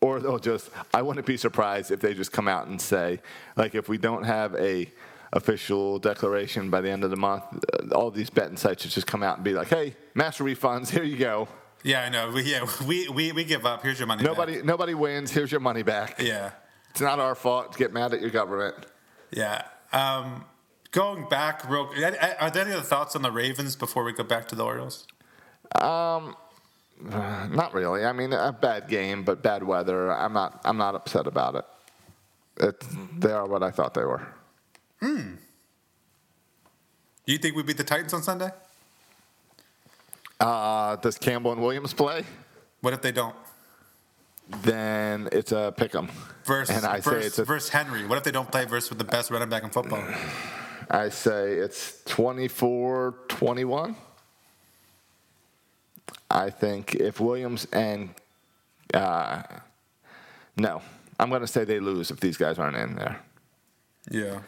or 0.00 0.20
they'll 0.20 0.38
just. 0.38 0.70
I 0.94 1.02
wouldn't 1.02 1.26
be 1.26 1.36
surprised 1.36 1.90
if 1.90 1.98
they 2.00 2.14
just 2.14 2.30
come 2.30 2.46
out 2.46 2.68
and 2.68 2.80
say, 2.80 3.20
like, 3.56 3.74
if 3.74 3.88
we 3.88 3.98
don't 3.98 4.22
have 4.22 4.54
a 4.54 4.88
official 5.32 5.98
declaration 5.98 6.70
by 6.70 6.80
the 6.80 6.88
end 6.90 7.02
of 7.02 7.10
the 7.10 7.16
month, 7.16 7.42
uh, 7.74 7.92
all 7.92 8.12
these 8.12 8.30
betting 8.30 8.56
sites 8.56 8.82
should 8.82 8.92
just 8.92 9.08
come 9.08 9.24
out 9.24 9.36
and 9.36 9.44
be 9.44 9.52
like, 9.52 9.66
hey, 9.68 9.96
master 10.14 10.44
refunds, 10.44 10.88
here 10.90 11.02
you 11.02 11.16
go. 11.16 11.48
Yeah, 11.82 12.02
I 12.02 12.08
know. 12.08 12.30
We, 12.30 12.42
yeah, 12.42 12.66
we, 12.86 13.08
we, 13.08 13.32
we 13.32 13.44
give 13.44 13.64
up. 13.66 13.82
Here's 13.82 13.98
your 13.98 14.06
money. 14.08 14.22
back. 14.22 14.32
Nobody, 14.32 14.62
nobody 14.62 14.94
wins. 14.94 15.30
Here's 15.30 15.50
your 15.52 15.60
money 15.60 15.82
back. 15.82 16.20
Yeah, 16.20 16.50
It's 16.90 17.00
not 17.00 17.18
our 17.20 17.34
fault. 17.34 17.72
to 17.72 17.78
Get 17.78 17.92
mad 17.92 18.12
at 18.14 18.20
your 18.20 18.30
government. 18.30 18.74
yeah. 19.30 19.62
Um, 19.92 20.44
going 20.90 21.28
back, 21.28 21.68
real. 21.70 21.88
Are 22.40 22.50
there 22.50 22.64
any 22.64 22.72
other 22.72 22.82
thoughts 22.82 23.14
on 23.14 23.22
the 23.22 23.30
Ravens 23.30 23.76
before 23.76 24.02
we 24.04 24.12
go 24.12 24.24
back 24.24 24.48
to 24.48 24.54
the 24.56 24.64
Orioles? 24.64 25.06
Not 25.78 27.72
really. 27.72 28.04
I 28.04 28.12
mean, 28.12 28.32
a 28.32 28.52
bad 28.52 28.88
game, 28.88 29.22
but 29.22 29.42
bad 29.42 29.62
weather. 29.62 30.12
I'm 30.12 30.32
not. 30.32 30.60
I'm 30.64 30.76
not 30.78 30.94
upset 30.94 31.26
about 31.26 31.54
it. 31.54 31.64
it 32.58 32.84
they 33.20 33.30
are 33.32 33.46
what 33.46 33.62
I 33.62 33.70
thought 33.70 33.94
they 33.94 34.04
were. 34.04 34.26
Hmm. 35.00 35.34
You 37.26 37.38
think 37.38 37.54
we 37.56 37.62
beat 37.62 37.76
the 37.76 37.84
Titans 37.84 38.14
on 38.14 38.22
Sunday? 38.22 38.48
Uh, 40.40 40.96
does 40.96 41.18
Campbell 41.18 41.52
and 41.52 41.62
Williams 41.62 41.92
play? 41.94 42.24
What 42.80 42.92
if 42.92 43.00
they 43.02 43.12
don't? 43.12 43.34
Then 44.62 45.28
it's 45.32 45.50
a 45.52 45.72
pick 45.76 45.94
'em. 45.94 46.08
Versus, 46.44 46.76
and 46.76 46.86
I 46.86 47.00
say 47.00 47.10
versus, 47.10 47.26
it's 47.26 47.38
a, 47.40 47.44
versus 47.44 47.68
Henry. 47.70 48.06
What 48.06 48.18
if 48.18 48.24
they 48.24 48.30
don't 48.30 48.50
play 48.50 48.64
versus 48.64 48.90
with 48.90 48.98
the 48.98 49.04
best 49.04 49.30
running 49.30 49.48
back 49.48 49.64
in 49.64 49.70
football? 49.70 50.04
I 50.90 51.08
say 51.08 51.54
it's 51.54 52.02
24-21. 52.04 53.96
I 56.30 56.50
think 56.50 56.94
if 56.94 57.18
Williams 57.20 57.66
and 57.72 58.10
uh, 58.94 59.42
no, 60.56 60.80
I'm 61.18 61.28
going 61.28 61.40
to 61.40 61.46
say 61.48 61.64
they 61.64 61.80
lose 61.80 62.10
if 62.10 62.20
these 62.20 62.36
guys 62.36 62.58
aren't 62.58 62.76
in 62.76 62.94
there. 62.96 63.20
Yeah. 64.10 64.40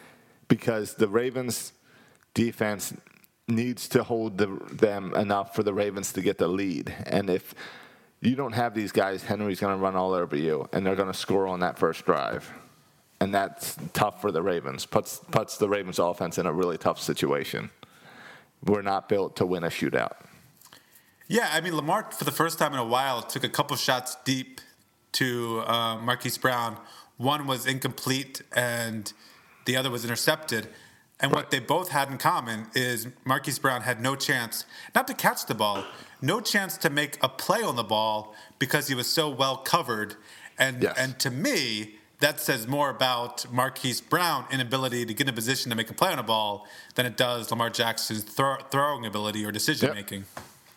because 0.47 0.93
the 0.93 1.07
Ravens 1.09 1.73
defense 2.33 2.93
needs 3.49 3.87
to 3.89 4.03
hold 4.03 4.37
the, 4.37 4.47
them 4.71 5.13
enough 5.15 5.55
for 5.55 5.63
the 5.63 5.73
Ravens 5.73 6.13
to 6.13 6.21
get 6.21 6.37
the 6.37 6.47
lead. 6.47 6.93
And 7.05 7.29
if 7.29 7.53
you 8.21 8.35
don't 8.35 8.53
have 8.53 8.73
these 8.73 8.91
guys, 8.91 9.23
Henry's 9.23 9.59
going 9.59 9.75
to 9.75 9.81
run 9.81 9.95
all 9.95 10.13
over 10.13 10.35
you, 10.35 10.67
and 10.73 10.85
they're 10.85 10.95
going 10.95 11.11
to 11.11 11.17
score 11.17 11.47
on 11.47 11.61
that 11.61 11.77
first 11.77 12.05
drive. 12.05 12.51
And 13.21 13.33
that's 13.33 13.77
tough 13.93 14.21
for 14.21 14.31
the 14.31 14.41
Ravens. 14.41 14.85
Puts 14.85 15.19
puts 15.31 15.57
the 15.57 15.67
Ravens 15.67 15.99
offense 15.99 16.37
in 16.37 16.45
a 16.45 16.53
really 16.53 16.77
tough 16.77 16.99
situation. 16.99 17.69
We're 18.63 18.81
not 18.81 19.09
built 19.09 19.35
to 19.37 19.45
win 19.45 19.63
a 19.63 19.67
shootout. 19.67 20.13
Yeah, 21.27 21.49
I 21.51 21.59
mean 21.61 21.75
Lamar 21.75 22.11
for 22.11 22.23
the 22.23 22.31
first 22.31 22.57
time 22.57 22.73
in 22.73 22.79
a 22.79 22.85
while 22.85 23.21
took 23.21 23.43
a 23.43 23.49
couple 23.49 23.75
shots 23.75 24.15
deep 24.23 24.61
to 25.13 25.61
uh, 25.67 25.97
Marquise 25.97 26.37
Brown. 26.37 26.77
One 27.17 27.45
was 27.45 27.65
incomplete, 27.65 28.41
and 28.55 29.11
the 29.65 29.75
other 29.75 29.89
was 29.89 30.05
intercepted. 30.05 30.69
And 31.21 31.31
what 31.33 31.51
they 31.51 31.59
both 31.59 31.89
had 31.89 32.09
in 32.09 32.17
common 32.17 32.67
is 32.73 33.07
Marquise 33.25 33.59
Brown 33.59 33.81
had 33.81 34.01
no 34.01 34.15
chance, 34.15 34.65
not 34.95 35.05
to 35.07 35.13
catch 35.13 35.45
the 35.47 35.55
ball, 35.55 35.83
no 36.21 36.39
chance 36.39 36.77
to 36.77 36.89
make 36.89 37.17
a 37.21 37.27
play 37.27 37.61
on 37.61 37.75
the 37.75 37.83
ball 37.83 38.33
because 38.57 38.87
he 38.87 38.95
was 38.95 39.07
so 39.07 39.29
well 39.29 39.57
covered. 39.57 40.15
And 40.57 40.83
Yes. 40.83 40.95
and 40.97 41.19
to 41.19 41.29
me, 41.29 41.95
that 42.19 42.39
says 42.39 42.67
more 42.67 42.89
about 42.89 43.51
Marquise 43.51 44.01
Brown 44.01 44.45
inability 44.51 45.05
to 45.05 45.13
get 45.13 45.27
in 45.27 45.33
a 45.33 45.35
position 45.35 45.69
to 45.69 45.75
make 45.75 45.89
a 45.89 45.93
play 45.93 46.11
on 46.11 46.19
a 46.19 46.23
ball 46.23 46.67
than 46.95 47.05
it 47.05 47.15
does 47.17 47.49
Lamar 47.51 47.69
Jackson's 47.69 48.23
throw, 48.23 48.57
throwing 48.71 49.05
ability 49.05 49.45
or 49.45 49.51
decision 49.51 49.87
Yep. 49.87 49.95
making. 49.95 50.25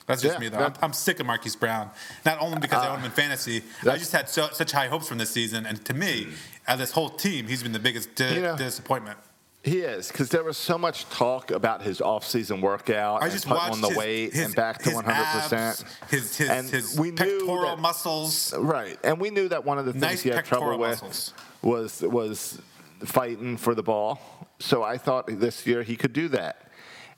That's 0.06 0.22
just 0.22 0.34
Yeah, 0.34 0.40
me, 0.40 0.48
though. 0.48 0.58
I'm, 0.58 0.74
I'm 0.82 0.92
sick 0.92 1.20
of 1.20 1.26
Marquise 1.26 1.54
Brown. 1.56 1.90
Not 2.24 2.40
only 2.40 2.58
because 2.58 2.82
I 2.84 2.88
ah. 2.88 2.92
own 2.92 2.98
him 3.00 3.06
in 3.06 3.10
fantasy, 3.12 3.62
I 3.88 3.96
just 3.96 4.10
had 4.12 4.28
so, 4.28 4.48
such 4.52 4.72
high 4.72 4.88
hopes 4.88 5.06
from 5.08 5.18
this 5.18 5.30
season. 5.30 5.66
And 5.66 5.84
to 5.84 5.94
me, 5.94 6.28
of 6.66 6.78
this 6.80 6.90
whole 6.92 7.08
team, 7.10 7.46
he's 7.46 7.62
been 7.62 7.72
the 7.72 7.78
biggest 7.78 8.14
di- 8.16 8.34
You 8.34 8.42
know- 8.42 8.56
disappointment. 8.56 9.18
He 9.64 9.78
is 9.78 10.08
because 10.08 10.28
there 10.30 10.42
was 10.42 10.56
so 10.56 10.76
much 10.76 11.08
talk 11.10 11.52
about 11.52 11.82
his 11.82 12.00
off-season 12.00 12.60
workout 12.60 13.22
I 13.22 13.26
and 13.26 13.32
just 13.32 13.46
watched 13.48 13.72
on 13.74 13.80
the 13.80 13.88
his, 13.88 13.96
weight 13.96 14.32
his, 14.32 14.46
and 14.46 14.54
back 14.56 14.82
to 14.82 14.90
100 14.90 15.12
abs, 15.14 15.42
percent. 15.48 15.84
his 16.10 16.36
his, 16.36 16.48
And 16.50 16.68
his 16.68 16.98
we 16.98 17.12
pectoral 17.12 17.62
that- 17.62 17.78
muscles. 17.78 18.52
Right, 18.58 18.98
and 19.04 19.20
we 19.20 19.30
knew 19.30 19.48
that 19.48 19.64
one 19.64 19.78
of 19.78 19.86
the 19.86 19.92
things 19.92 20.02
Nice 20.02 20.22
he 20.22 20.30
had 20.30 20.44
trouble 20.44 20.76
pectoral 20.78 20.78
with 20.80 21.32
was 21.62 22.02
was 22.02 22.60
fighting 23.04 23.56
for 23.56 23.74
the 23.76 23.82
ball. 23.84 24.20
So 24.58 24.82
I 24.82 24.98
thought 24.98 25.26
this 25.28 25.64
year 25.66 25.82
he 25.84 25.94
could 25.96 26.12
do 26.12 26.26
that, 26.28 26.68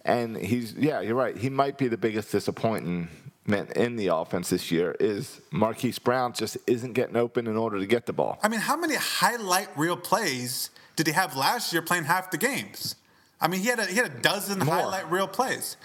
and 0.05 0.37
he's 0.37 0.75
yeah, 0.75 1.01
you're 1.01 1.15
right. 1.15 1.37
He 1.37 1.49
might 1.49 1.79
be 1.79 1.89
the 1.89 1.97
biggest 1.99 2.31
disappointment 2.31 3.09
in 3.75 3.97
the 3.97 4.09
offense 4.09 4.51
this 4.51 4.71
year. 4.71 4.95
Is 5.01 5.41
Marquise 5.51 5.99
Brown 5.99 6.35
just 6.35 6.59
isn't 6.67 6.93
getting 6.93 7.17
open 7.17 7.47
in 7.47 7.57
order 7.57 7.79
to 7.79 7.87
get 7.87 8.05
the 8.05 8.13
ball? 8.13 8.39
I 8.43 8.49
mean, 8.49 8.61
how 8.61 8.77
many 8.77 8.97
highlight 8.97 9.69
reel 9.79 9.97
plays 9.97 10.69
did 10.97 11.07
he 11.07 11.13
have 11.13 11.37
last 11.37 11.73
year 11.73 11.83
playing 11.83 12.05
half 12.05 12.31
the 12.31 12.39
games? 12.39 12.97
I 13.41 13.49
mean, 13.49 13.61
he 13.61 13.67
had 13.69 13.79
a, 13.79 13.87
he 13.87 13.97
had 13.97 14.07
a 14.07 14.21
dozen 14.21 14.59
More. 14.61 14.75
highlight 14.75 15.11
reel 15.11 15.27
plays. 15.29 15.77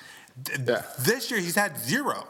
Yeah. 0.65 0.84
This 1.00 1.30
year, 1.32 1.39
he's 1.39 1.56
had 1.56 1.78
zero. 1.78 2.28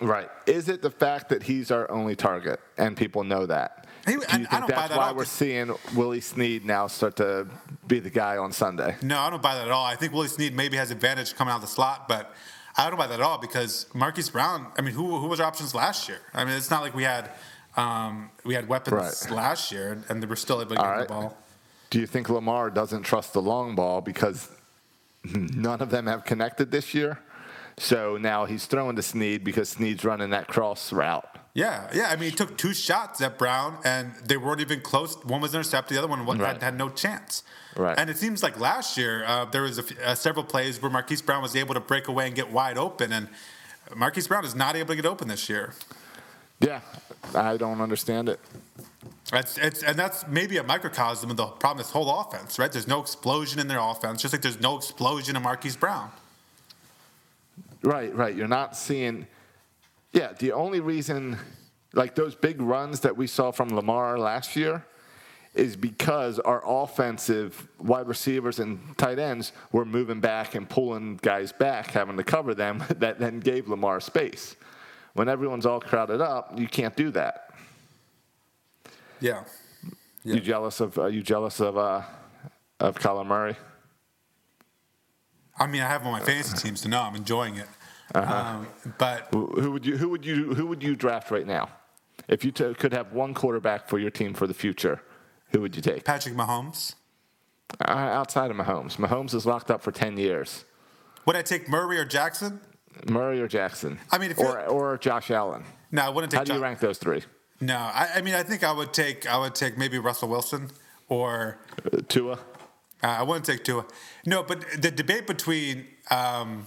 Right. 0.00 0.30
Is 0.46 0.68
it 0.68 0.80
the 0.80 0.90
fact 0.90 1.28
that 1.28 1.42
he's 1.42 1.70
our 1.70 1.90
only 1.90 2.16
target 2.16 2.58
and 2.78 2.96
people 2.96 3.22
know 3.24 3.44
that? 3.46 3.86
He- 4.06 4.12
Do 4.14 4.18
you 4.20 4.22
I- 4.22 4.24
I 4.26 4.36
think 4.36 4.48
that's 4.68 4.88
that 4.88 4.96
why 4.96 5.12
we're 5.12 5.26
seeing 5.26 5.74
Willie 5.94 6.22
Snead 6.22 6.64
now 6.64 6.86
start 6.86 7.16
to 7.16 7.46
be 7.86 7.98
the 8.00 8.08
guy 8.08 8.38
on 8.38 8.50
Sunday? 8.52 8.96
No, 9.02 9.18
I 9.18 9.28
don't 9.28 9.42
buy 9.42 9.56
that 9.56 9.66
at 9.66 9.70
all. 9.72 9.84
I 9.84 9.96
think 9.96 10.14
Willie 10.14 10.28
Snead 10.28 10.56
maybe 10.56 10.78
has 10.78 10.90
advantage 10.90 11.34
coming 11.34 11.52
out 11.52 11.56
of 11.56 11.62
the 11.62 11.66
slot, 11.68 12.08
but 12.08 12.34
I 12.78 12.88
don't 12.88 12.98
buy 12.98 13.08
that 13.08 13.20
at 13.20 13.20
all 13.20 13.36
because 13.36 13.86
Marquise 13.92 14.30
Brown. 14.30 14.68
I 14.78 14.80
mean, 14.80 14.94
who 14.94 15.18
who 15.18 15.26
was 15.26 15.38
our 15.40 15.46
options 15.46 15.74
last 15.74 16.08
year? 16.08 16.20
I 16.32 16.44
mean, 16.46 16.54
it's 16.54 16.70
not 16.70 16.80
like 16.80 16.94
we 16.94 17.02
had 17.02 17.30
um, 17.76 18.30
we 18.44 18.54
had 18.54 18.68
weapons 18.68 19.26
Right. 19.26 19.30
last 19.36 19.70
year 19.70 20.02
and 20.08 20.22
they 20.22 20.26
were 20.26 20.36
still 20.36 20.62
able 20.62 20.70
to 20.70 20.76
get 20.76 20.84
All 20.86 20.98
the 21.00 21.04
ball. 21.06 21.36
Do 21.90 21.98
you 22.00 22.06
think 22.06 22.28
Lamar 22.28 22.70
doesn't 22.70 23.02
trust 23.02 23.32
the 23.32 23.42
long 23.42 23.74
ball 23.74 24.00
because 24.00 24.48
none 25.24 25.80
of 25.82 25.90
them 25.90 26.06
have 26.06 26.24
connected 26.24 26.70
this 26.70 26.94
year. 26.94 27.18
So 27.78 28.16
now 28.16 28.44
he's 28.44 28.66
throwing 28.66 28.96
to 28.96 29.02
Snead 29.02 29.42
because 29.44 29.70
Snead's 29.70 30.04
running 30.04 30.30
that 30.30 30.46
cross 30.48 30.92
route. 30.92 31.26
Yeah, 31.54 31.90
yeah. 31.92 32.08
I 32.10 32.16
mean, 32.16 32.30
he 32.30 32.36
took 32.36 32.56
two 32.56 32.72
shots 32.74 33.20
at 33.20 33.36
Brown, 33.38 33.78
and 33.84 34.12
they 34.24 34.36
weren't 34.36 34.60
even 34.60 34.80
close. 34.82 35.16
One 35.24 35.40
was 35.40 35.52
intercepted, 35.54 35.96
the 35.96 35.98
other 35.98 36.06
one 36.08 36.24
Right. 36.24 36.40
had, 36.54 36.62
had 36.62 36.78
no 36.78 36.90
chance. 36.90 37.42
Right. 37.76 37.98
And 37.98 38.08
it 38.08 38.18
seems 38.18 38.42
like 38.42 38.60
last 38.60 38.96
year 38.96 39.24
uh, 39.26 39.46
there 39.46 39.62
was 39.62 39.78
a 39.78 39.82
f- 39.82 39.98
uh, 39.98 40.14
several 40.14 40.44
plays 40.44 40.80
where 40.80 40.90
Marquise 40.90 41.22
Brown 41.22 41.42
was 41.42 41.56
able 41.56 41.74
to 41.74 41.80
break 41.80 42.06
away 42.06 42.26
and 42.26 42.36
get 42.36 42.52
wide 42.52 42.78
open, 42.78 43.12
and 43.12 43.28
Marquise 43.96 44.28
Brown 44.28 44.44
is 44.44 44.54
not 44.54 44.76
able 44.76 44.88
to 44.88 44.96
get 44.96 45.06
open 45.06 45.26
this 45.28 45.48
year. 45.48 45.72
Yeah, 46.60 46.80
I 47.34 47.56
don't 47.56 47.80
understand 47.80 48.28
it. 48.28 48.38
It's, 49.32 49.82
and 49.82 49.96
that's 49.96 50.26
maybe 50.26 50.56
a 50.56 50.62
microcosm 50.62 51.30
of 51.30 51.36
the 51.36 51.46
problem. 51.46 51.78
This 51.78 51.90
whole 51.90 52.20
offense, 52.20 52.58
right? 52.58 52.70
There's 52.70 52.88
no 52.88 53.00
explosion 53.00 53.60
in 53.60 53.68
their 53.68 53.78
offense, 53.78 54.22
just 54.22 54.34
like 54.34 54.42
there's 54.42 54.60
no 54.60 54.76
explosion 54.76 55.36
in 55.36 55.42
Marquise 55.42 55.76
Brown. 55.76 56.10
Right, 57.82 58.14
right. 58.14 58.34
You're 58.34 58.48
not 58.48 58.76
seeing. 58.76 59.26
Yeah, 60.12 60.32
the 60.38 60.52
only 60.52 60.80
reason, 60.80 61.38
like 61.94 62.16
those 62.16 62.34
big 62.34 62.60
runs 62.60 63.00
that 63.00 63.16
we 63.16 63.28
saw 63.28 63.52
from 63.52 63.68
Lamar 63.68 64.18
last 64.18 64.56
year, 64.56 64.84
is 65.54 65.76
because 65.76 66.38
our 66.38 66.62
offensive 66.66 67.68
wide 67.78 68.08
receivers 68.08 68.58
and 68.58 68.80
tight 68.98 69.18
ends 69.18 69.52
were 69.72 69.84
moving 69.84 70.20
back 70.20 70.54
and 70.54 70.68
pulling 70.68 71.16
guys 71.22 71.52
back, 71.52 71.88
having 71.92 72.16
to 72.16 72.24
cover 72.24 72.54
them. 72.54 72.82
That 72.98 73.18
then 73.18 73.40
gave 73.40 73.68
Lamar 73.68 74.00
space. 74.00 74.56
When 75.14 75.28
everyone's 75.28 75.66
all 75.66 75.80
crowded 75.80 76.20
up, 76.20 76.58
you 76.58 76.68
can't 76.68 76.94
do 76.96 77.10
that. 77.12 77.49
Yeah. 79.20 79.44
Yeah. 80.22 80.34
You 80.34 80.40
jealous 80.40 80.80
of? 80.80 80.98
Are 80.98 81.08
you 81.08 81.22
jealous 81.22 81.60
of? 81.60 81.76
Uh, 81.78 82.02
of 82.80 82.98
Kyler 82.98 83.26
Murray? 83.26 83.56
I 85.58 85.66
mean, 85.66 85.82
I 85.82 85.88
have 85.88 86.04
on 86.06 86.12
my 86.12 86.20
fantasy 86.20 86.56
teams 86.56 86.80
to 86.82 86.88
know 86.88 87.02
I'm 87.02 87.14
enjoying 87.14 87.56
it. 87.56 87.66
Um, 88.14 88.66
but 88.98 89.28
Who 89.30 89.70
would 89.72 89.86
you? 89.86 89.96
Who 89.96 90.08
would 90.08 90.24
you? 90.24 90.54
Who 90.54 90.66
would 90.66 90.82
you 90.82 90.96
draft 90.96 91.30
right 91.30 91.46
now? 91.46 91.68
If 92.28 92.44
you 92.44 92.50
t- 92.50 92.74
could 92.74 92.92
have 92.92 93.12
one 93.12 93.34
quarterback 93.34 93.88
for 93.88 93.98
your 93.98 94.10
team 94.10 94.34
for 94.34 94.46
the 94.46 94.54
future, 94.54 95.02
who 95.52 95.60
would 95.60 95.76
you 95.76 95.82
take? 95.82 96.04
Patrick 96.04 96.34
Mahomes. 96.34 96.94
Uh, 97.80 97.92
outside 97.92 98.50
of 98.50 98.56
Mahomes. 98.56 98.96
Mahomes 98.96 99.32
is 99.34 99.46
locked 99.46 99.70
up 99.70 99.80
for 99.80 99.92
10 99.92 100.16
years. 100.16 100.64
Would 101.24 101.36
I 101.36 101.42
take 101.42 101.68
Murray 101.68 101.98
or 101.98 102.04
Jackson? 102.04 102.60
Murray 103.08 103.40
or 103.40 103.46
Jackson? 103.46 104.00
I 104.10 104.18
mean, 104.18 104.32
if 104.32 104.38
or, 104.38 104.64
or 104.66 104.98
Josh 104.98 105.30
Allen. 105.30 105.64
No, 105.92 106.02
I 106.02 106.08
wouldn't 106.08 106.32
take. 106.32 106.40
Josh. 106.40 106.48
How 106.48 106.54
do 106.54 106.58
you 106.58 106.62
rank 106.62 106.80
those 106.80 106.98
three? 106.98 107.22
No, 107.60 107.76
I, 107.76 108.08
I 108.16 108.20
mean, 108.22 108.34
I 108.34 108.42
think 108.42 108.64
I 108.64 108.72
would 108.72 108.92
take. 108.92 109.26
I 109.26 109.36
would 109.38 109.54
take 109.54 109.76
maybe 109.76 109.98
Russell 109.98 110.28
Wilson 110.28 110.70
or 111.08 111.58
Uh, 111.92 111.98
Tua? 112.08 112.32
uh, 112.32 113.06
I 113.06 113.22
wouldn't 113.22 113.44
take 113.44 113.64
Tua. 113.64 113.84
No, 114.26 114.42
but 114.42 114.64
the 114.80 114.90
debate 114.90 115.26
between 115.26 115.86
um, 116.10 116.66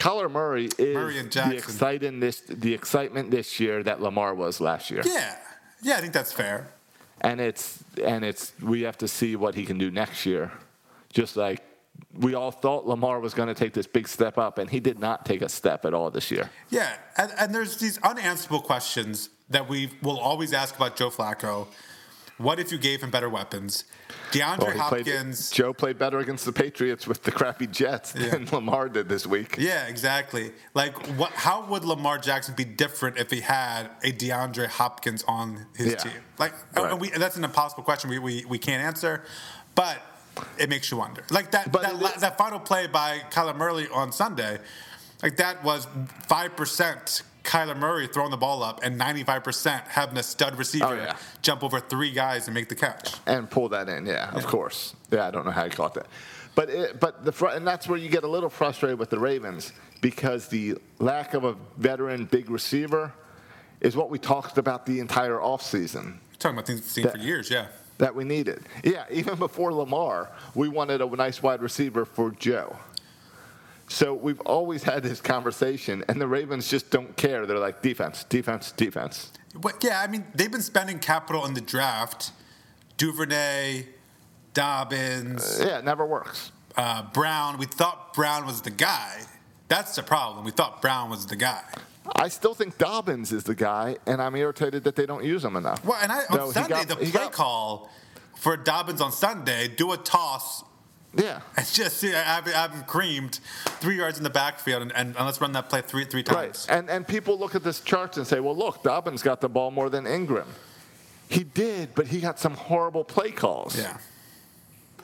Kyler 0.00 0.30
Murray 0.30 0.68
is 0.78 0.94
Murray 0.94 1.18
and 1.18 1.28
the, 1.28 1.32
Jackson. 1.32 1.56
exciting 1.56 2.20
this, 2.20 2.40
the 2.40 2.74
excitement 2.74 3.30
this 3.30 3.60
year 3.60 3.82
that 3.84 4.00
Lamar 4.00 4.34
was 4.34 4.60
last 4.60 4.90
year. 4.90 5.02
yeah, 5.04 5.36
yeah, 5.82 5.96
I 5.96 6.00
think 6.00 6.12
that's 6.12 6.32
fair. 6.32 6.68
And 7.20 7.40
it's 7.40 7.82
and 8.04 8.24
it's 8.24 8.52
we 8.62 8.82
have 8.82 8.98
to 8.98 9.08
see 9.08 9.36
what 9.36 9.54
he 9.54 9.64
can 9.64 9.76
do 9.78 9.90
next 9.90 10.24
year. 10.26 10.52
Just 11.12 11.36
like 11.36 11.62
we 12.14 12.34
all 12.34 12.52
thought 12.52 12.86
Lamar 12.86 13.18
was 13.20 13.34
going 13.34 13.48
to 13.48 13.54
take 13.54 13.72
this 13.74 13.86
big 13.88 14.06
step 14.08 14.38
up, 14.38 14.58
and 14.58 14.70
he 14.70 14.78
did 14.80 14.98
not 15.00 15.24
take 15.24 15.42
a 15.42 15.48
step 15.48 15.84
at 15.84 15.94
all 15.94 16.10
this 16.10 16.30
year. 16.30 16.48
Yeah, 16.70 16.94
and, 17.16 17.32
and 17.38 17.54
there's 17.54 17.76
these 17.78 17.98
unanswerable 17.98 18.60
questions 18.64 19.30
that 19.50 19.68
we 19.68 19.90
will 20.02 20.18
always 20.18 20.52
ask 20.52 20.76
about 20.76 20.96
Joe 20.96 21.10
Flacco. 21.10 21.66
What 22.36 22.60
if 22.60 22.70
you 22.70 22.78
gave 22.78 23.02
him 23.02 23.10
better 23.10 23.28
weapons? 23.28 23.82
DeAndre 24.30 24.58
Well, 24.58 24.70
he 24.70 24.78
played- 24.80 25.06
Hopkins. 25.08 25.50
Joe 25.50 25.72
played 25.72 25.98
better 25.98 26.20
against 26.20 26.44
the 26.44 26.52
Patriots 26.52 27.04
with 27.06 27.24
the 27.24 27.32
crappy 27.32 27.66
Jets 27.66 28.14
Yeah. 28.16 28.28
than 28.28 28.46
Lamar 28.52 28.88
did 28.88 29.08
this 29.08 29.26
week. 29.26 29.56
Yeah, 29.58 29.86
exactly. 29.86 30.52
Like, 30.72 30.94
what? 31.18 31.32
How 31.32 31.64
would 31.66 31.84
Lamar 31.84 32.18
Jackson 32.18 32.54
be 32.54 32.64
different 32.64 33.16
if 33.18 33.30
he 33.30 33.40
had 33.40 33.88
a 34.04 34.12
DeAndre 34.12 34.68
Hopkins 34.68 35.24
on 35.26 35.66
his 35.74 35.88
Yeah. 35.88 35.96
team? 35.96 36.12
Like, 36.38 36.52
Right. 36.76 36.92
and 36.92 37.00
we, 37.00 37.08
that's 37.10 37.36
an 37.36 37.42
impossible 37.44 37.82
question. 37.82 38.08
We, 38.10 38.18
we 38.20 38.44
we 38.44 38.58
can't 38.58 38.82
answer, 38.84 39.24
but 39.74 39.98
it 40.58 40.68
makes 40.68 40.92
you 40.92 40.98
wonder. 40.98 41.24
Like 41.30 41.50
that 41.50 41.72
But 41.72 41.82
that 42.20 42.38
final 42.38 42.60
play 42.60 42.86
by 42.86 43.22
Kyler 43.32 43.56
Murray 43.56 43.88
on 43.92 44.12
Sunday, 44.12 44.60
like 45.24 45.36
that 45.38 45.64
was 45.64 45.88
five 46.28 46.54
percent 46.54 47.22
Kyler 47.48 47.76
Murray 47.76 48.06
throwing 48.06 48.30
the 48.30 48.36
ball 48.36 48.62
up 48.62 48.80
and 48.82 48.98
ninety 48.98 49.24
five 49.24 49.42
percent 49.42 49.82
having 49.88 50.18
a 50.18 50.22
stud 50.22 50.56
receiver 50.58 50.84
Oh, 50.86 50.92
yeah. 50.94 51.16
jump 51.40 51.64
over 51.64 51.80
three 51.80 52.12
guys 52.12 52.46
and 52.46 52.54
make 52.54 52.68
the 52.68 52.74
catch. 52.74 53.14
and 53.26 53.50
pull 53.50 53.70
that 53.70 53.88
in. 53.88 54.04
Yeah, 54.06 54.30
of 54.34 54.46
course. 54.46 54.94
Yeah, 55.10 55.26
I 55.26 55.30
don't 55.30 55.44
know 55.46 55.50
how 55.50 55.64
he 55.64 55.70
caught 55.70 55.94
that, 55.94 56.06
but 56.54 56.68
it, 56.68 57.00
but 57.00 57.24
the 57.24 57.46
and 57.48 57.66
that's 57.66 57.88
where 57.88 57.98
you 57.98 58.10
get 58.10 58.22
a 58.24 58.28
little 58.28 58.50
frustrated 58.50 58.98
with 58.98 59.08
the 59.10 59.18
Ravens 59.18 59.72
because 60.02 60.48
the 60.48 60.76
lack 60.98 61.32
of 61.34 61.44
a 61.44 61.56
veteran 61.78 62.26
big 62.26 62.50
receiver 62.50 63.12
is 63.80 63.96
what 63.96 64.10
we 64.10 64.18
talked 64.18 64.58
about 64.58 64.84
the 64.84 65.00
entire 65.00 65.38
offseason 65.38 66.18
talking 66.38 66.56
about 66.58 66.66
things 66.66 66.80
we've 66.82 66.90
seen 66.90 67.08
for 67.08 67.18
years. 67.18 67.50
Yeah. 67.50 67.66
that 67.96 68.14
we 68.14 68.24
needed. 68.24 68.60
Yeah, 68.84 69.04
even 69.10 69.36
before 69.38 69.72
Lamar, 69.72 70.30
we 70.54 70.68
wanted 70.68 71.00
a 71.00 71.06
nice 71.16 71.42
wide 71.42 71.62
receiver 71.62 72.04
for 72.04 72.30
Joe. 72.32 72.76
So 73.88 74.12
we've 74.14 74.40
always 74.40 74.82
had 74.82 75.02
this 75.02 75.20
conversation, 75.20 76.04
and 76.08 76.20
the 76.20 76.28
Ravens 76.28 76.68
just 76.68 76.90
don't 76.90 77.16
care. 77.16 77.46
They're 77.46 77.58
like 77.58 77.80
defense, 77.82 78.24
defense, 78.24 78.72
defense. 78.72 79.32
But 79.54 79.82
yeah, 79.82 80.00
I 80.02 80.06
mean, 80.06 80.26
they've 80.34 80.52
been 80.52 80.62
spending 80.62 80.98
capital 80.98 81.46
in 81.46 81.54
the 81.54 81.60
draft. 81.62 82.32
Duvernay, 82.98 83.86
Dobbins, 84.54 85.60
Yeah, 85.60 85.78
it 85.78 85.84
never 85.84 86.04
works. 86.04 86.52
uh, 86.76 87.02
Brown. 87.12 87.58
We 87.58 87.66
thought 87.66 88.12
Brown 88.14 88.44
was 88.46 88.60
the 88.62 88.70
guy. 88.70 89.22
That's 89.68 89.94
the 89.96 90.02
problem. 90.02 90.44
We 90.44 90.50
thought 90.50 90.82
Brown 90.82 91.10
was 91.10 91.26
the 91.26 91.36
guy. 91.36 91.62
I 92.16 92.28
still 92.28 92.54
think 92.54 92.78
Dobbins 92.78 93.32
is 93.32 93.44
the 93.44 93.54
guy, 93.54 93.96
and 94.06 94.20
I'm 94.22 94.34
irritated 94.34 94.84
that 94.84 94.96
they 94.96 95.04
don't 95.06 95.24
use 95.24 95.44
him 95.44 95.56
enough. 95.56 95.84
Well, 95.84 95.98
and 96.02 96.10
I, 96.10 96.24
on 96.30 96.52
Sunday, 96.52 96.68
got- 96.70 96.88
the 96.88 96.96
play 96.96 97.10
got- 97.10 97.32
call 97.32 97.90
for 98.36 98.56
Dobbins 98.56 99.00
on 99.00 99.12
Sunday, 99.12 99.68
do 99.68 99.92
a 99.92 99.96
toss 99.96 100.64
Yeah, 101.14 101.40
and 101.56 101.66
just 101.66 101.98
see, 101.98 102.10
have, 102.10 102.46
I've 102.46 102.72
him 102.72 102.86
creamed 102.86 103.40
three 103.80 103.96
yards 103.96 104.18
in 104.18 104.24
the 104.24 104.30
backfield, 104.30 104.82
and, 104.82 104.92
and, 104.94 105.16
and 105.16 105.26
let's 105.26 105.40
run 105.40 105.52
that 105.52 105.68
play 105.68 105.80
three 105.80 106.04
three 106.04 106.22
times. 106.22 106.66
right. 106.68 106.78
And 106.78 106.90
and 106.90 107.06
people 107.06 107.38
look 107.38 107.54
at 107.54 107.64
this 107.64 107.80
chart 107.80 108.16
and 108.16 108.26
say, 108.26 108.40
well, 108.40 108.56
look, 108.56 108.82
Dobbins 108.82 109.22
got 109.22 109.40
the 109.40 109.48
ball 109.48 109.70
more 109.70 109.88
than 109.88 110.06
Ingram. 110.06 110.48
He 111.28 111.44
did, 111.44 111.94
but 111.94 112.06
he 112.06 112.20
got 112.20 112.38
some 112.38 112.54
horrible 112.54 113.04
play 113.04 113.30
calls. 113.30 113.78
Yeah. 113.78 113.98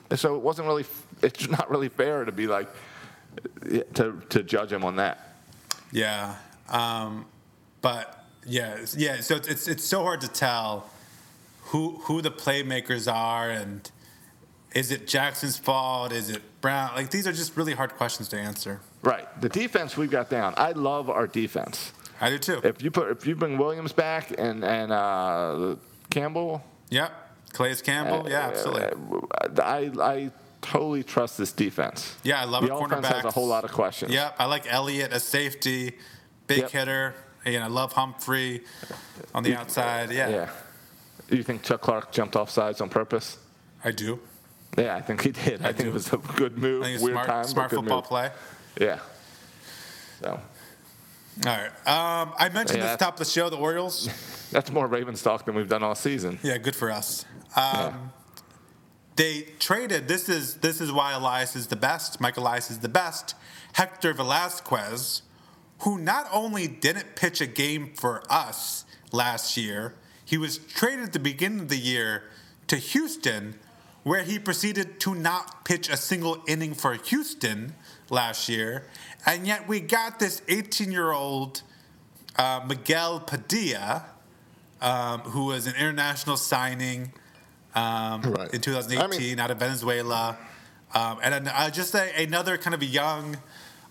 and 0.09 0.19
So 0.19 0.35
it 0.35 0.41
wasn't 0.41 0.67
really. 0.67 0.85
It's 1.21 1.49
not 1.49 1.69
really 1.69 1.89
fair 1.89 2.25
to 2.25 2.31
be 2.31 2.47
like 2.47 2.67
to 3.95 4.21
to 4.29 4.43
judge 4.43 4.71
him 4.71 4.83
on 4.83 4.97
that. 4.97 5.35
Yeah, 5.91 6.35
um, 6.69 7.25
but 7.81 8.25
yeah, 8.45 8.77
yeah. 8.97 9.21
So 9.21 9.35
it's, 9.35 9.47
it's 9.47 9.67
it's 9.67 9.83
so 9.83 10.03
hard 10.03 10.21
to 10.21 10.27
tell 10.27 10.89
who 11.61 12.01
who 12.03 12.21
the 12.21 12.31
playmakers 12.31 13.11
are, 13.11 13.49
and 13.49 13.89
is 14.75 14.91
it 14.91 15.07
Jackson's 15.07 15.57
fault? 15.57 16.11
Is 16.11 16.29
it 16.29 16.41
Brown? 16.61 16.91
Like 16.95 17.09
these 17.09 17.25
are 17.25 17.31
just 17.33 17.57
really 17.57 17.73
hard 17.73 17.95
questions 17.95 18.27
to 18.29 18.37
answer. 18.37 18.81
Right. 19.01 19.25
The 19.41 19.49
defense 19.49 19.97
we've 19.97 20.11
got 20.11 20.29
down. 20.29 20.53
I 20.57 20.71
love 20.73 21.09
our 21.09 21.25
defense. 21.25 21.91
I 22.21 22.29
do 22.29 22.37
too. 22.37 22.61
If 22.63 22.83
you 22.83 22.91
put 22.91 23.09
if 23.09 23.25
you 23.25 23.35
bring 23.35 23.57
Williams 23.57 23.93
back 23.93 24.33
and 24.37 24.63
and 24.63 24.91
uh, 24.91 25.75
Campbell, 26.09 26.63
yep, 26.89 27.11
Calais 27.53 27.75
Campbell. 27.83 28.29
Yeah, 28.29 28.47
absolutely. 28.47 28.83
uh, 28.83 29.61
I 29.63 29.91
I 30.01 30.31
totally 30.61 31.03
trust 31.03 31.37
this 31.37 31.51
defense. 31.51 32.15
Yeah, 32.23 32.41
I 32.41 32.45
love 32.45 32.63
the 32.65 32.73
our 32.73 32.85
offense 32.85 33.07
has 33.07 33.25
a 33.25 33.31
whole 33.31 33.47
lot 33.47 33.63
of 33.63 33.71
questions. 33.71 34.11
Yep, 34.11 34.35
I 34.39 34.45
like 34.45 34.65
Elliott 34.71 35.11
as 35.11 35.23
safety, 35.23 35.93
big 36.47 36.59
Yep. 36.59 36.71
hitter. 36.71 37.15
And 37.47 37.63
I 37.63 37.67
love 37.67 37.93
Humphrey 37.93 38.63
on 39.35 39.43
the 39.43 39.55
outside. 39.55 40.11
Yeah, 40.11 40.29
Yeah. 40.29 40.49
You 41.29 41.43
think 41.43 41.61
Chuck 41.61 41.79
Clark 41.81 42.11
jumped 42.11 42.35
off 42.35 42.49
sides 42.49 42.81
on 42.81 42.89
purpose? 42.89 43.37
I 43.83 43.91
do. 43.91 44.19
Yeah, 44.77 44.95
I 44.95 45.01
think 45.01 45.21
he 45.21 45.31
did. 45.31 45.61
I, 45.61 45.67
think 45.67 45.77
do. 45.77 45.87
it 45.89 45.93
was 45.93 46.11
a 46.13 46.17
good 46.17 46.57
move. 46.57 46.81
I 46.81 46.85
think 46.85 46.95
it's 46.95 47.03
Weird 47.03 47.15
smart, 47.15 47.27
time, 47.27 47.43
smart 47.45 47.69
football 47.71 47.97
move. 47.97 48.05
play. 48.05 48.31
Yeah. 48.79 48.99
So 50.21 50.31
All 50.31 50.39
right. 51.45 51.67
Um, 51.87 52.33
I 52.37 52.49
mentioned 52.53 52.79
Yeah, 52.79 52.93
at 52.93 52.99
the 52.99 53.05
top 53.05 53.15
of 53.15 53.19
the 53.19 53.25
show 53.25 53.49
the 53.49 53.57
Orioles. 53.57 54.09
that's 54.51 54.71
more 54.71 54.87
Ravens 54.87 55.21
talk 55.21 55.45
than 55.45 55.55
we've 55.55 55.69
done 55.69 55.83
all 55.83 55.95
season. 55.95 56.39
Yeah, 56.43 56.57
good 56.57 56.75
for 56.75 56.91
us. 56.91 57.25
Um, 57.55 58.11
They 59.15 59.43
traded. 59.59 60.07
This 60.09 60.27
is 60.27 60.55
this 60.55 60.81
is 60.81 60.91
why 60.91 61.13
Elias 61.13 61.55
is 61.55 61.67
the 61.67 61.77
best. 61.77 62.19
Mike 62.19 62.35
Elias 62.37 62.69
is 62.69 62.79
the 62.79 62.89
best. 62.89 63.33
Hector 63.73 64.13
Velazquez, 64.13 65.21
who 65.79 65.97
not 65.97 66.27
only 66.33 66.67
didn't 66.67 67.15
pitch 67.15 67.39
a 67.39 67.45
game 67.47 67.93
for 67.95 68.23
us 68.29 68.83
last 69.13 69.55
year, 69.55 69.95
he 70.25 70.37
was 70.37 70.57
traded 70.57 71.05
at 71.05 71.13
the 71.13 71.19
beginning 71.19 71.59
of 71.61 71.69
the 71.69 71.77
year 71.77 72.23
to 72.67 72.75
Houston, 72.77 73.55
where 74.05 74.21
he 74.21 74.37
proceeded 74.37 74.99
to 74.99 75.15
not 75.15 75.65
pitch 75.65 75.89
a 75.89 75.97
single 75.97 76.37
inning 76.47 76.75
for 76.75 76.93
Houston 76.93 77.73
last 78.11 78.47
year, 78.47 78.85
and 79.25 79.47
yet 79.47 79.67
we 79.67 79.79
got 79.79 80.19
this 80.19 80.41
18-year-old 80.41 81.63
uh, 82.37 82.61
Miguel 82.67 83.19
Padilla, 83.19 84.05
um, 84.79 85.21
who 85.21 85.45
was 85.45 85.65
an 85.65 85.73
international 85.75 86.37
signing 86.37 87.11
um, 87.73 88.21
Right. 88.21 88.53
in 88.53 88.61
2018 88.61 89.01
I 89.01 89.07
mean- 89.19 89.39
out 89.39 89.49
of 89.49 89.57
Venezuela. 89.57 90.37
Um, 90.93 91.17
and 91.23 91.49
uh, 91.51 91.69
just 91.71 91.95
a, 91.95 92.21
another 92.23 92.57
kind 92.59 92.73
of 92.75 92.81
a 92.83 92.85
young 92.85 93.37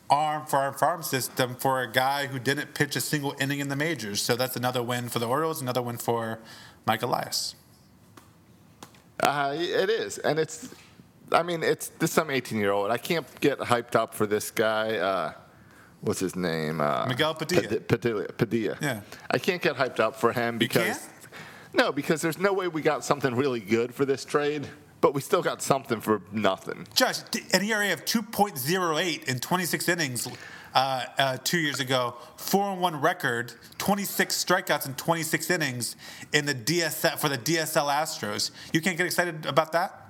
arm 0.08 0.46
for 0.46 0.58
our 0.60 0.72
farm 0.72 1.02
system 1.02 1.56
for 1.56 1.82
a 1.82 1.90
guy 1.90 2.28
who 2.28 2.38
didn't 2.38 2.72
pitch 2.72 2.94
a 2.94 3.00
single 3.00 3.34
inning 3.40 3.58
in 3.58 3.68
the 3.68 3.74
majors. 3.76 4.22
So 4.22 4.36
that's 4.36 4.54
another 4.54 4.80
win 4.82 5.08
for 5.08 5.18
the 5.18 5.26
Orioles, 5.26 5.60
another 5.60 5.82
win 5.82 5.98
for 5.98 6.38
Mike 6.86 7.02
Elias. 7.02 7.56
Uh, 9.20 9.54
it 9.56 9.90
is, 9.90 10.18
and 10.18 10.38
it's. 10.38 10.74
I 11.32 11.42
mean, 11.42 11.62
it's 11.62 11.88
this 11.98 12.12
some 12.12 12.30
18 12.30 12.58
year 12.58 12.72
old. 12.72 12.90
I 12.90 12.98
can't 12.98 13.26
get 13.40 13.58
hyped 13.58 13.96
up 13.96 14.14
for 14.14 14.26
this 14.26 14.50
guy. 14.50 14.96
Uh, 14.96 15.32
what's 16.02 16.20
his 16.20 16.36
name? 16.36 16.80
Uh, 16.80 17.06
Miguel 17.06 17.34
Padilla. 17.34 17.68
Pad- 17.68 17.88
Padilla. 17.88 18.24
Padilla. 18.28 18.76
Yeah. 18.80 19.00
I 19.30 19.38
can't 19.38 19.62
get 19.62 19.76
hyped 19.76 20.00
up 20.00 20.16
for 20.16 20.32
him 20.32 20.58
because. 20.58 20.98
can't? 20.98 21.10
No, 21.72 21.90
because 21.90 22.22
there's 22.22 22.38
no 22.38 22.52
way 22.52 22.68
we 22.68 22.82
got 22.82 23.04
something 23.04 23.34
really 23.34 23.58
good 23.58 23.92
for 23.92 24.04
this 24.04 24.24
trade, 24.24 24.64
but 25.00 25.12
we 25.12 25.20
still 25.20 25.42
got 25.42 25.60
something 25.60 26.00
for 26.00 26.22
nothing. 26.30 26.86
Josh, 26.94 27.18
an 27.52 27.64
ERA 27.64 27.92
of 27.92 28.04
2.08 28.04 29.24
in 29.24 29.38
26 29.40 29.88
innings 29.88 30.28
uh, 30.74 31.04
uh, 31.18 31.36
two 31.44 31.58
years 31.58 31.80
ago, 31.80 32.14
4 32.36 32.72
and 32.72 32.80
1 32.80 33.00
record, 33.00 33.52
26 33.78 34.44
strikeouts 34.44 34.86
in 34.86 34.94
26 34.94 35.50
innings 35.50 35.96
in 36.32 36.46
the 36.46 36.54
DSL 36.54 37.18
for 37.18 37.28
the 37.28 37.38
DSL 37.38 37.88
Astros. 37.88 38.50
You 38.72 38.80
can't 38.80 38.96
get 38.96 39.06
excited 39.06 39.46
about 39.46 39.72
that? 39.72 40.00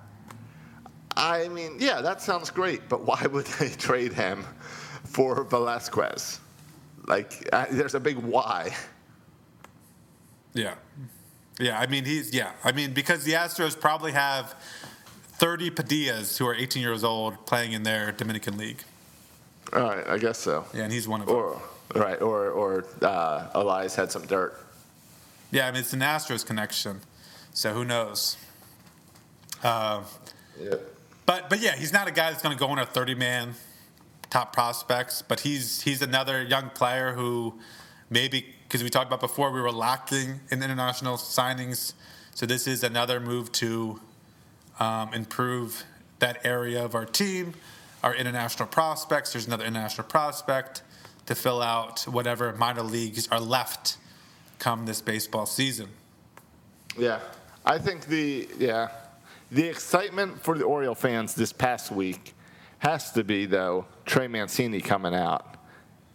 I 1.16 1.48
mean, 1.48 1.76
yeah, 1.78 2.00
that 2.00 2.20
sounds 2.22 2.50
great, 2.50 2.88
but 2.88 3.04
why 3.06 3.22
would 3.30 3.46
they 3.46 3.68
trade 3.68 4.12
him 4.12 4.44
for 5.04 5.44
Velazquez? 5.44 6.40
Like, 7.06 7.48
uh, 7.52 7.66
there's 7.70 7.94
a 7.94 8.00
big 8.00 8.16
why. 8.16 8.74
Yeah. 10.54 10.74
Yeah, 11.60 11.78
I 11.78 11.86
mean, 11.86 12.04
he's, 12.04 12.34
yeah. 12.34 12.52
I 12.64 12.72
mean, 12.72 12.94
because 12.94 13.24
the 13.24 13.32
Astros 13.32 13.78
probably 13.78 14.12
have 14.12 14.56
30 15.34 15.70
Padillas 15.70 16.38
who 16.38 16.46
are 16.46 16.54
18 16.54 16.82
years 16.82 17.04
old 17.04 17.44
playing 17.46 17.72
in 17.72 17.82
their 17.82 18.10
Dominican 18.12 18.56
League. 18.56 18.82
All 19.74 19.82
right, 19.82 20.06
I 20.06 20.18
guess 20.18 20.38
so. 20.38 20.64
Yeah, 20.72 20.84
and 20.84 20.92
he's 20.92 21.08
one 21.08 21.20
of 21.20 21.26
them. 21.26 21.36
Or 21.36 21.60
right, 21.94 22.20
or 22.20 22.50
or 22.50 22.84
uh, 23.02 23.48
Elias 23.54 23.94
had 23.94 24.12
some 24.12 24.26
dirt. 24.26 24.58
Yeah, 25.50 25.66
I 25.66 25.70
mean, 25.72 25.80
it's 25.80 25.92
an 25.92 26.00
Astros 26.00 26.44
connection. 26.46 27.00
So 27.52 27.72
who 27.72 27.84
knows? 27.84 28.36
Uh, 29.62 30.02
Yeah. 30.60 30.74
But 31.26 31.48
but 31.48 31.60
yeah, 31.60 31.74
he's 31.76 31.92
not 31.92 32.06
a 32.06 32.10
guy 32.10 32.30
that's 32.30 32.42
going 32.42 32.56
to 32.56 32.58
go 32.58 32.72
in 32.72 32.78
a 32.78 32.86
30 32.86 33.14
man 33.14 33.54
top 34.30 34.52
prospects. 34.52 35.22
But 35.22 35.40
he's 35.40 35.82
he's 35.82 36.02
another 36.02 36.42
young 36.42 36.70
player 36.70 37.12
who 37.12 37.54
maybe 38.10 38.54
because 38.64 38.82
we 38.82 38.90
talked 38.90 39.06
about 39.06 39.20
before 39.20 39.50
we 39.50 39.60
were 39.60 39.72
lacking 39.72 40.40
in 40.50 40.62
international 40.62 41.16
signings. 41.16 41.94
So 42.34 42.46
this 42.46 42.66
is 42.66 42.82
another 42.82 43.20
move 43.20 43.52
to 43.52 44.00
um, 44.80 45.14
improve 45.14 45.84
that 46.18 46.44
area 46.44 46.84
of 46.84 46.94
our 46.94 47.04
team, 47.04 47.54
our 48.04 48.14
international 48.14 48.68
prospects. 48.68 49.32
There's 49.32 49.46
another 49.46 49.64
international 49.64 50.06
prospect 50.06 50.82
to 51.24 51.34
fill 51.34 51.62
out 51.62 52.02
whatever 52.02 52.52
minor 52.52 52.82
leagues 52.82 53.26
are 53.28 53.40
left 53.40 53.96
come 54.58 54.84
this 54.84 55.00
baseball 55.00 55.46
season. 55.46 55.88
Yeah, 56.98 57.20
I 57.64 57.78
think 57.78 58.06
the 58.06 58.46
yeah 58.58 58.88
the 59.50 59.66
excitement 59.66 60.42
for 60.42 60.56
the 60.58 60.64
Oriole 60.64 60.94
fans 60.94 61.34
this 61.34 61.52
past 61.52 61.90
week 61.90 62.34
has 62.78 63.10
to 63.12 63.24
be 63.24 63.46
though 63.46 63.86
Trey 64.04 64.28
Mancini 64.28 64.82
coming 64.82 65.14
out 65.14 65.56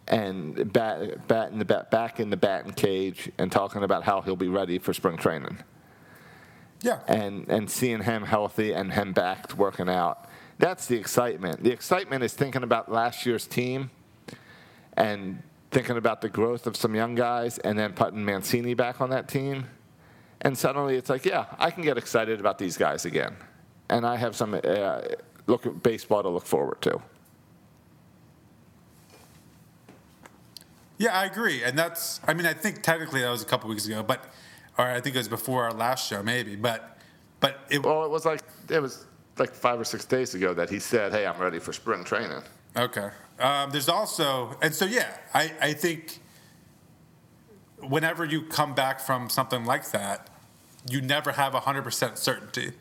and 0.06 0.72
bat, 0.72 1.26
batting 1.26 1.58
the 1.58 1.64
bat 1.64 1.90
back 1.90 2.20
in 2.20 2.30
the 2.30 2.36
batting 2.36 2.72
cage 2.72 3.30
and 3.36 3.50
talking 3.50 3.82
about 3.82 4.04
how 4.04 4.20
he'll 4.20 4.36
be 4.36 4.48
ready 4.48 4.78
for 4.78 4.94
spring 4.94 5.16
training 5.16 5.58
Yeah. 6.82 7.00
and 7.06 7.48
and 7.48 7.70
seeing 7.70 8.02
him 8.02 8.22
healthy 8.22 8.72
and 8.72 8.92
him 8.92 9.12
back 9.12 9.56
working 9.56 9.88
out. 9.88 10.26
That's 10.58 10.86
the 10.86 10.96
excitement. 10.96 11.62
The 11.62 11.70
excitement 11.72 12.22
is 12.22 12.34
thinking 12.34 12.62
about 12.62 12.90
last 12.90 13.24
year's 13.24 13.46
team 13.46 13.90
and 14.94 15.42
thinking 15.70 15.96
about 15.96 16.20
the 16.20 16.28
growth 16.28 16.66
of 16.66 16.76
some 16.76 16.94
young 16.94 17.14
guys 17.14 17.58
and 17.58 17.78
then 17.78 17.92
putting 17.92 18.24
Mancini 18.24 18.74
back 18.74 19.00
on 19.00 19.10
that 19.10 19.28
team. 19.28 19.66
And 20.42 20.56
suddenly 20.56 20.96
it's 20.96 21.10
like, 21.10 21.24
yeah, 21.24 21.46
I 21.58 21.70
can 21.70 21.82
get 21.82 21.96
excited 21.98 22.40
about 22.40 22.58
these 22.58 22.76
guys 22.76 23.04
again. 23.04 23.36
And 23.88 24.06
I 24.06 24.16
have 24.16 24.34
some 24.34 24.54
uh, 24.54 25.00
look 25.46 25.66
at 25.66 25.82
baseball 25.82 26.22
to 26.22 26.28
look 26.28 26.46
forward 26.46 26.80
to. 26.82 27.00
Yeah, 30.98 31.18
I 31.18 31.24
agree, 31.24 31.62
and 31.64 31.78
that's. 31.78 32.20
I 32.26 32.34
mean, 32.34 32.44
I 32.44 32.52
think 32.52 32.82
technically 32.82 33.22
that 33.22 33.30
was 33.30 33.40
a 33.40 33.46
couple 33.46 33.70
weeks 33.70 33.86
ago, 33.86 34.02
but 34.02 34.22
or 34.78 34.84
I 34.86 35.00
think 35.00 35.14
it 35.14 35.18
was 35.18 35.28
before 35.28 35.64
our 35.64 35.72
last 35.72 36.08
show, 36.08 36.22
maybe. 36.22 36.56
But 36.56 36.98
but 37.40 37.60
it 37.70 37.82
Well, 37.82 38.04
it 38.04 38.10
was 38.10 38.24
like 38.24 38.42
it 38.68 38.80
was 38.80 39.06
like 39.38 39.54
five 39.54 39.80
or 39.80 39.84
six 39.84 40.04
days 40.04 40.34
ago 40.34 40.54
that 40.54 40.70
he 40.70 40.78
said, 40.78 41.12
"Hey, 41.12 41.26
I'm 41.26 41.38
ready 41.40 41.58
for 41.58 41.72
spring 41.72 42.04
training." 42.04 42.42
okay. 42.76 43.10
Um, 43.38 43.70
there's 43.70 43.88
also, 43.88 44.56
and 44.60 44.74
so 44.74 44.84
yeah, 44.84 45.16
I 45.32 45.52
I 45.60 45.72
think 45.72 46.18
whenever 47.78 48.24
you 48.24 48.42
come 48.42 48.74
back 48.74 49.00
from 49.00 49.30
something 49.30 49.64
like 49.64 49.90
that, 49.92 50.28
you 50.88 51.00
never 51.00 51.32
have 51.32 51.54
hundred 51.54 51.82
percent 51.82 52.18
certainty, 52.18 52.72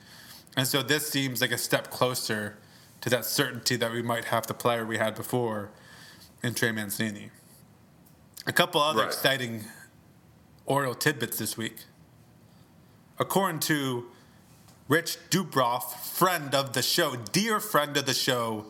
and 0.57 0.67
so 0.67 0.81
this 0.81 1.09
seems 1.09 1.41
like 1.41 1.51
a 1.51 1.57
step 1.57 1.89
closer 1.89 2.57
to 3.01 3.09
that 3.09 3.23
certainty 3.23 3.77
that 3.77 3.91
we 3.91 4.01
might 4.01 4.25
have 4.25 4.47
the 4.47 4.53
player 4.53 4.85
we 4.85 4.97
had 4.97 5.15
before 5.15 5.69
in 6.43 6.53
Trey 6.53 6.71
Mancini. 6.73 7.31
A 8.45 8.51
couple 8.51 8.81
other 8.81 8.99
Right. 8.99 9.07
exciting 9.07 9.63
Oriole 10.70 10.95
tidbits 10.95 11.38
this 11.39 11.57
week. 11.57 11.78
According 13.17 13.59
to 13.61 14.05
Rich 14.88 15.17
Dubroff, 15.30 15.95
friend 15.95 16.55
of 16.55 16.74
the 16.74 16.82
show, 16.82 17.15
dear 17.15 17.59
friend 17.59 17.97
of 17.97 18.05
the 18.05 18.13
show, 18.13 18.67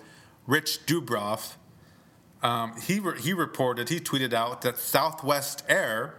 Rich 0.48 0.86
Dubroff, 0.88 1.56
um, 2.42 2.80
he, 2.82 3.00
re- 3.00 3.20
he 3.20 3.34
reported, 3.34 3.90
he 3.90 4.00
tweeted 4.00 4.34
out 4.34 4.62
that 4.62 4.78
Southwest 4.78 5.64
Air 5.68 6.16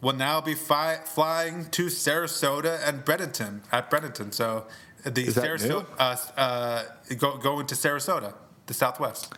will 0.00 0.12
now 0.12 0.40
be 0.40 0.54
fi- 0.54 1.00
flying 1.04 1.66
to 1.70 1.86
Sarasota 1.86 2.80
and 2.86 3.04
Bradenton, 3.04 3.60
at 3.70 3.90
Bradenton. 3.90 4.34
So 4.34 4.66
the 5.04 5.26
Sarasota, 5.28 5.86
uh, 5.98 6.16
uh, 6.36 6.82
go, 7.16 7.38
going 7.38 7.66
to 7.68 7.76
Sarasota, 7.76 8.34
the 8.66 8.74
Southwest. 8.74 9.32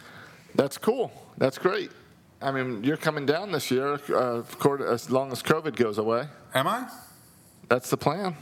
That's 0.55 0.79
cool. 0.79 1.12
That's 1.37 1.59
great. 1.59 1.91
I 2.41 2.53
mean, 2.53 2.84
you're 2.84 2.97
coming 2.97 3.26
down 3.26 3.51
this 3.53 3.70
year, 3.70 3.99
uh, 4.14 4.43
as 4.89 5.11
long 5.11 5.32
as 5.32 5.43
COVID 5.43 5.74
goes 5.76 5.99
away. 5.99 6.28
Am 6.55 6.68
I? 6.68 6.89
That's 7.68 7.91
the 7.91 7.97
plan. 7.97 8.36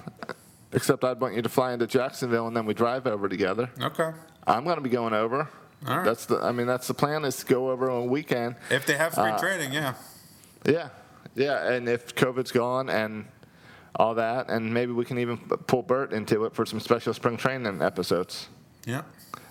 Except 0.72 1.02
I'd 1.04 1.20
want 1.20 1.34
you 1.34 1.42
to 1.42 1.48
fly 1.48 1.72
into 1.72 1.86
Jacksonville 1.86 2.46
and 2.46 2.56
then 2.56 2.66
we 2.66 2.74
drive 2.74 3.06
over 3.06 3.28
together. 3.28 3.70
Okay. 3.80 4.10
I'm 4.46 4.64
going 4.64 4.76
to 4.76 4.82
be 4.82 4.90
going 4.90 5.14
over. 5.14 5.48
All 5.86 5.96
right. 5.96 6.04
That's 6.04 6.26
the. 6.26 6.38
I 6.38 6.52
mean, 6.52 6.66
that's 6.66 6.86
the 6.86 6.94
plan 6.94 7.24
is 7.24 7.36
to 7.38 7.46
go 7.46 7.70
over 7.70 7.90
on 7.90 8.02
a 8.02 8.06
weekend. 8.06 8.56
If 8.70 8.86
they 8.86 8.96
have 8.96 9.14
free 9.14 9.24
Uh, 9.24 9.38
training, 9.38 9.72
yeah. 9.72 9.94
Yeah, 10.64 10.88
yeah. 11.34 11.70
And 11.72 11.88
if 11.88 12.14
COVID's 12.14 12.50
gone 12.52 12.88
and 12.88 13.26
all 13.94 14.14
that, 14.14 14.48
and 14.50 14.72
maybe 14.72 14.92
we 14.92 15.04
can 15.04 15.18
even 15.18 15.36
pull 15.38 15.82
Bert 15.82 16.12
into 16.12 16.44
it 16.44 16.54
for 16.54 16.66
some 16.66 16.80
special 16.80 17.14
spring 17.14 17.36
training 17.36 17.82
episodes. 17.82 18.48
Yeah. 18.84 19.02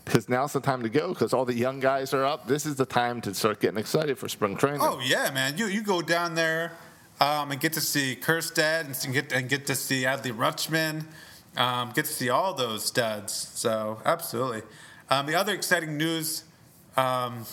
Because 0.06 0.30
now's 0.30 0.54
the 0.54 0.62
time 0.62 0.84
to 0.84 0.90
go. 0.90 1.10
Because 1.10 1.34
all 1.34 1.46
the 1.46 1.54
young 1.56 1.80
guys 1.80 2.14
are 2.14 2.24
up. 2.24 2.48
This 2.48 2.66
is 2.66 2.76
the 2.76 2.86
time 2.86 3.22
to 3.22 3.34
start 3.34 3.60
getting 3.60 3.80
excited 3.80 4.18
for 4.18 4.30
spring 4.30 4.56
training. 4.56 4.82
Oh 4.82 5.00
yeah, 5.04 5.32
man. 5.32 5.58
You 5.58 5.66
you 5.66 5.82
go 5.82 6.02
down 6.02 6.36
there 6.36 6.74
um, 7.20 7.52
and 7.52 7.60
get 7.60 7.74
to 7.74 7.82
see 7.82 8.16
Kjerstad 8.22 9.04
and 9.04 9.14
get 9.14 9.32
and 9.32 9.50
get 9.50 9.66
to 9.68 9.76
see 9.76 10.04
Adley 10.04 10.32
Rutschman. 10.32 11.06
Um, 11.58 11.92
get 11.96 12.06
to 12.06 12.12
see 12.12 12.30
all 12.30 12.54
those 12.54 12.86
studs. 12.86 13.34
So 13.34 14.00
absolutely. 14.06 14.62
Um, 15.10 15.26
the 15.26 15.36
other 15.36 15.54
exciting 15.54 15.98
news 15.98 16.44
um, 16.98 17.46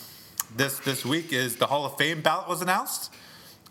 this 0.57 0.79
this 0.81 1.05
week 1.07 1.33
is 1.33 1.57
the 1.57 1.67
Hall 1.67 1.87
of 1.87 1.97
Fame 1.97 2.21
ballot 2.21 2.49
was 2.49 2.61
announced. 2.63 3.13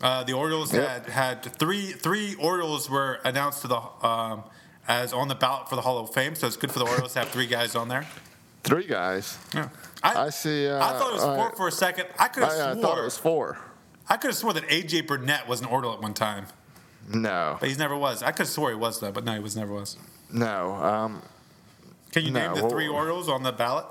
Uh, 0.00 0.24
the 0.24 0.32
Orioles 0.32 0.74
Yep. 0.74 0.88
had 0.88 1.12
had 1.12 1.56
three 1.58 1.92
three 1.92 2.34
Orioles 2.34 2.90
were 2.90 3.20
announced 3.24 3.62
to 3.62 3.68
the 3.68 3.80
um, 4.06 4.42
as 4.88 5.12
on 5.12 5.28
the 5.28 5.36
ballot 5.36 5.68
for 5.68 5.76
the 5.76 5.82
Hall 5.82 5.98
of 5.98 6.12
Fame. 6.12 6.34
So 6.34 6.48
it's 6.48 6.56
good 6.56 6.72
for 6.72 6.80
the 6.80 6.86
Orioles 6.86 7.12
to 7.12 7.20
have 7.20 7.28
three 7.28 7.46
guys 7.46 7.76
on 7.76 7.86
there. 7.88 8.06
Three 8.64 8.86
guys. 8.86 9.38
Yeah. 9.54 9.68
I 10.04 10.30
see, 10.30 10.68
uh, 10.68 10.76
I 10.78 10.98
thought 10.98 11.10
it 11.10 11.14
was 11.14 11.24
four 11.24 11.56
for 11.56 11.68
a 11.68 11.72
second. 11.72 12.06
I 12.18 12.28
could 12.28 12.42
have 12.42 12.52
I, 12.52 12.70
I 12.72 12.74
thought 12.74 12.98
it 12.98 13.04
was 13.04 13.16
four. 13.18 13.56
I 14.08 14.16
could 14.16 14.28
have 14.30 14.36
swore 14.36 14.52
that 14.52 14.64
AJ 14.68 15.06
Burnett 15.06 15.46
was 15.48 15.60
an 15.60 15.66
Oriole 15.66 15.92
at 15.94 16.00
one 16.02 16.12
time, 16.14 16.46
No, 17.08 17.56
but 17.60 17.68
he 17.68 17.76
never 17.76 17.96
was. 17.96 18.22
I 18.22 18.30
could 18.32 18.40
have 18.40 18.48
swore 18.48 18.70
he 18.70 18.76
was 18.76 18.98
though, 19.00 19.12
but 19.12 19.24
no, 19.24 19.32
he 19.34 19.38
was 19.40 19.56
never 19.56 19.72
was. 19.72 19.96
no. 20.32 20.74
Um, 20.74 21.22
Can 22.10 22.24
you 22.24 22.30
No, 22.32 22.52
name 22.52 22.62
the 22.62 22.68
three 22.68 22.88
Orioles 22.88 23.28
on 23.28 23.42
the 23.44 23.52
ballot? 23.52 23.86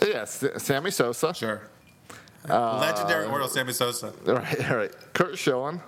yes, 0.00 0.42
Sammy 0.58 0.90
Sosa. 0.90 1.34
Sure. 1.34 1.68
Uh, 2.48 2.78
Legendary 2.80 3.26
Oriole 3.26 3.48
Sammy 3.48 3.72
Sosa. 3.72 4.12
All 4.26 4.34
right, 4.34 4.70
all 4.70 4.76
right. 4.76 4.92
Curt 5.14 5.38
Schilling 5.38 5.80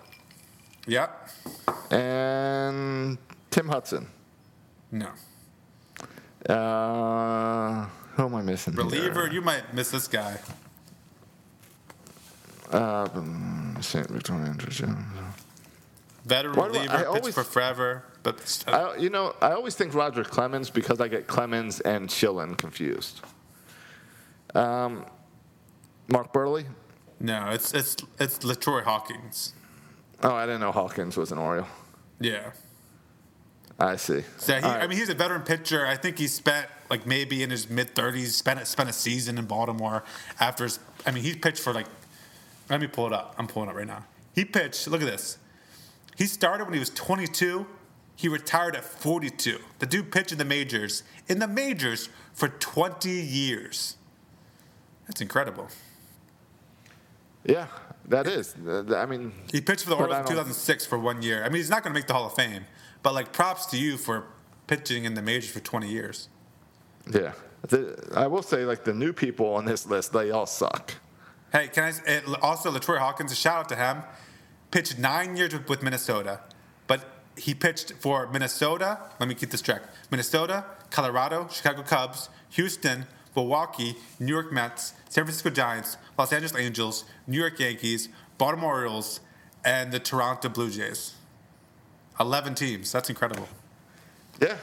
Yep. 0.87 1.31
and 1.91 3.19
Tim 3.51 3.69
Hudson. 3.69 4.07
No. 4.93 5.09
Uh, 6.49 7.87
who 8.17 8.25
am 8.25 8.35
I 8.35 8.43
missing? 8.43 8.75
Reliever, 8.75 9.29
you 9.33 9.41
might 9.41 9.73
miss 9.75 9.91
this 9.91 10.09
guy. 10.09 10.39
Uh, 12.71 13.09
St. 13.81 14.09
Victoria. 14.09 14.55
Veteran 16.25 16.57
Why 16.57 16.65
I- 16.65 16.69
reliever, 16.69 16.93
I 16.97 17.05
always- 17.05 17.35
for 17.35 17.45
forever. 17.45 18.05
But 18.23 18.65
I, 18.67 18.97
you 18.97 19.11
know, 19.11 19.35
I 19.43 19.53
always 19.53 19.75
think 19.75 19.93
Roger 19.93 20.25
Clemens 20.25 20.71
because 20.71 20.99
I 20.99 21.09
get 21.09 21.27
Clemens 21.27 21.81
and 21.81 22.11
Schilling 22.11 22.55
confused. 22.55 23.21
Um, 24.55 25.05
Mark 26.09 26.33
Buehrle. 26.33 26.65
no, 27.21 27.51
it's 27.51 27.75
it's 27.75 27.97
it's 28.19 28.39
LaTroy 28.39 28.83
Hawkins. 28.85 29.53
Oh, 30.23 30.35
I 30.35 30.47
didn't 30.47 30.63
know 30.63 30.73
Hawkins 30.73 31.19
was 31.19 31.33
an 31.33 31.39
Oriole. 31.39 31.67
Yeah. 32.19 32.53
I 33.79 33.97
see. 33.97 34.23
So 34.39 34.55
he, 34.55 34.63
All 34.63 34.71
I 34.71 34.87
mean, 34.87 34.99
he's 34.99 35.09
a 35.09 35.15
veteran 35.15 35.43
pitcher. 35.43 35.87
I 35.87 35.97
think 35.97 36.19
he 36.19 36.27
spent 36.29 36.69
like 36.91 37.07
maybe 37.07 37.43
in 37.43 37.51
his 37.51 37.69
mid 37.69 37.95
thirties, 37.95 38.37
spent 38.37 38.65
spent 38.67 38.89
a 38.89 38.93
season 38.93 39.37
in 39.39 39.47
Baltimore 39.47 40.05
after. 40.39 40.65
His, 40.65 40.79
I 41.07 41.11
mean, 41.11 41.25
he 41.25 41.35
pitched 41.35 41.61
for 41.61 41.73
like. 41.73 41.87
Let 42.71 42.81
me 42.81 42.87
pull 42.87 43.07
it 43.09 43.13
up. 43.13 43.35
I'm 43.37 43.47
pulling 43.47 43.69
it 43.69 43.75
right 43.75 43.87
now. 43.87 44.05
He 44.35 44.45
pitched. 44.45 44.87
Look 44.89 45.03
at 45.03 45.07
this. 45.07 45.39
He 46.17 46.27
started 46.27 46.65
when 46.65 46.73
he 46.75 46.81
was 46.81 46.91
22. 46.91 47.67
He 48.17 48.29
retired 48.29 48.77
at 48.77 48.85
42. 48.85 49.59
The 49.81 49.87
dude 49.87 50.13
pitched 50.13 50.33
in 50.33 50.39
the 50.39 50.45
majors 50.45 51.03
in 51.29 51.41
the 51.41 51.49
majors 51.49 52.09
for 52.33 52.49
20 52.49 53.11
years. 53.11 53.97
That's 55.07 55.21
incredible. 55.21 55.69
yeah, 57.45 57.67
that 58.09 58.27
is. 58.27 58.55
I 58.95 59.05
mean, 59.07 59.33
He 59.53 59.61
pitched 59.61 59.83
for 59.85 59.91
the 59.91 59.97
Orioles 59.97 60.21
in 60.21 60.27
2006 60.27 60.87
for 60.87 60.99
one 60.99 61.21
year. 61.23 61.43
I 61.45 61.49
mean, 61.49 61.57
he's 61.57 61.69
not 61.71 61.83
going 61.83 61.93
to 61.93 61.99
make 61.99 62.07
the 62.07 62.15
Hall 62.15 62.27
of 62.27 62.35
Fame, 62.35 62.65
but 63.05 63.15
like 63.15 63.33
props 63.33 63.67
to 63.67 63.77
you 63.77 63.97
for 63.97 64.25
pitching 64.67 65.05
in 65.05 65.15
the 65.15 65.23
majors 65.23 65.51
for 65.51 65.61
20 65.61 65.89
years. 65.89 66.29
yeah. 67.13 67.35
The, 67.69 68.13
I 68.15 68.27
will 68.27 68.43
say, 68.43 68.65
like 68.65 68.85
the 68.85 68.93
new 68.93 69.13
people 69.13 69.55
on 69.55 69.65
this 69.65 69.87
list, 69.87 70.13
they 70.13 70.31
all 70.31 70.45
suck. 70.45 70.95
Hey, 71.51 71.69
can 71.69 71.95
I 72.07 72.23
also 72.43 72.71
LaTroy 72.71 72.99
Hawkins? 72.99 73.33
A 73.33 73.35
shout 73.35 73.59
out 73.59 73.69
to 73.71 73.77
him. 73.77 74.03
Pitched 74.71 74.99
nine 74.99 75.37
years 75.37 75.55
with, 75.55 75.69
with 75.69 75.83
Minnesota, 75.83 76.41
but 76.87 77.07
he 77.39 77.55
pitched 77.55 77.93
for 78.01 78.27
Minnesota. 78.31 78.99
Let 79.19 79.31
me 79.31 79.35
keep 79.35 79.51
this 79.51 79.63
track: 79.63 79.83
Minnesota, 80.11 80.67
Colorado, 80.91 81.49
Chicago 81.51 81.83
Cubs, 81.83 82.29
Houston, 82.51 83.07
Milwaukee, 83.35 83.97
New 84.21 84.33
York 84.33 84.53
Mets, 84.53 84.93
San 85.09 85.25
Francisco 85.25 85.49
Giants, 85.49 85.97
Los 86.19 86.35
Angeles 86.35 86.55
Angels, 86.59 87.05
New 87.27 87.39
York 87.39 87.59
Yankees, 87.59 88.11
Baltimore 88.37 88.75
Orioles, 88.75 89.21
and 89.65 89.91
the 89.91 90.01
Toronto 90.01 90.51
Blue 90.51 90.71
Jays. 90.71 91.15
Eleven 92.21 92.55
teams. 92.55 92.93
That's 92.93 93.09
incredible. 93.11 93.49
Yeah, 94.41 94.57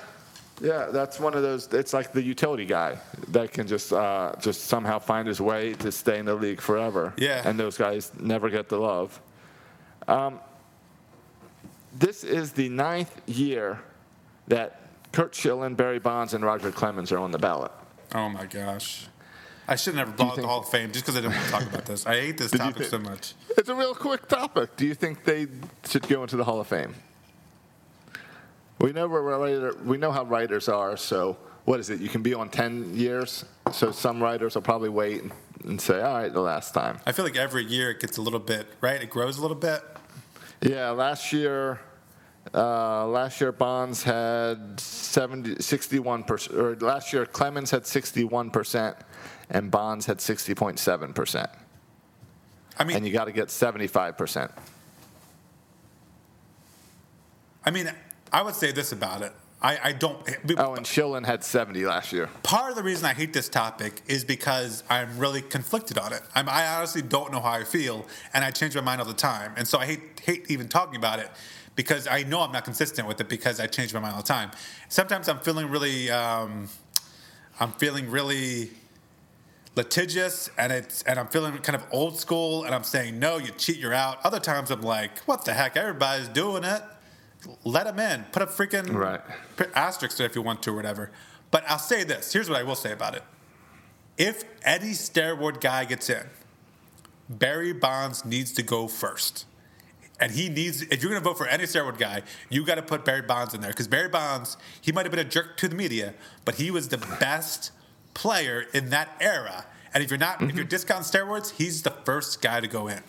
yeah, 0.62 0.88
that's 0.92 1.20
one 1.20 1.34
of 1.34 1.42
those. 1.42 1.72
It's 1.74 1.94
like 1.94 2.12
the 2.14 2.22
utility 2.22 2.66
guy 2.66 2.98
that 3.30 3.52
can 3.52 3.68
just 3.68 3.92
uh, 3.94 4.34
just 4.40 4.66
somehow 4.66 5.00
find 5.00 5.28
his 5.28 5.42
way 5.42 5.74
to 5.76 5.92
stay 5.92 6.20
in 6.20 6.26
the 6.26 6.36
league 6.36 6.62
forever. 6.62 7.14
Yeah. 7.18 7.42
and 7.48 7.60
those 7.60 7.78
guys 7.78 8.12
never 8.20 8.50
get 8.50 8.70
the 8.70 8.78
love. 8.78 9.20
Um, 10.08 10.40
this 11.94 12.24
is 12.24 12.54
the 12.54 12.70
ninth 12.70 13.22
year 13.28 13.80
that 14.48 14.80
Curt 15.12 15.36
Schilling, 15.36 15.76
Barry 15.76 16.00
Bonds, 16.00 16.34
and 16.34 16.44
Roger 16.44 16.72
Clemens 16.72 17.12
are 17.12 17.18
on 17.20 17.32
the 17.32 17.38
ballot. 17.40 17.72
Oh 18.16 18.30
my 18.30 18.46
gosh. 18.46 19.08
I 19.68 19.76
should 19.76 19.96
have 19.96 20.08
never 20.08 20.18
brought 20.18 20.30
up 20.32 20.36
the 20.38 20.48
Hall 20.48 20.60
of 20.62 20.70
Fame 20.70 20.92
just 20.92 21.06
because 21.06 21.18
I 21.18 21.22
didn't 21.22 21.34
want 21.36 21.46
to 21.46 21.52
talk 21.52 21.64
about 21.64 21.86
this. 21.86 22.06
I 22.06 22.16
hate 22.20 22.38
this 22.38 22.52
topic 22.52 22.78
think- 22.78 22.90
so 22.90 22.98
much. 23.00 23.34
It's 23.58 23.70
a 23.70 23.76
real 23.76 23.94
quick 23.94 24.28
topic. 24.28 24.76
Do 24.76 24.86
you 24.86 24.94
think 24.96 25.24
they 25.24 25.48
should 25.88 26.08
go 26.08 26.24
into 26.24 26.36
the 26.36 26.44
Hall 26.44 26.60
of 26.60 26.68
Fame? 26.68 26.96
We 28.82 28.92
know 28.94 29.08
where 29.08 29.22
writer, 29.22 29.76
we 29.86 29.98
know 29.98 30.12
how 30.12 30.24
writers 30.24 30.68
are. 30.68 30.98
So 30.98 31.38
what 31.66 31.80
is 31.80 31.90
it? 31.92 32.00
You 32.00 32.10
can 32.10 32.24
be 32.24 32.34
on 32.34 32.50
ten 32.50 32.96
years. 32.96 33.46
So 33.72 33.92
some 33.92 34.22
writers 34.22 34.56
will 34.56 34.64
probably 34.64 34.90
wait 34.90 35.22
and, 35.64 35.80
say, 35.80 36.02
"All 36.02 36.16
right, 36.16 36.34
the 36.34 36.42
last 36.42 36.74
time." 36.74 37.00
I 37.06 37.12
feel 37.12 37.24
like 37.24 37.36
every 37.36 37.64
year 37.64 37.92
it 37.92 38.00
gets 38.00 38.18
a 38.18 38.22
little 38.22 38.40
bit, 38.40 38.68
right? 38.82 39.02
It 39.02 39.12
grows 39.12 39.38
a 39.38 39.42
little 39.42 39.56
bit. 39.56 39.84
Yeah, 40.62 40.90
last 40.90 41.32
year, 41.32 41.80
uh, 42.56 43.06
last 43.08 43.40
year 43.40 43.52
Bonds 43.52 44.02
had 44.02 44.80
70, 44.80 45.62
61 45.62 46.24
percent. 46.24 46.60
Or 46.60 46.76
last 46.78 47.14
year 47.14 47.28
Clemens 47.28 47.70
had 47.70 47.86
sixty-one 47.86 48.50
percent, 48.50 48.98
and 49.52 49.70
Bonds 49.70 50.08
had 50.08 50.20
sixty 50.20 50.56
point 50.56 50.80
seven 50.80 51.14
percent. 51.14 51.50
I 52.80 52.84
mean, 52.84 52.98
And 52.98 53.06
you 53.06 53.14
got 53.14 53.26
to 53.26 53.32
get 53.32 53.52
seventy-five 53.52 54.18
percent. 54.18 54.52
I 57.64 57.70
mean, 57.70 57.92
I 58.32 58.42
would 58.42 58.56
say 58.56 58.72
this 58.72 58.92
about 58.92 59.22
it. 59.22 59.34
I, 59.62 59.78
I 59.84 59.92
don't. 59.92 60.18
Oh, 60.58 60.74
and 60.74 60.88
Schilling 60.88 61.24
had 61.24 61.44
seventy 61.44 61.86
last 61.86 62.12
year. 62.12 62.30
part 62.42 62.72
of 62.72 62.76
the 62.76 62.84
reason 62.84 63.06
I 63.06 63.14
hate 63.14 63.32
this 63.32 63.48
topic 63.48 64.02
is 64.08 64.26
because 64.26 64.84
I'm 64.90 65.20
really 65.20 65.42
conflicted 65.42 66.00
on 66.00 66.14
it. 66.14 66.22
I'm, 66.34 66.50
I 66.50 66.66
honestly 66.68 67.04
don't 67.04 67.32
know 67.32 67.40
how 67.40 67.52
I 67.52 67.64
feel, 67.64 68.08
and 68.34 68.44
I 68.44 68.50
change 68.50 68.74
my 68.76 68.82
mind 68.82 69.02
all 69.02 69.08
the 69.08 69.14
time. 69.14 69.54
And 69.58 69.68
so 69.68 69.78
I 69.78 69.86
hate 69.86 70.20
hate 70.24 70.50
even 70.50 70.68
talking 70.68 70.96
about 70.96 71.20
it 71.20 71.30
because 71.76 72.08
I 72.08 72.24
know 72.24 72.42
I'm 72.42 72.52
not 72.52 72.64
consistent 72.64 73.08
with 73.08 73.22
it 73.22 73.30
because 73.30 73.60
I 73.60 73.68
change 73.68 73.94
my 73.94 74.00
mind 74.00 74.16
all 74.16 74.22
the 74.22 74.28
time. 74.28 74.50
Sometimes 74.90 75.30
I'm 75.30 75.40
feeling 75.40 75.70
really, 75.70 76.10
um, 76.10 76.68
I'm 77.60 77.72
feeling 77.74 78.10
really 78.10 78.72
litigious, 79.76 80.50
and 80.58 80.74
it's 80.74 81.04
and 81.04 81.20
I'm 81.20 81.28
feeling 81.28 81.56
kind 81.60 81.76
of 81.76 81.86
old 81.92 82.20
school, 82.20 82.64
and 82.64 82.74
I'm 82.74 82.84
saying 82.84 83.20
no, 83.20 83.38
you 83.38 83.52
cheat, 83.52 83.78
you're 83.78 83.94
out. 83.94 84.26
Other 84.26 84.40
times 84.40 84.72
I'm 84.72 84.82
like, 84.82 85.20
what 85.20 85.46
the 85.46 85.54
heck, 85.54 85.78
everybody's 85.78 86.30
doing 86.30 86.64
it. 86.64 86.82
Let 87.64 87.86
them 87.86 88.00
in. 88.00 88.26
Put 88.32 88.42
a 88.42 88.48
freaking 88.48 88.94
Right. 88.94 89.22
asterisk 89.76 90.18
there 90.18 90.28
if 90.28 90.36
you 90.36 90.42
want 90.42 90.62
to 90.64 90.72
or 90.72 90.76
whatever. 90.76 91.12
But 91.50 91.64
I'll 91.68 91.80
say 91.80 92.04
this. 92.04 92.34
Here's 92.34 92.50
what 92.50 92.60
I 92.60 92.64
will 92.64 92.76
say 92.76 92.92
about 92.92 93.16
it. 93.16 93.24
If 94.18 94.44
Eddie 94.64 94.92
Steroid 94.92 95.60
guy 95.60 95.86
gets 95.86 96.10
in, 96.10 96.30
Barry 97.30 97.74
Bonds 97.74 98.26
needs 98.26 98.52
to 98.54 98.64
go 98.64 98.88
first. 98.88 99.46
And 100.20 100.34
he 100.34 100.50
needs, 100.50 100.84
if 100.84 101.02
you're 101.02 101.10
going 101.10 101.22
to 101.22 101.28
vote 101.28 101.38
for 101.38 101.48
any 101.48 101.64
steroid 101.64 101.98
guy, 101.98 102.22
you 102.50 102.64
got 102.64 102.76
to 102.76 102.84
put 102.84 103.04
Barry 103.04 103.24
Bonds 103.24 103.56
in 103.56 103.62
there. 103.62 103.72
Because 103.72 103.88
Barry 103.88 104.10
Bonds, 104.10 104.56
he 104.80 104.92
might 104.92 105.06
have 105.06 105.12
been 105.12 105.26
a 105.26 105.30
jerk 105.30 105.58
to 105.58 105.68
the 105.68 105.76
media, 105.76 106.14
but 106.46 106.56
he 106.56 106.70
was 106.70 106.90
the 106.90 107.00
best 107.20 107.72
player 108.14 108.66
in 108.74 108.92
that 108.92 109.10
era. 109.20 109.66
And 109.94 110.04
if 110.04 110.12
you're 110.12 110.20
not, 110.20 110.42
if 110.42 110.54
you're 110.54 110.64
mm-hmm. 110.64 110.70
discounting 110.70 111.06
steroids, 111.06 111.56
he's 111.56 111.82
the 111.82 111.90
first 111.90 112.42
guy 112.42 112.60
to 112.60 112.68
go 112.68 112.88
in. 112.88 113.02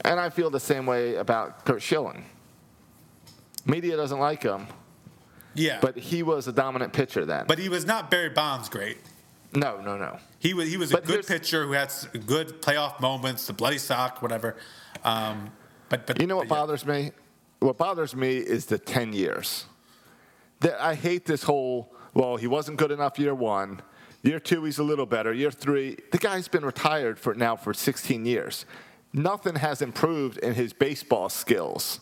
And 0.00 0.18
I 0.18 0.28
feel 0.28 0.50
the 0.50 0.60
same 0.60 0.86
way 0.86 1.14
about 1.14 1.64
Curt 1.64 1.82
Schilling. 1.82 2.24
Media 3.66 3.96
doesn't 3.96 4.18
like 4.18 4.42
him, 4.42 4.66
Yeah. 5.54 5.78
but 5.80 5.96
he 5.96 6.22
was 6.22 6.46
a 6.48 6.52
dominant 6.52 6.92
pitcher 6.92 7.24
then. 7.26 7.46
but 7.46 7.58
he 7.58 7.68
was 7.68 7.84
not 7.86 8.10
Barry 8.10 8.30
Bonds 8.30 8.68
great. 8.68 8.98
no, 9.52 9.80
no, 9.80 9.96
no. 9.96 10.18
He 10.38 10.54
was 10.54 10.68
he 10.70 10.76
was 10.76 10.92
a 10.92 11.00
good 11.00 11.26
pitcher 11.26 11.64
who 11.64 11.72
had 11.72 11.92
good 12.26 12.60
playoff 12.62 13.00
moments, 13.00 13.46
the 13.46 13.52
bloody 13.52 13.78
sock, 13.78 14.22
whatever. 14.22 14.56
Um, 15.04 15.50
but 15.88 16.06
but 16.06 16.20
You 16.20 16.26
know 16.26 16.36
what 16.36 16.48
but 16.48 16.54
yeah. 16.54 16.60
bothers 16.60 16.86
me? 16.86 17.10
What 17.60 17.76
bothers 17.78 18.14
me 18.14 18.36
is 18.36 18.66
the 18.66 18.78
10 18.78 19.12
years. 19.12 19.64
That 20.60 20.80
I 20.80 20.94
hate 20.94 21.24
this 21.26 21.42
whole, 21.42 21.94
well, 22.14 22.36
he 22.36 22.46
wasn't 22.46 22.76
good 22.78 22.90
enough 22.90 23.18
year 23.18 23.34
one. 23.34 23.80
Year 24.22 24.38
two, 24.40 24.64
he's 24.64 24.78
a 24.78 24.82
little 24.82 25.06
better. 25.06 25.32
Year 25.32 25.50
three, 25.50 25.96
the 26.12 26.18
guy's 26.18 26.48
been 26.48 26.64
retired 26.64 27.18
for 27.18 27.34
now 27.34 27.56
for 27.56 27.72
16 27.74 28.24
years. 28.26 28.66
Nothing 29.12 29.56
has 29.56 29.80
improved 29.82 30.38
in 30.38 30.54
his 30.54 30.72
baseball 30.72 31.28
skills 31.28 32.00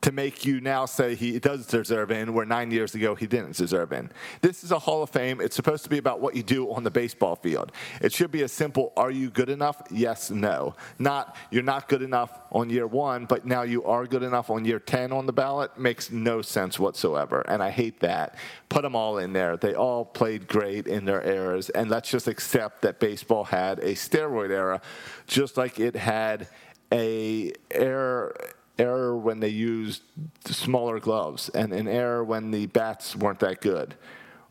to 0.00 0.12
make 0.12 0.44
you 0.44 0.60
now 0.60 0.86
say 0.86 1.14
he 1.14 1.38
does 1.38 1.66
deserve 1.66 2.10
in, 2.10 2.32
where 2.32 2.46
nine 2.46 2.70
years 2.70 2.94
ago 2.94 3.14
he 3.14 3.26
didn't 3.26 3.56
deserve 3.56 3.92
in. 3.92 4.10
This 4.42 4.62
is 4.62 4.70
a 4.70 4.78
Hall 4.78 5.02
of 5.02 5.10
Fame. 5.10 5.40
It's 5.40 5.56
supposed 5.56 5.82
to 5.84 5.90
be 5.90 5.98
about 5.98 6.20
what 6.20 6.36
you 6.36 6.42
do 6.42 6.70
on 6.72 6.84
the 6.84 6.90
baseball 6.90 7.34
field. 7.34 7.72
It 8.00 8.12
should 8.12 8.30
be 8.30 8.42
a 8.42 8.48
simple, 8.48 8.92
are 8.96 9.10
you 9.10 9.28
good 9.28 9.48
enough? 9.48 9.82
Yes, 9.90 10.30
no. 10.30 10.76
Not, 10.98 11.36
you're 11.50 11.64
not 11.64 11.88
good 11.88 12.02
enough 12.02 12.38
on 12.52 12.70
year 12.70 12.86
one, 12.86 13.26
but 13.26 13.44
now 13.44 13.62
you 13.62 13.84
are 13.84 14.06
good 14.06 14.22
enough 14.22 14.50
on 14.50 14.64
year 14.64 14.78
10 14.78 15.12
on 15.12 15.26
the 15.26 15.32
ballot. 15.32 15.76
Makes 15.76 16.12
no 16.12 16.42
sense 16.42 16.78
whatsoever. 16.78 17.40
And 17.48 17.60
I 17.60 17.70
hate 17.70 17.98
that. 18.00 18.36
Put 18.68 18.82
them 18.82 18.94
all 18.94 19.18
in 19.18 19.32
there. 19.32 19.56
They 19.56 19.74
all 19.74 20.04
played 20.04 20.46
great 20.46 20.86
in 20.86 21.06
their 21.06 21.26
eras. 21.26 21.70
And 21.70 21.90
let's 21.90 22.10
just 22.10 22.28
accept 22.28 22.82
that 22.82 23.00
baseball 23.00 23.44
had 23.44 23.80
a 23.80 23.94
steroid 23.94 24.50
era, 24.50 24.80
just 25.26 25.56
like 25.56 25.80
it 25.80 25.96
had 25.96 26.46
a 26.92 27.52
era 27.70 28.32
error 28.78 29.16
when 29.16 29.40
they 29.40 29.48
used 29.48 30.02
smaller 30.46 31.00
gloves, 31.00 31.48
and 31.50 31.72
an 31.72 31.88
error 31.88 32.22
when 32.24 32.50
the 32.50 32.66
bats 32.66 33.16
weren't 33.16 33.40
that 33.40 33.60
good, 33.60 33.94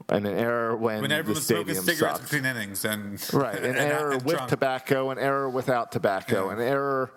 and 0.09 0.25
an 0.27 0.37
error 0.37 0.75
when, 0.75 1.01
when 1.01 1.09
the 1.09 1.15
everyone 1.15 1.41
smoking 1.41 1.65
stadium 1.75 1.83
cigarettes 1.85 2.19
sucked. 2.19 2.31
between 2.31 2.45
innings 2.45 2.85
and 2.85 3.33
Right, 3.33 3.57
an 3.57 3.65
and- 3.75 3.77
error 3.77 4.11
and 4.13 4.21
with 4.23 4.35
drunk. 4.35 4.49
tobacco, 4.49 5.09
an 5.11 5.17
error 5.19 5.49
without 5.49 5.91
tobacco, 5.91 6.47
Yeah. 6.47 6.53
an 6.55 6.61
error 6.61 7.11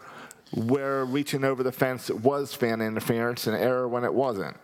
where 0.55 1.05
reaching 1.05 1.45
over 1.45 1.63
the 1.63 1.73
fence 1.73 2.11
was 2.11 2.55
fan 2.55 2.81
interference, 2.81 3.47
an 3.47 3.55
error 3.55 3.87
when 3.87 4.05
it 4.05 4.13
wasn't. 4.13 4.57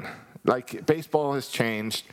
Like 0.44 0.84
baseball 0.86 1.34
has 1.34 1.49
changed. 1.49 2.07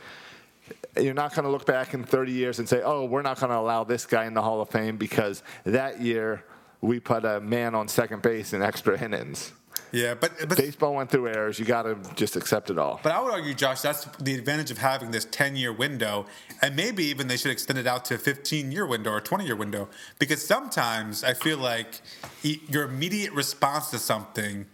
You're 0.96 1.12
not 1.14 1.34
going 1.34 1.44
to 1.44 1.50
look 1.50 1.66
back 1.66 1.92
in 1.92 2.04
30 2.04 2.32
years 2.32 2.58
and 2.60 2.68
say, 2.68 2.82
"Oh, 2.82 3.04
we're 3.04 3.22
not 3.22 3.38
going 3.40 3.50
to 3.50 3.58
allow 3.58 3.82
this 3.84 4.06
guy 4.06 4.24
in 4.26 4.34
the 4.34 4.42
Hall 4.42 4.60
of 4.60 4.70
Fame 4.70 4.96
because 4.96 5.42
that 5.64 6.00
year 6.00 6.44
we 6.80 7.00
put 7.00 7.24
a 7.24 7.40
man 7.40 7.74
on 7.74 7.88
second 7.88 8.22
base 8.22 8.52
in 8.52 8.62
extra 8.62 9.00
innings." 9.00 9.52
Yeah, 9.94 10.14
but 10.14 10.32
but 10.48 10.58
Baseball 10.58 10.92
went 10.92 11.08
through 11.08 11.28
errors. 11.28 11.56
You 11.56 11.64
got 11.64 11.82
to 11.82 11.96
just 12.16 12.34
accept 12.34 12.68
it 12.68 12.78
all. 12.78 12.98
But 13.04 13.12
I 13.12 13.20
would 13.20 13.32
argue, 13.32 13.54
Josh, 13.54 13.80
that's 13.80 14.06
the 14.18 14.34
advantage 14.34 14.72
of 14.72 14.78
having 14.78 15.12
this 15.12 15.24
10 15.26 15.54
year 15.54 15.72
window. 15.72 16.26
And 16.62 16.74
maybe 16.74 17.04
even 17.04 17.28
they 17.28 17.36
should 17.36 17.52
extend 17.52 17.78
it 17.78 17.86
out 17.86 18.04
to 18.06 18.16
a 18.16 18.18
15 18.18 18.72
year 18.72 18.86
window 18.86 19.12
or 19.12 19.20
20 19.20 19.44
year 19.44 19.54
window. 19.54 19.88
Because 20.18 20.44
sometimes 20.44 21.22
I 21.22 21.32
feel 21.32 21.58
like 21.58 22.00
your 22.42 22.82
immediate 22.82 23.32
response 23.34 23.90
to 23.90 24.00
something 24.00 24.66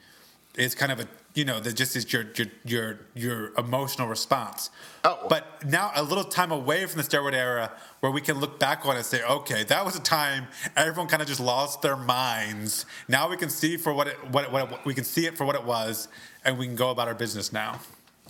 is 0.57 0.75
kind 0.75 0.91
of 0.91 1.01
a 1.01 1.09
you 1.35 1.45
know, 1.45 1.61
that 1.61 1.75
just 1.77 1.95
is 1.97 2.13
your 2.13 2.27
your 2.35 2.47
your 2.65 2.99
your 3.15 3.53
emotional 3.59 4.09
response. 4.09 4.71
Oh. 5.05 5.27
But 5.29 5.65
now 5.65 5.93
a 5.95 6.03
little 6.03 6.25
time 6.25 6.51
away 6.51 6.87
from 6.87 7.01
the 7.01 7.07
steroid 7.09 7.35
era, 7.35 7.71
where 8.01 8.11
we 8.11 8.21
can 8.21 8.39
look 8.41 8.59
back 8.59 8.85
on 8.85 8.95
it 8.97 8.99
and 8.99 9.07
say, 9.07 9.23
okay, 9.23 9.63
that 9.65 9.85
was 9.85 9.97
a 9.97 10.01
time 10.01 10.49
everyone 10.77 11.09
kind 11.09 11.23
of 11.23 11.29
just 11.29 11.41
lost 11.41 11.83
their 11.83 11.97
minds. 11.97 12.85
Now 13.09 13.29
we 13.29 13.37
can 13.37 13.49
see 13.51 13.77
for 13.77 13.93
what 13.93 14.09
it 14.09 14.17
what 14.31 14.45
it, 14.45 14.53
what 14.53 14.73
it, 14.73 14.79
we 14.85 14.95
can 14.95 15.05
see 15.05 15.27
it 15.27 15.37
for 15.37 15.45
what 15.45 15.55
it 15.55 15.65
was, 15.65 16.09
and 16.45 16.59
we 16.59 16.67
can 16.67 16.77
go 16.77 16.91
about 16.91 17.07
our 17.09 17.15
business 17.15 17.53
now. 17.53 17.81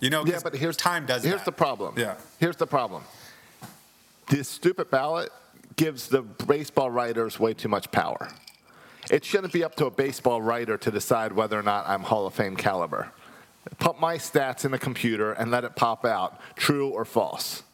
You 0.01 0.11
know, 0.11 0.25
Yeah, 0.25 0.41
but 0.43 0.55
here's 0.55 0.77
time 0.77 1.07
does. 1.07 1.23
Here's 1.25 1.37
that. 1.37 1.45
the 1.45 1.53
problem. 1.53 1.95
Yeah. 1.97 2.17
Here's 2.39 2.57
the 2.57 2.67
problem. 2.67 3.05
This 4.29 4.49
stupid 4.49 4.91
ballot 4.91 5.31
gives 5.77 6.09
the 6.09 6.23
baseball 6.23 6.91
writers 6.91 7.39
way 7.41 7.53
too 7.55 7.69
much 7.69 7.91
power. 7.91 8.31
It 9.11 9.25
shouldn't 9.25 9.53
be 9.53 9.65
up 9.65 9.75
to 9.77 9.87
a 9.87 9.91
baseball 9.91 10.41
writer 10.41 10.79
to 10.79 10.91
decide 10.91 11.33
whether 11.33 11.59
or 11.59 11.65
not 11.65 11.89
I'm 11.89 12.03
Hall 12.05 12.27
of 12.27 12.35
Fame 12.35 12.55
caliber. 12.55 13.11
Put 13.79 14.01
my 14.01 14.17
stats 14.17 14.65
in 14.65 14.71
the 14.71 14.79
computer 14.79 15.33
and 15.33 15.51
let 15.51 15.65
it 15.65 15.75
pop 15.75 16.05
out, 16.05 16.41
true 16.55 16.89
or 16.89 17.05
false. 17.05 17.65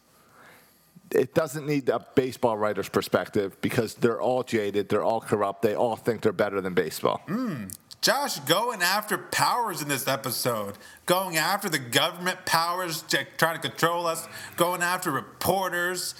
It 1.12 1.34
doesn't 1.34 1.66
need 1.66 1.88
a 1.90 2.04
baseball 2.14 2.56
writer's 2.56 2.88
perspective 2.88 3.60
because 3.60 3.94
they're 3.94 4.20
all 4.20 4.42
jaded, 4.42 4.88
they're 4.88 5.04
all 5.04 5.20
corrupt, 5.20 5.62
they 5.62 5.74
all 5.74 5.94
think 5.94 6.22
they're 6.22 6.32
better 6.32 6.60
than 6.60 6.74
baseball. 6.74 7.20
Hmm. 7.26 7.66
Josh 8.00 8.38
going 8.40 8.82
after 8.82 9.18
powers 9.18 9.82
in 9.82 9.88
this 9.88 10.08
episode, 10.08 10.76
going 11.06 11.36
after 11.36 11.68
the 11.68 11.78
government 11.78 12.44
powers 12.46 13.02
to, 13.02 13.26
trying 13.36 13.60
to 13.60 13.68
control 13.68 14.06
us, 14.06 14.26
going 14.56 14.82
after 14.82 15.10
reporters, 15.10 16.14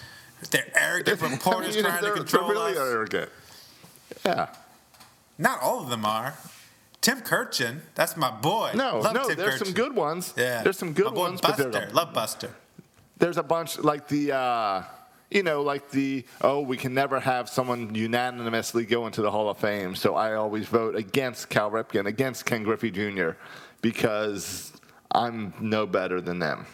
they're 0.51 0.71
arrogant 0.75 1.21
reporters 1.21 1.77
I 1.77 1.81
mean, 1.81 1.85
trying 1.85 2.05
to 2.05 2.12
control 2.12 2.49
they're 2.49 2.57
really 2.57 2.73
us. 2.73 2.79
arrogant. 2.79 3.31
Yeah. 4.25 4.49
Not 5.39 5.62
all 5.62 5.80
of 5.82 5.91
them 5.91 6.05
are. 6.05 6.34
Tim 7.01 7.20
Kurkjian, 7.20 7.80
that's 7.95 8.16
my 8.16 8.30
boy. 8.30 8.72
No, 8.74 8.99
Love 8.99 9.14
no, 9.14 9.28
Tim 9.28 9.37
there's 9.37 9.59
some 9.59 9.72
good 9.72 9.95
ones. 9.95 10.34
Yeah, 10.37 10.62
There's 10.62 10.78
some 10.78 10.93
good 10.93 11.07
my 11.07 11.11
boy 11.12 11.20
ones, 11.20 11.41
Buster, 11.41 11.68
a, 11.68 11.91
love 11.93 12.12
Buster. 12.12 12.51
there's 13.18 13.37
a 13.37 13.43
bunch 13.45 13.78
like 13.78 14.09
the, 14.09 14.32
uh, 14.34 14.82
you 15.30 15.43
know, 15.45 15.62
like 15.62 15.91
the, 15.91 16.24
oh, 16.41 16.61
we 16.62 16.76
can 16.76 16.95
never 16.95 17.20
have 17.20 17.49
someone 17.49 17.95
unanimously 17.95 18.84
go 18.87 19.07
into 19.07 19.22
the 19.22 19.30
Hall 19.30 19.49
of 19.49 19.59
Fame, 19.59 19.95
so 19.95 20.16
I 20.16 20.34
always 20.34 20.66
vote 20.66 20.97
against 20.97 21.49
Cal 21.49 21.70
Ripken, 21.70 22.07
against 22.07 22.45
Ken 22.45 22.62
Griffey 22.64 22.91
Jr., 22.91 23.30
because 23.82 24.72
I'm 25.12 25.55
no 25.61 25.87
better 25.87 26.20
than 26.20 26.39
them. 26.41 26.66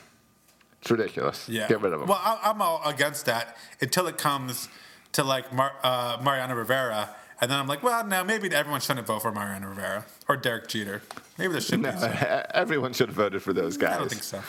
It's 0.81 0.91
ridiculous. 0.91 1.49
Yeah, 1.49 1.69
Get 1.69 1.81
rid 1.81 1.93
of 1.93 2.01
them. 2.01 2.09
Well, 2.09 2.21
I, 2.23 2.39
I'm 2.45 2.63
all 2.63 2.81
against 2.87 3.27
that 3.27 3.57
until 3.81 4.07
it 4.07 4.17
comes 4.19 4.69
to 5.13 5.23
like 5.25 5.53
Mar- 5.53 5.77
uh, 5.83 6.19
Mariano 6.23 6.55
Rivera, 6.55 7.15
and 7.43 7.51
then 7.51 7.59
I'm 7.59 7.67
like, 7.67 7.83
well, 7.83 8.07
now 8.07 8.23
maybe 8.23 8.49
everyone 8.55 8.81
shouldn't 8.81 9.05
vote 9.07 9.21
for 9.21 9.33
Mariano 9.33 9.69
Rivera 9.69 10.05
or 10.29 10.37
Derek 10.37 10.69
Jeter. 10.69 11.03
Maybe 11.39 11.53
there 11.53 11.61
should 11.61 11.81
No, 11.81 11.91
be. 11.91 11.99
Some. 11.99 12.13
everyone 12.55 12.93
should 12.93 13.09
have 13.09 13.17
voted 13.17 13.43
for 13.43 13.53
those 13.53 13.77
guys. 13.77 13.97
I 13.97 13.99
don't 13.99 14.09
think 14.09 14.23
so. 14.23 14.41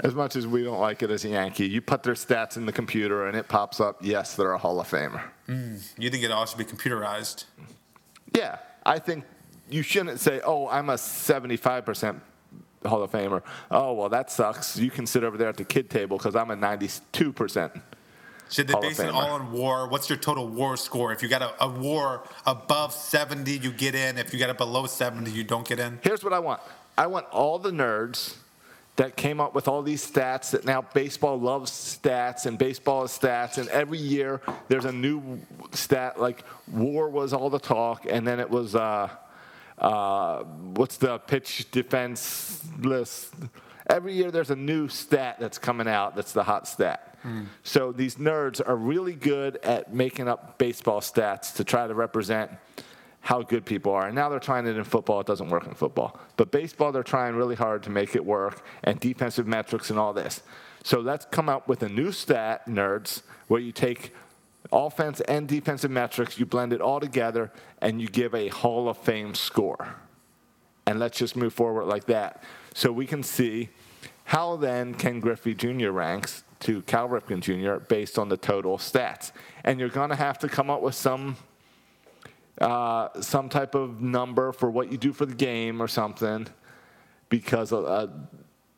As 0.00 0.14
much 0.14 0.34
as 0.34 0.46
we 0.46 0.64
don't 0.64 0.80
like 0.80 1.02
it 1.02 1.10
as 1.10 1.26
a 1.26 1.28
Yankee, 1.28 1.68
you 1.68 1.82
put 1.82 2.02
their 2.02 2.14
stats 2.14 2.56
in 2.56 2.64
the 2.64 2.72
computer 2.72 3.26
and 3.26 3.36
it 3.36 3.48
pops 3.48 3.80
up, 3.80 3.98
yes, 4.00 4.34
they're 4.34 4.52
a 4.52 4.58
Hall 4.58 4.80
of 4.80 4.88
Famer. 4.88 5.22
Mm, 5.46 5.86
you 5.98 6.08
think 6.08 6.24
it 6.24 6.30
all 6.30 6.46
should 6.46 6.56
be 6.58 6.64
computerized? 6.64 7.44
Yeah, 8.34 8.56
I 8.86 8.98
think 8.98 9.24
you 9.68 9.82
shouldn't 9.82 10.18
say, 10.20 10.40
"Oh, 10.44 10.68
I'm 10.68 10.88
a 10.88 10.94
75% 10.94 12.20
Hall 12.86 13.02
of 13.02 13.10
Famer." 13.10 13.42
Oh, 13.70 13.92
well, 13.92 14.08
that 14.08 14.30
sucks. 14.30 14.78
You 14.78 14.90
can 14.90 15.06
sit 15.06 15.22
over 15.24 15.36
there 15.36 15.48
at 15.48 15.56
the 15.58 15.64
kid 15.64 15.90
table 15.90 16.16
because 16.16 16.34
I'm 16.36 16.50
a 16.50 16.56
92%. 16.56 17.80
Should 18.50 18.68
they 18.68 18.72
Hall 18.72 18.82
base 18.82 18.98
it 18.98 19.10
all 19.10 19.30
on 19.30 19.52
war? 19.52 19.88
What's 19.88 20.08
your 20.08 20.18
total 20.18 20.48
war 20.48 20.76
score? 20.76 21.12
If 21.12 21.22
you 21.22 21.28
got 21.28 21.42
a, 21.42 21.64
a 21.64 21.68
war 21.68 22.22
above 22.46 22.92
70, 22.92 23.58
you 23.58 23.70
get 23.70 23.94
in. 23.94 24.18
If 24.18 24.32
you 24.32 24.38
got 24.38 24.50
it 24.50 24.58
below 24.58 24.86
70, 24.86 25.30
you 25.30 25.44
don't 25.44 25.66
get 25.66 25.78
in. 25.78 25.98
Here's 26.02 26.24
what 26.24 26.32
I 26.32 26.38
want. 26.38 26.60
I 26.96 27.06
want 27.06 27.26
all 27.26 27.58
the 27.58 27.70
nerds 27.70 28.36
that 28.96 29.16
came 29.16 29.40
up 29.40 29.54
with 29.54 29.68
all 29.68 29.80
these 29.80 30.04
stats 30.04 30.50
that 30.50 30.64
now 30.64 30.82
baseball 30.82 31.38
loves 31.38 31.70
stats 31.70 32.46
and 32.46 32.58
baseball 32.58 33.04
is 33.04 33.12
stats 33.12 33.56
and 33.56 33.68
every 33.68 33.98
year 33.98 34.40
there's 34.66 34.84
a 34.84 34.90
new 34.90 35.38
stat 35.70 36.20
like 36.20 36.42
war 36.66 37.08
was 37.08 37.32
all 37.32 37.48
the 37.48 37.60
talk 37.60 38.06
and 38.10 38.26
then 38.26 38.40
it 38.40 38.50
was 38.50 38.74
uh, 38.74 39.08
uh, 39.78 40.42
what's 40.74 40.96
the 40.96 41.16
pitch 41.20 41.70
defense 41.70 42.64
list 42.80 43.32
every 43.88 44.12
year 44.12 44.30
there's 44.30 44.50
a 44.50 44.56
new 44.56 44.88
stat 44.88 45.36
that's 45.38 45.58
coming 45.58 45.88
out 45.88 46.14
that's 46.16 46.32
the 46.32 46.44
hot 46.44 46.68
stat 46.68 47.16
hmm. 47.22 47.44
so 47.62 47.92
these 47.92 48.16
nerds 48.16 48.60
are 48.66 48.76
really 48.76 49.14
good 49.14 49.56
at 49.58 49.92
making 49.92 50.28
up 50.28 50.58
baseball 50.58 51.00
stats 51.00 51.54
to 51.54 51.64
try 51.64 51.86
to 51.86 51.94
represent 51.94 52.50
how 53.20 53.42
good 53.42 53.66
people 53.66 53.92
are. 53.92 54.06
And 54.06 54.14
now 54.14 54.30
they're 54.30 54.40
trying 54.40 54.66
it 54.66 54.76
in 54.76 54.84
football. 54.84 55.20
It 55.20 55.26
doesn't 55.26 55.50
work 55.50 55.66
in 55.66 55.74
football. 55.74 56.18
But 56.36 56.50
baseball, 56.50 56.92
they're 56.92 57.02
trying 57.02 57.34
really 57.34 57.56
hard 57.56 57.82
to 57.82 57.90
make 57.90 58.14
it 58.16 58.24
work 58.24 58.64
and 58.84 58.98
defensive 59.00 59.46
metrics 59.46 59.90
and 59.90 59.98
all 59.98 60.12
this. 60.14 60.42
So 60.82 61.00
let's 61.00 61.26
come 61.26 61.48
up 61.48 61.68
with 61.68 61.82
a 61.82 61.88
new 61.90 62.12
stat, 62.12 62.66
nerds, 62.66 63.22
where 63.48 63.60
you 63.60 63.72
take 63.72 64.14
offense 64.72 65.20
and 65.22 65.46
defensive 65.46 65.90
metrics, 65.90 66.38
you 66.38 66.46
blend 66.46 66.72
it 66.72 66.80
all 66.80 67.00
together, 67.00 67.52
and 67.82 68.00
you 68.00 68.08
give 68.08 68.34
a 68.34 68.48
Hall 68.48 68.88
of 68.88 68.96
Fame 68.96 69.34
score. 69.34 69.96
And 70.86 70.98
let's 70.98 71.18
just 71.18 71.36
move 71.36 71.52
forward 71.52 71.84
like 71.84 72.06
that. 72.06 72.42
So 72.72 72.90
we 72.92 73.04
can 73.04 73.22
see 73.22 73.68
how 74.28 74.56
then 74.56 74.92
Ken 74.92 75.20
Griffey 75.20 75.54
Jr. 75.54 75.88
ranks 75.88 76.44
to 76.60 76.82
Cal 76.82 77.08
Ripken 77.08 77.40
Jr. 77.40 77.82
based 77.82 78.18
on 78.18 78.28
the 78.28 78.36
total 78.36 78.76
stats. 78.76 79.32
And 79.64 79.80
you're 79.80 79.88
going 79.88 80.10
to 80.10 80.16
have 80.16 80.38
to 80.40 80.50
come 80.50 80.68
up 80.68 80.82
with 80.82 80.94
some 80.94 81.38
uh, 82.60 83.08
some 83.22 83.48
type 83.48 83.74
of 83.74 84.02
number 84.02 84.52
for 84.52 84.70
what 84.70 84.92
you 84.92 84.98
do 84.98 85.14
for 85.14 85.24
the 85.24 85.34
game 85.34 85.80
or 85.80 85.88
something, 85.88 86.46
because 87.30 87.72
uh, 87.72 88.08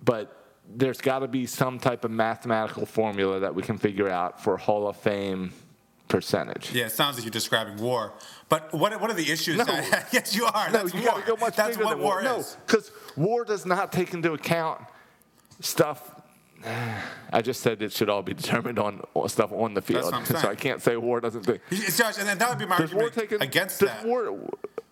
but 0.05 0.37
there's 0.73 1.01
got 1.01 1.21
to 1.21 1.29
be 1.29 1.47
some 1.47 1.81
type 1.81 2.05
of 2.05 2.13
mathematical 2.13 2.87
formula 2.87 3.41
that 3.41 3.53
we 3.53 3.65
can 3.65 3.77
figure 3.77 4.09
out 4.09 4.41
for 4.41 4.57
Hall 4.57 4.87
of 4.87 4.97
Fame 4.99 5.53
percentage. 6.07 6.71
Yeah, 6.73 6.87
it 6.87 6.93
sounds 6.93 7.17
like 7.17 7.25
you're 7.25 7.33
describing 7.33 7.77
war. 7.79 8.13
But 8.49 8.73
what, 8.73 9.01
what 9.01 9.11
are 9.11 9.15
the 9.15 9.33
issues? 9.33 9.57
No. 9.57 9.65
that- 9.65 10.09
yes, 10.13 10.33
you 10.33 10.45
are. 10.45 10.71
No, 10.71 10.83
That's 10.85 10.95
you 10.95 11.03
got 11.03 11.21
to 11.21 11.27
go 11.27 11.37
much 11.37 11.57
That's 11.57 11.77
bigger 11.77 11.87
what 11.87 11.97
than 11.97 12.05
war 12.05 12.15
war. 12.17 12.23
No, 12.23 12.37
is. 12.39 12.57
because 12.67 12.93
war 13.17 13.45
does 13.45 13.67
not 13.67 13.91
take 13.91 14.15
into 14.15 14.33
account 14.33 14.83
stuff. 15.61 16.17
I 17.33 17.41
just 17.43 17.61
said 17.63 17.81
it 17.83 17.93
should 17.93 18.11
all 18.11 18.23
be 18.23 18.35
determined 18.35 18.79
on 18.79 19.03
stuff 19.29 19.53
on 19.53 19.75
the 19.75 19.83
field, 19.83 20.05
what 20.05 20.15
I'm 20.15 20.25
so. 20.43 20.49
I 20.49 20.55
can't 20.55 20.83
say 20.83 20.97
war 20.97 21.21
doesn't. 21.21 21.45
Think, 21.45 21.61
It's 21.71 21.97
Josh, 21.97 22.19
and 22.19 22.29
that 22.29 22.49
would 22.49 22.59
be 22.59 22.67
my 22.67 22.79
does 22.79 22.93
war 22.93 23.05
argument 23.05 23.31
take 23.31 23.33
in- 23.33 23.43
against 23.43 23.81
that. 23.81 24.05
War, 24.05 24.29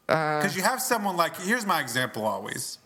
uh, 0.08 0.38
Because 0.40 0.56
you 0.56 0.62
have 0.62 0.80
someone 0.80 1.16
like, 1.16 1.36
here's 1.40 1.66
my 1.66 1.80
example 1.80 2.24
always 2.24 2.78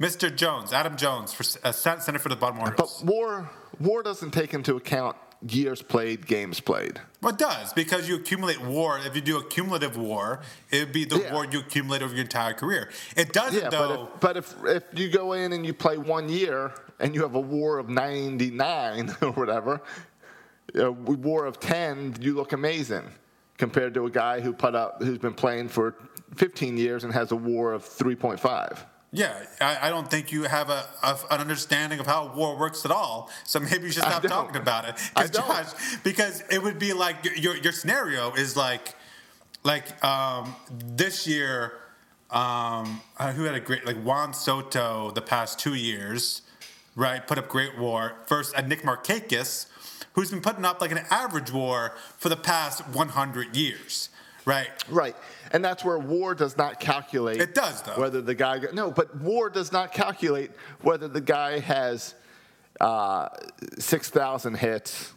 Mr. 0.00 0.34
Jones, 0.34 0.72
Adam 0.72 0.96
Jones, 0.96 1.32
for 1.32 1.44
uh, 1.66 1.72
Center 1.72 2.18
for 2.18 2.28
the 2.28 2.36
Baltimore 2.36 2.74
but 2.76 2.88
war, 3.04 3.50
war 3.78 4.02
doesn't 4.02 4.30
take 4.32 4.54
into 4.54 4.76
account 4.76 5.16
years 5.46 5.82
played, 5.82 6.26
games 6.26 6.58
played. 6.58 7.00
Well, 7.20 7.32
it 7.34 7.38
does, 7.38 7.72
because 7.74 8.08
you 8.08 8.16
accumulate 8.16 8.60
war. 8.62 8.98
If 9.04 9.14
you 9.14 9.20
do 9.20 9.36
a 9.36 9.44
cumulative 9.44 9.96
war, 9.98 10.40
it 10.70 10.78
would 10.86 10.92
be 10.92 11.04
the 11.04 11.18
Yeah. 11.20 11.34
war 11.34 11.44
you 11.44 11.60
accumulate 11.60 12.02
over 12.02 12.14
your 12.14 12.22
entire 12.22 12.54
career. 12.54 12.90
It 13.16 13.32
doesn't, 13.34 13.60
Yeah, 13.62 13.68
though. 13.68 14.08
but 14.20 14.36
if, 14.38 14.54
but 14.64 14.66
if 14.72 14.82
if 14.92 14.98
you 14.98 15.10
go 15.10 15.34
in 15.34 15.52
and 15.52 15.66
you 15.66 15.74
play 15.74 15.98
one 15.98 16.28
year 16.30 16.72
and 17.04 17.14
you 17.14 17.20
have 17.20 17.34
a 17.34 17.40
war 17.40 17.78
of 17.78 17.90
99 17.90 19.14
or 19.22 19.32
whatever, 19.32 19.82
a 20.74 20.90
war 20.90 21.44
of 21.44 21.60
10, 21.60 22.16
you 22.20 22.34
look 22.34 22.52
amazing 22.52 23.04
compared 23.58 23.94
to 23.94 24.06
a 24.06 24.10
guy 24.10 24.40
who 24.40 24.52
put 24.52 24.74
up 24.74 25.00
who's 25.00 25.18
been 25.18 25.34
playing 25.34 25.68
for 25.68 25.94
15 26.34 26.76
years 26.76 27.04
and 27.04 27.12
has 27.12 27.30
a 27.30 27.36
war 27.36 27.72
of 27.74 27.84
3.5. 27.84 28.78
Yeah, 29.12 29.44
I, 29.60 29.78
I 29.82 29.90
don't 29.90 30.10
think 30.10 30.32
you 30.32 30.42
have 30.44 30.70
a, 30.70 30.88
a 31.04 31.16
an 31.30 31.40
understanding 31.40 32.00
of 32.00 32.06
how 32.06 32.34
war 32.34 32.58
works 32.58 32.84
at 32.84 32.90
all. 32.90 33.30
So 33.44 33.60
maybe 33.60 33.84
you 33.84 33.92
should 33.92 34.02
stop 34.02 34.24
talking 34.24 34.56
about 34.56 34.88
it. 34.88 34.96
I 35.14 35.28
don't. 35.28 35.46
Josh, 35.46 35.98
because 36.02 36.42
it 36.50 36.60
would 36.60 36.80
be 36.80 36.94
like 36.94 37.24
your, 37.24 37.36
your 37.36 37.56
your 37.58 37.72
scenario 37.72 38.32
is 38.32 38.56
like 38.56 38.96
like 39.62 40.04
um, 40.04 40.56
this 40.96 41.28
year. 41.28 41.74
Um, 42.30 43.00
uh, 43.16 43.32
who 43.32 43.44
had 43.44 43.54
a 43.54 43.60
great 43.60 43.86
like 43.86 44.02
Juan 44.02 44.34
Soto 44.34 45.12
the 45.12 45.22
past 45.22 45.60
two 45.60 45.74
years, 45.74 46.42
right? 46.96 47.26
Put 47.26 47.38
up 47.38 47.48
great 47.48 47.78
war. 47.78 48.16
First, 48.26 48.56
uh, 48.56 48.60
Nick 48.62 48.82
Markakis, 48.82 49.66
who's 50.12 50.30
been 50.30 50.40
putting 50.40 50.64
up 50.64 50.80
like 50.80 50.92
an 50.92 51.04
average 51.10 51.52
war 51.52 51.94
for 52.18 52.28
the 52.28 52.36
past 52.36 52.86
100 52.88 53.56
years, 53.56 54.10
right? 54.44 54.68
Right. 54.88 55.16
And 55.52 55.64
that's 55.64 55.84
where 55.84 55.98
war 55.98 56.34
does 56.34 56.56
not 56.56 56.80
calculate. 56.80 57.40
It 57.40 57.54
does, 57.54 57.82
though. 57.82 58.00
Whether 58.00 58.20
the 58.20 58.34
guy. 58.34 58.60
No, 58.72 58.90
but 58.90 59.14
war 59.20 59.50
does 59.50 59.72
not 59.72 59.92
calculate 59.92 60.50
whether 60.82 61.08
the 61.08 61.20
guy 61.20 61.60
has 61.60 62.14
uh, 62.80 63.28
6,000 63.78 64.54
hits 64.54 65.12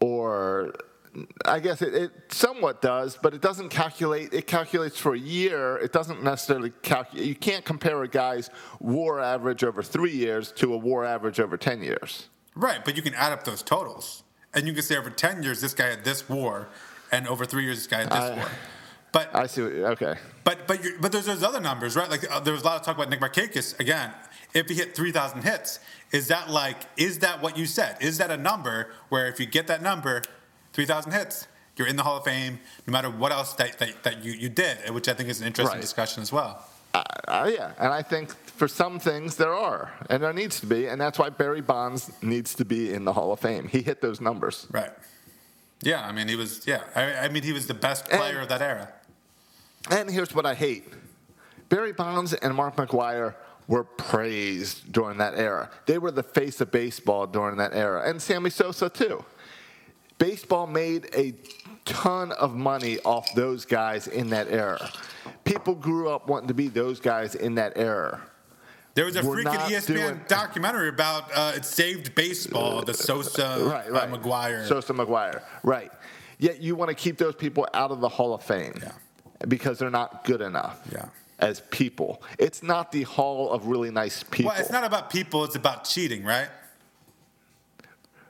or. 0.00 0.74
I 1.44 1.60
guess 1.60 1.82
it, 1.82 1.94
it 1.94 2.10
somewhat 2.28 2.82
does, 2.82 3.18
but 3.20 3.34
it 3.34 3.40
doesn't 3.40 3.68
calculate. 3.68 4.32
It 4.32 4.46
calculates 4.46 4.98
for 4.98 5.14
a 5.14 5.18
year. 5.18 5.76
It 5.76 5.92
doesn't 5.92 6.22
necessarily 6.22 6.72
calculate. 6.82 7.26
You 7.26 7.34
can't 7.34 7.64
compare 7.64 8.02
a 8.02 8.08
guy's 8.08 8.50
war 8.80 9.20
average 9.20 9.62
over 9.62 9.82
three 9.82 10.12
years 10.12 10.50
to 10.52 10.74
a 10.74 10.76
war 10.76 11.04
average 11.04 11.38
over 11.38 11.56
10 11.56 11.82
years. 11.82 12.28
Right, 12.54 12.84
but 12.84 12.96
you 12.96 13.02
can 13.02 13.14
add 13.14 13.32
up 13.32 13.44
those 13.44 13.62
totals, 13.62 14.22
and 14.52 14.66
you 14.66 14.72
can 14.72 14.82
say 14.82 14.96
over 14.96 15.10
ten 15.10 15.42
years 15.42 15.60
this 15.60 15.74
guy 15.74 15.88
had 15.88 16.04
this 16.04 16.28
war, 16.28 16.68
and 17.10 17.26
over 17.26 17.44
three 17.44 17.64
years 17.64 17.78
this 17.78 17.86
guy 17.86 18.00
had 18.00 18.10
this 18.10 18.36
war. 18.36 18.48
But 19.12 19.32
I 19.32 19.46
see. 19.46 19.62
What, 19.62 19.72
okay. 19.92 20.14
But 20.42 20.66
but 20.66 20.82
you're, 20.82 20.98
but 20.98 21.12
there's 21.12 21.26
those 21.26 21.44
other 21.44 21.60
numbers, 21.60 21.94
right? 21.94 22.10
Like 22.10 22.28
uh, 22.28 22.40
there 22.40 22.52
was 22.52 22.62
a 22.62 22.64
lot 22.64 22.80
of 22.80 22.82
talk 22.84 22.96
about 22.96 23.10
Nick 23.10 23.20
Markakis 23.20 23.78
again. 23.78 24.10
If 24.54 24.68
he 24.68 24.74
hit 24.74 24.96
3,000 24.96 25.42
hits, 25.42 25.78
is 26.10 26.26
that 26.28 26.50
like 26.50 26.78
is 26.96 27.20
that 27.20 27.40
what 27.40 27.56
you 27.56 27.64
said? 27.64 27.96
Is 28.00 28.18
that 28.18 28.32
a 28.32 28.36
number 28.36 28.90
where 29.10 29.28
if 29.28 29.38
you 29.38 29.46
get 29.46 29.68
that 29.68 29.82
number, 29.82 30.20
3,000 30.74 31.12
hits, 31.12 31.46
you're 31.76 31.88
in 31.88 31.96
the 31.96 32.02
Hall 32.02 32.18
of 32.18 32.24
Fame, 32.24 32.60
no 32.86 32.92
matter 32.92 33.08
what 33.10 33.32
else 33.32 33.52
that, 33.54 33.78
that, 33.78 34.02
that 34.04 34.24
you, 34.24 34.32
you 34.32 34.48
did, 34.48 34.90
which 34.90 35.08
I 35.08 35.14
think 35.14 35.28
is 35.30 35.40
an 35.40 35.46
interesting 35.46 35.74
Right. 35.76 35.80
discussion 35.80 36.22
as 36.22 36.30
well. 36.32 36.62
Uh, 36.94 37.50
yeah, 37.52 37.72
and 37.78 37.92
I 37.92 38.02
think 38.02 38.30
for 38.46 38.68
some 38.68 39.00
things 39.00 39.36
there 39.36 39.52
are, 39.54 39.92
and 40.10 40.22
there 40.22 40.32
needs 40.32 40.60
to 40.60 40.66
be, 40.66 40.86
and 40.86 41.00
that's 41.00 41.18
why 41.18 41.28
Barry 41.30 41.60
Bonds 41.60 42.12
needs 42.22 42.54
to 42.54 42.64
be 42.64 42.92
in 42.92 43.04
the 43.04 43.12
Hall 43.12 43.32
of 43.32 43.40
Fame. 43.40 43.66
He 43.66 43.82
hit 43.82 44.00
those 44.00 44.20
numbers. 44.20 44.68
Right. 44.70 44.92
Yeah, 45.82 46.06
I 46.06 46.12
mean 46.12 46.28
he 46.28 46.36
was. 46.36 46.64
Yeah, 46.66 46.82
I, 46.94 47.14
I 47.26 47.28
mean 47.28 47.42
he 47.42 47.52
was 47.52 47.66
the 47.66 47.74
best 47.74 48.04
player 48.06 48.34
And- 48.34 48.42
of 48.42 48.48
that 48.50 48.62
era. 48.62 48.92
And 49.90 50.08
here's 50.08 50.34
what 50.34 50.46
I 50.46 50.54
hate 50.54 50.84
Barry 51.68 51.92
Bonds 51.92 52.32
and 52.32 52.54
Mark 52.54 52.76
McGwire 52.76 53.34
were 53.66 53.84
praised 53.84 54.92
during 54.92 55.18
that 55.18 55.34
era. 55.36 55.70
They 55.86 55.98
were 55.98 56.10
the 56.12 56.22
face 56.22 56.60
of 56.60 56.70
baseball 56.70 57.26
during 57.26 57.56
that 57.56 57.74
era, 57.74 58.08
and 58.08 58.22
Sammy 58.22 58.50
Sosa, 58.50 58.88
too. 58.88 59.24
Baseball 60.18 60.66
made 60.66 61.08
a 61.14 61.34
ton 61.84 62.32
of 62.32 62.54
money 62.54 62.98
off 63.00 63.34
those 63.34 63.64
guys 63.64 64.06
in 64.06 64.30
that 64.30 64.48
era. 64.50 64.90
People 65.44 65.74
grew 65.74 66.08
up 66.08 66.28
wanting 66.28 66.48
to 66.48 66.54
be 66.54 66.68
those 66.68 67.00
guys 67.00 67.34
in 67.34 67.56
that 67.56 67.72
era. 67.76 68.20
There 68.94 69.04
was 69.06 69.16
a 69.16 69.24
We're 69.26 69.38
freaking 69.42 69.58
ESPN 69.58 69.86
doing- 69.86 70.20
documentary 70.28 70.88
about 70.88 71.24
uh, 71.34 71.52
it 71.56 71.64
saved 71.64 72.14
baseball, 72.14 72.82
the 72.82 72.94
Sosa 72.94 73.58
right, 73.68 73.90
right. 73.90 74.08
Uh, 74.10 74.16
McGwire. 74.16 74.66
Sosa 74.68 74.92
McGwire, 74.94 75.42
right. 75.64 75.90
Yet 76.38 76.60
you 76.60 76.76
want 76.76 76.90
to 76.90 76.94
keep 76.94 77.18
those 77.18 77.34
people 77.34 77.66
out 77.74 77.90
of 77.90 78.00
the 78.00 78.08
Hall 78.08 78.34
of 78.34 78.42
Fame 78.42 78.74
Yeah. 78.80 78.92
because 79.48 79.78
they're 79.80 79.90
not 79.90 80.24
good 80.24 80.40
enough 80.40 80.80
Yeah. 80.92 81.06
as 81.40 81.60
people. 81.70 82.22
It's 82.38 82.62
not 82.62 82.92
the 82.92 83.02
Hall 83.02 83.50
of 83.50 83.66
really 83.66 83.90
nice 83.90 84.22
people. 84.22 84.52
well, 84.52 84.60
it's 84.60 84.70
not 84.70 84.84
about 84.84 85.10
people; 85.10 85.42
it's 85.44 85.56
about 85.56 85.84
cheating, 85.84 86.22
right? 86.24 86.48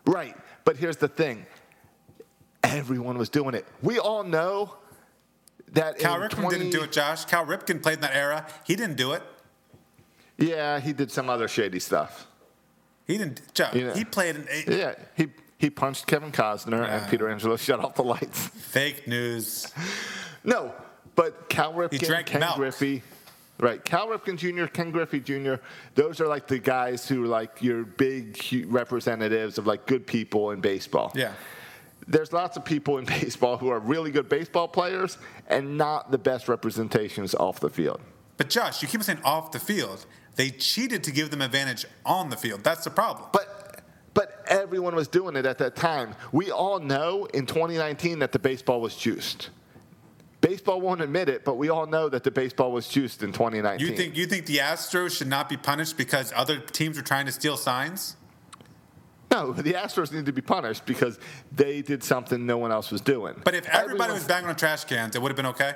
Right. 0.06 0.34
But 0.64 0.76
here's 0.78 0.96
the 0.96 1.08
thing 1.08 1.44
everyone 2.64 3.18
was 3.18 3.28
doing 3.28 3.54
it. 3.54 3.66
We 3.82 3.98
all 3.98 4.22
know 4.24 4.76
that. 5.72 5.98
Cal 5.98 6.18
Ripken 6.18 6.30
20 6.30 6.58
didn't 6.58 6.72
do 6.72 6.82
it, 6.82 6.92
Josh. 6.92 7.24
Cal 7.24 7.44
Ripken 7.46 7.82
played 7.82 7.94
in 7.96 8.00
that 8.02 8.14
era. 8.16 8.46
He 8.66 8.76
didn't 8.76 8.96
do 8.96 9.12
it. 9.12 9.22
Yeah, 10.38 10.80
he 10.80 10.92
did 10.92 11.10
some 11.12 11.28
other 11.30 11.46
shady 11.48 11.78
stuff. 11.80 12.26
He 13.06 13.18
didn't. 13.18 13.42
Josh, 13.54 13.74
Yeah. 13.74 13.94
He 13.94 14.04
played 14.04 14.36
in 14.36 14.46
a, 14.50 14.76
Yeah, 14.78 14.94
he, 15.16 15.28
he 15.58 15.70
punched 15.70 16.06
Kevin 16.06 16.32
Costner 16.32 16.86
Yeah. 16.86 16.96
and 17.02 17.10
Peter 17.10 17.28
Angelo 17.28 17.56
shut 17.56 17.78
off 17.80 17.94
the 17.94 18.02
lights. 18.04 18.48
fake 18.48 19.06
news. 19.06 19.72
No, 20.46 20.74
but 21.14 21.48
Cal 21.48 21.72
Ripken, 21.72 22.04
drank 22.06 22.26
Ken 22.26 22.40
milk. 22.40 22.56
Griffey. 22.56 23.02
Right, 23.58 23.82
Cal 23.82 24.08
Ripken 24.08 24.36
Jr., 24.36 24.66
Ken 24.66 24.90
Griffey 24.90 25.20
Jr., 25.20 25.54
those 25.94 26.20
are 26.20 26.26
like 26.26 26.48
the 26.48 26.58
guys 26.58 27.08
who 27.08 27.24
are 27.24 27.28
like 27.28 27.62
your 27.62 27.84
big 27.84 28.36
representatives 28.66 29.56
of 29.56 29.66
like 29.66 29.86
good 29.86 30.06
people 30.06 30.50
in 30.50 30.60
baseball. 30.60 31.12
Yeah. 31.14 31.32
There's 32.06 32.32
lots 32.32 32.56
of 32.56 32.64
people 32.64 32.98
in 32.98 33.04
baseball 33.20 33.56
who 33.56 33.68
are 33.68 33.80
really 33.80 34.10
good 34.10 34.28
baseball 34.28 34.68
players 34.68 35.18
and 35.46 35.78
not 35.78 36.10
the 36.10 36.18
best 36.18 36.48
representations 36.48 37.34
off 37.34 37.60
the 37.60 37.70
field. 37.70 38.00
But 38.36 38.50
Josh, 38.50 38.82
you 38.82 38.88
keep 38.88 39.02
saying 39.02 39.20
off 39.24 39.52
the 39.52 39.60
field. 39.60 40.06
They 40.36 40.50
cheated 40.50 41.04
to 41.04 41.12
give 41.12 41.30
them 41.30 41.40
advantage 41.40 41.86
on 42.04 42.30
the 42.30 42.36
field. 42.36 42.64
That's 42.64 42.84
the 42.84 42.90
problem. 42.90 43.28
But 43.32 43.54
but 44.14 44.44
everyone 44.46 44.94
was 44.94 45.08
doing 45.08 45.34
it 45.34 45.44
at 45.44 45.58
that 45.58 45.74
time. 45.74 46.14
We 46.30 46.52
all 46.52 46.78
know 46.78 47.24
in 47.26 47.46
2019 47.46 48.20
that 48.20 48.30
the 48.30 48.38
baseball 48.38 48.80
was 48.80 48.94
juiced. 48.94 49.50
Baseball 50.40 50.80
won't 50.80 51.00
admit 51.00 51.28
it, 51.28 51.44
but 51.44 51.56
we 51.56 51.68
all 51.68 51.86
know 51.86 52.08
that 52.08 52.22
the 52.22 52.30
baseball 52.30 52.70
was 52.70 52.86
juiced 52.86 53.22
in 53.22 53.32
2019. 53.32 53.86
you 53.86 53.96
think 53.96 54.16
you 54.16 54.26
think 54.26 54.46
the 54.46 54.58
Astros 54.58 55.16
should 55.16 55.26
not 55.26 55.48
be 55.48 55.56
punished 55.56 55.96
because 55.96 56.32
other 56.36 56.60
teams 56.60 56.96
are 56.98 57.02
trying 57.02 57.26
to 57.26 57.32
steal 57.32 57.56
signs? 57.56 58.16
No, 59.34 59.52
the 59.52 59.72
Astros 59.72 60.12
need 60.12 60.26
to 60.26 60.32
be 60.32 60.40
punished 60.42 60.86
because 60.86 61.18
they 61.50 61.82
did 61.82 62.04
something 62.04 62.46
no 62.46 62.56
one 62.56 62.70
else 62.70 62.92
was 62.92 63.00
doing. 63.00 63.34
But 63.44 63.54
if 63.54 63.66
everybody 63.66 63.94
Everyone- 63.94 64.10
was 64.14 64.24
banging 64.24 64.48
on 64.48 64.54
trash 64.56 64.84
cans, 64.84 65.16
it 65.16 65.22
would 65.22 65.30
have 65.30 65.36
been 65.36 65.46
okay. 65.46 65.74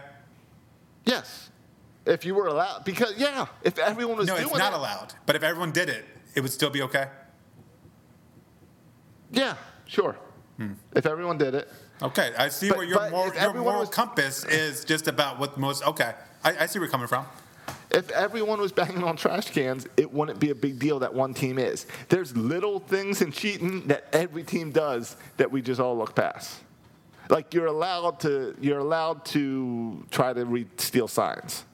yes, 1.05 1.51
if 2.07 2.25
you 2.25 2.35
were 2.37 2.47
allowed, 2.47 2.85
because 2.85 3.15
yeah, 3.19 3.47
if 3.65 3.79
everyone 3.79 4.17
was 4.17 4.29
No, 4.29 4.37
doing 4.37 4.49
it's 4.49 4.57
not 4.59 4.73
it, 4.73 4.77
allowed. 4.77 5.15
But 5.27 5.35
if 5.37 5.43
everyone 5.43 5.73
did 5.73 5.89
it, 5.89 6.05
it 6.37 6.41
would 6.41 6.53
still 6.53 6.71
be 6.71 6.83
okay. 6.83 7.09
yeah, 9.33 9.55
sure. 9.87 10.17
Hmm. 10.57 10.73
If 10.95 11.07
everyone 11.07 11.39
did 11.39 11.55
it, 11.55 11.69
Okay, 12.01 12.31
I 12.39 12.49
see 12.49 12.69
But- 12.69 12.79
where 12.79 12.87
your 12.87 13.11
moral, 13.11 13.35
your 13.35 13.55
moral 13.55 13.81
was- 13.81 13.89
compass 13.89 14.45
is 14.45 14.85
just 14.85 15.09
about 15.09 15.41
what 15.41 15.59
most. 15.59 15.85
Okay, 15.85 16.15
I, 16.45 16.51
I 16.63 16.67
see 16.67 16.79
where 16.79 16.87
you're 16.87 16.93
coming 16.93 17.09
from. 17.09 17.27
If 17.91 18.11
everyone 18.11 18.61
was 18.61 18.73
banging 18.73 19.03
on 19.03 19.17
trash 19.17 19.51
cans, 19.51 19.87
it 19.97 20.13
wouldn't 20.13 20.39
be 20.39 20.51
a 20.51 20.55
big 20.55 20.79
deal 20.79 20.99
that 21.01 21.15
one 21.15 21.33
team 21.35 21.59
is. 21.59 21.87
There's 22.09 22.37
little 22.37 22.81
things 22.81 23.23
in 23.23 23.33
cheating 23.33 23.87
that 23.89 24.07
every 24.13 24.43
team 24.45 24.71
does 24.73 25.17
that 25.39 25.51
we 25.51 25.63
just 25.63 25.81
all 25.81 25.97
look 25.97 26.15
past. 26.15 26.61
Like 27.31 27.53
you're 27.55 27.67
allowed 27.67 28.21
to 28.21 28.55
you're 28.61 28.79
allowed 28.79 29.25
to 29.27 30.05
try 30.11 30.33
to 30.33 30.45
re- 30.45 30.67
steal 30.77 31.09
signs. 31.09 31.65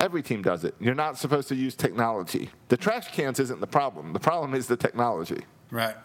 Every 0.00 0.22
team 0.22 0.42
does 0.42 0.64
it. 0.64 0.74
You're 0.78 0.94
not 0.94 1.16
supposed 1.16 1.48
to 1.48 1.54
use 1.54 1.74
technology. 1.74 2.50
The 2.68 2.76
trash 2.76 3.08
cans 3.12 3.40
isn't 3.40 3.60
the 3.60 3.66
problem. 3.66 4.12
The 4.12 4.20
problem 4.20 4.54
is 4.54 4.66
the 4.66 4.76
technology. 4.76 5.40
Right. 5.70 5.96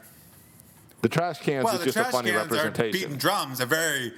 The 1.01 1.09
trash 1.09 1.39
cans 1.39 1.65
Well, 1.65 1.75
is 1.75 1.83
just 1.83 1.97
a 1.97 2.01
trash 2.01 2.11
funny 2.13 2.31
cans 2.31 2.43
are 2.43 2.47
beating 2.47 2.63
representation. 2.63 3.17
drums, 3.17 3.59
a 3.59 3.65
very 3.65 4.13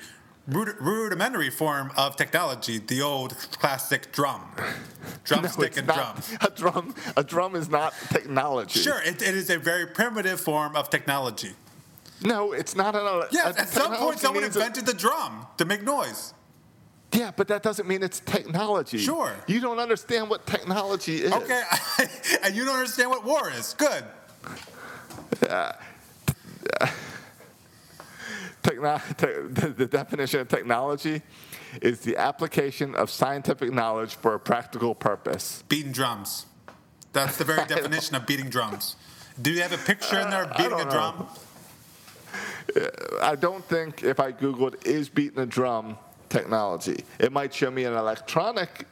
rud- 0.48 0.76
rudimentary 0.80 1.50
form 1.50 1.92
of 1.98 2.16
technology. 2.16 2.80
The 2.80 3.02
old 3.02 3.36
classic 3.52 4.12
drum, 4.12 4.42
drumstick 5.24 5.70
it's 5.70 5.78
and 5.78 5.88
drum. 5.88 6.18
A 6.42 6.50
drum 6.50 6.96
a 7.18 7.24
drum 7.24 7.56
is 7.56 7.70
not 7.70 7.94
technology. 8.10 8.80
Sure, 8.80 9.02
it, 9.02 9.22
it 9.22 9.36
is 9.36 9.50
a 9.50 9.58
very 9.58 9.86
primitive 9.88 10.40
form 10.40 10.76
of 10.76 10.90
technology. 10.90 11.54
No, 12.22 12.54
it's 12.54 12.76
not 12.76 12.96
an. 12.96 13.24
Yes, 13.32 13.58
a 13.58 13.62
at 13.62 13.70
some 13.70 13.96
point 13.96 14.20
someone 14.20 14.44
means 14.44 14.56
a- 14.56 14.60
invented 14.60 14.86
the 14.86 14.94
drum 14.94 15.46
to 15.58 15.66
make 15.66 15.84
noise. 15.84 16.34
Yeah, 17.12 17.32
but 17.36 17.48
that 17.50 17.62
doesn't 17.62 17.88
mean 17.88 18.02
it's 18.02 18.20
technology. 18.22 18.98
Sure. 18.98 19.36
You 19.46 19.60
don't 19.60 19.78
understand 19.78 20.32
what 20.32 20.48
technology 20.48 21.18
is. 21.22 21.32
Okay, 21.32 21.62
and 22.44 22.56
you 22.56 22.66
don't 22.66 22.76
understand 22.76 23.12
what 23.12 23.24
war 23.24 23.52
is. 23.52 23.76
Good. 23.76 24.04
Uh, 25.48 25.74
Techno- 28.64 29.02
te- 29.18 29.28
the, 29.50 29.74
the 29.78 29.86
definition 29.86 30.40
of 30.40 30.48
technology 30.48 31.22
is 31.82 32.00
the 32.02 32.18
application 32.18 32.96
of 32.96 33.10
scientific 33.10 33.74
knowledge 33.74 34.16
for 34.16 34.34
a 34.34 34.40
practical 34.40 34.96
purpose. 34.96 35.64
Beating 35.68 35.92
drums. 35.92 36.46
That's 37.12 37.38
the 37.38 37.44
very 37.44 37.66
definition 37.68 38.16
of 38.16 38.26
beating 38.26 38.50
drums. 38.50 38.96
Do 39.42 39.52
you 39.52 39.62
have 39.62 39.74
a 39.74 39.78
picture 39.78 40.20
in 40.20 40.30
there 40.30 40.44
of 40.44 40.58
beating 40.58 40.80
a 40.80 40.90
drum? 40.90 41.28
I 43.22 43.36
don't 43.36 43.64
think 43.66 44.04
if 44.04 44.20
I 44.20 44.32
Googled 44.32 44.86
is 44.86 45.10
beating 45.10 45.40
a 45.40 45.46
drum 45.46 45.98
technology, 46.30 47.04
it 47.20 47.32
might 47.32 47.54
show 47.54 47.70
me 47.70 47.84
an 47.86 47.94
electronic 47.94 48.88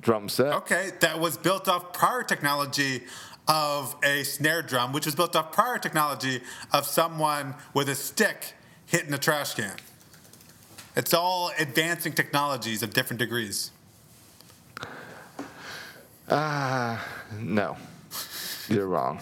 drum 0.00 0.28
set. 0.28 0.52
Okay, 0.52 0.90
that 1.00 1.18
was 1.18 1.36
built 1.36 1.68
off 1.68 1.92
prior 1.92 2.22
technology 2.22 3.02
of 3.48 3.94
a 4.02 4.22
snare 4.24 4.62
drum, 4.62 4.92
which 4.92 5.06
was 5.06 5.14
built 5.14 5.36
off 5.36 5.52
prior 5.52 5.78
technology 5.78 6.40
of 6.72 6.86
someone 6.86 7.54
with 7.74 7.88
a 7.88 7.94
stick 7.94 8.54
hitting 8.86 9.12
a 9.12 9.18
trash 9.18 9.54
can. 9.54 9.76
It's 10.96 11.12
all 11.12 11.52
advancing 11.58 12.12
technologies 12.12 12.82
of 12.82 12.94
different 12.94 13.18
degrees. 13.18 13.70
No, 16.28 17.76
you're 18.68 18.86
wrong. 18.86 19.20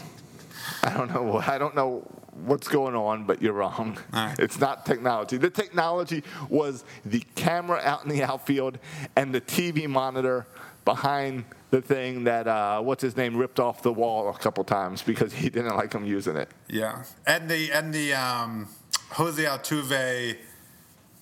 I 0.83 0.91
don't 0.91 1.13
know. 1.13 1.39
I 1.39 1.59
don't 1.59 1.75
know 1.75 2.07
what's 2.45 2.69
going 2.69 2.95
on, 2.95 3.25
but 3.25 3.43
you're 3.43 3.53
wrong. 3.53 3.99
Right. 4.13 4.35
It's 4.39 4.59
not 4.59 4.87
technology. 4.87 5.37
The 5.37 5.51
technology 5.51 6.23
was 6.49 6.85
the 7.05 7.23
camera 7.35 7.81
out 7.83 8.05
in 8.05 8.11
the 8.11 8.23
outfield 8.23 8.79
and 9.17 9.35
the 9.35 9.41
TV 9.41 9.89
monitor 9.89 10.47
behind 10.85 11.45
the 11.71 11.81
thing 11.81 12.25
that 12.25 12.47
uh, 12.47 12.81
what's 12.81 13.03
his 13.03 13.17
name 13.17 13.37
ripped 13.37 13.59
off 13.59 13.83
the 13.83 13.93
wall 13.93 14.29
a 14.29 14.39
couple 14.39 14.63
times 14.65 15.03
because 15.03 15.33
he 15.33 15.49
didn't 15.49 15.77
like 15.77 15.93
him 15.93 16.05
using 16.05 16.37
it. 16.37 16.49
Yeah, 16.69 17.05
and 17.27 17.49
the 17.49 17.73
and 17.73 17.93
the 17.93 18.15
um, 18.15 18.69
Jose 19.15 19.43
Altuve 19.43 20.37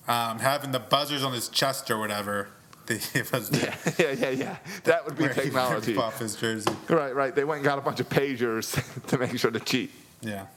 um, 0.07 0.39
having 0.39 0.71
the 0.71 0.79
buzzers 0.79 1.23
on 1.23 1.33
his 1.33 1.49
chest 1.49 1.89
or 1.91 1.97
whatever. 1.97 2.49
Was 3.31 3.49
Yeah, 3.51 3.75
yeah, 3.97 4.11
yeah, 4.11 4.29
yeah. 4.29 4.57
That 4.83 5.05
would 5.05 5.17
be 5.17 5.27
technology. 5.33 5.95
off 5.95 6.19
his 6.19 6.35
jersey. 6.35 6.69
Right, 6.89 7.15
right. 7.15 7.33
They 7.33 7.45
went 7.45 7.59
and 7.59 7.65
got 7.65 7.77
a 7.77 7.81
bunch 7.81 7.99
of 8.01 8.09
pagers 8.09 8.77
to 9.07 9.17
make 9.17 9.37
sure 9.37 9.51
to 9.51 9.59
cheat. 9.59 9.91
Yeah. 10.21 10.47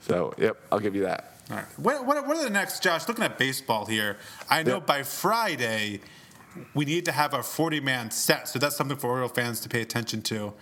So, 0.00 0.32
yep, 0.38 0.56
I'll 0.72 0.80
give 0.80 0.94
you 0.94 1.02
that. 1.02 1.32
All 1.50 1.56
right. 1.56 1.66
What, 1.76 2.06
what, 2.06 2.26
what 2.26 2.36
are 2.38 2.42
the 2.44 2.50
next, 2.50 2.82
Josh? 2.82 3.06
Looking 3.06 3.24
at 3.24 3.36
baseball 3.38 3.84
here, 3.84 4.16
I 4.48 4.62
know 4.62 4.76
Yeah. 4.76 4.80
by 4.80 5.02
Friday 5.02 6.00
we 6.72 6.84
need 6.86 7.04
to 7.04 7.12
have 7.12 7.34
a 7.34 7.42
40 7.42 7.80
man 7.80 8.10
set, 8.10 8.48
so 8.48 8.58
that's 8.58 8.76
something 8.76 8.96
for 8.96 9.10
Oriole 9.10 9.28
fans 9.28 9.60
to 9.60 9.68
pay 9.68 9.82
attention 9.82 10.22
to. 10.22 10.54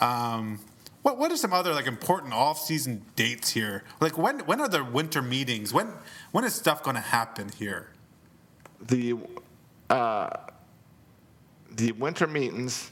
Um, 0.00 0.60
What 1.04 1.18
what 1.18 1.30
are 1.30 1.36
some 1.36 1.52
other 1.52 1.74
like 1.74 1.86
important 1.86 2.32
off-season 2.32 3.04
dates 3.14 3.50
here? 3.50 3.84
Like 4.00 4.16
when 4.16 4.40
when 4.40 4.58
are 4.62 4.68
the 4.68 4.82
winter 4.82 5.20
meetings? 5.20 5.70
When 5.70 5.92
when 6.32 6.44
is 6.44 6.54
stuff 6.54 6.82
going 6.82 6.96
to 6.96 7.02
happen 7.02 7.50
here? 7.50 7.90
The 8.80 9.14
uh, 9.90 10.30
the 11.70 11.92
winter 11.92 12.26
meetings 12.26 12.90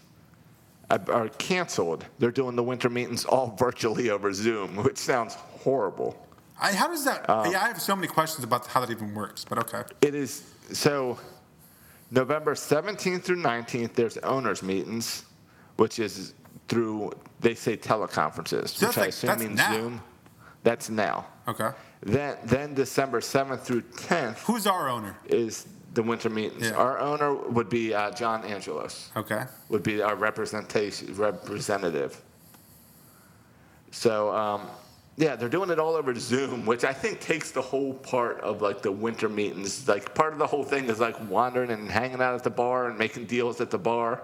are 0.90 1.30
canceled. 1.38 2.04
They're 2.18 2.30
doing 2.30 2.54
the 2.54 2.62
winter 2.62 2.90
meetings 2.90 3.24
all 3.24 3.56
virtually 3.58 4.10
over 4.10 4.30
Zoom, 4.34 4.76
which 4.76 4.98
sounds 4.98 5.32
horrible. 5.34 6.28
I, 6.60 6.74
how 6.74 6.88
does 6.88 7.06
that? 7.06 7.24
Uh, 7.30 7.48
yeah, 7.50 7.64
I 7.64 7.68
have 7.68 7.80
so 7.80 7.96
many 7.96 8.08
questions 8.08 8.44
about 8.44 8.66
how 8.66 8.80
that 8.80 8.90
even 8.90 9.14
works. 9.14 9.46
But 9.46 9.56
okay. 9.60 9.84
It 10.02 10.14
is 10.14 10.44
so 10.70 11.18
November 12.10 12.54
17th 12.54 13.22
through 13.22 13.42
19th, 13.42 13.94
there's 13.94 14.18
owners' 14.18 14.62
meetings, 14.62 15.24
which 15.76 15.98
is 15.98 16.34
through, 16.68 17.12
they 17.40 17.54
say 17.54 17.76
teleconferences, 17.76 18.68
So 18.70 18.86
which 18.88 18.98
I 18.98 19.00
like- 19.02 19.08
assume 19.10 19.38
means 19.38 19.56
now. 19.58 19.72
Zoom. 19.72 20.02
That's 20.62 20.88
now. 20.90 21.26
Okay. 21.48 21.70
Then, 22.02 22.36
then 22.44 22.74
December 22.74 23.20
7th 23.20 23.62
through 23.62 23.82
10th 23.82 24.38
Who's 24.40 24.66
our 24.66 24.88
owner? 24.88 25.16
is 25.26 25.66
the 25.94 26.02
winter 26.02 26.30
meetings. 26.30 26.62
Yeah. 26.70 26.74
Our 26.76 26.98
owner 26.98 27.34
would 27.34 27.68
be 27.68 27.92
uh, 27.94 28.10
John 28.12 28.44
Angelos, 28.44 29.10
Okay. 29.16 29.44
would 29.68 29.82
be 29.82 30.00
our 30.02 30.14
representation 30.16 31.14
representative. 31.14 32.20
So, 33.90 34.34
um, 34.34 34.68
yeah, 35.16 35.36
they're 35.36 35.48
doing 35.50 35.68
it 35.70 35.78
all 35.78 35.94
over 35.94 36.14
Zoom, 36.18 36.64
which 36.64 36.84
I 36.84 36.92
think 36.92 37.20
takes 37.20 37.50
the 37.50 37.60
whole 37.60 37.92
part 37.94 38.40
of 38.40 38.62
like 38.62 38.80
the 38.82 38.90
winter 38.92 39.28
meetings. 39.28 39.86
Like 39.86 40.14
part 40.14 40.32
of 40.32 40.38
the 40.38 40.46
whole 40.46 40.64
thing 40.64 40.86
is 40.88 40.98
like 40.98 41.16
wandering 41.28 41.70
and 41.70 41.90
hanging 41.90 42.22
out 42.22 42.34
at 42.34 42.42
the 42.42 42.50
bar 42.50 42.88
and 42.88 42.98
making 42.98 43.26
deals 43.26 43.60
at 43.60 43.70
the 43.70 43.78
bar. 43.78 44.22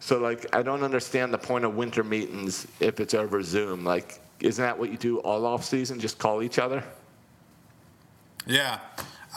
So 0.00 0.18
like 0.18 0.54
I 0.54 0.62
don't 0.62 0.82
understand 0.82 1.32
the 1.32 1.38
point 1.38 1.64
of 1.64 1.76
winter 1.76 2.02
meetings 2.02 2.66
if 2.80 3.00
it's 3.00 3.14
over 3.14 3.42
Zoom. 3.42 3.84
Like 3.84 4.20
isn't 4.40 4.62
that 4.62 4.78
what 4.78 4.90
you 4.90 4.96
do 4.96 5.18
all 5.18 5.46
off 5.46 5.64
season? 5.64 6.00
Just 6.00 6.18
call 6.18 6.42
each 6.42 6.58
other? 6.58 6.82
Yeah. 8.46 8.80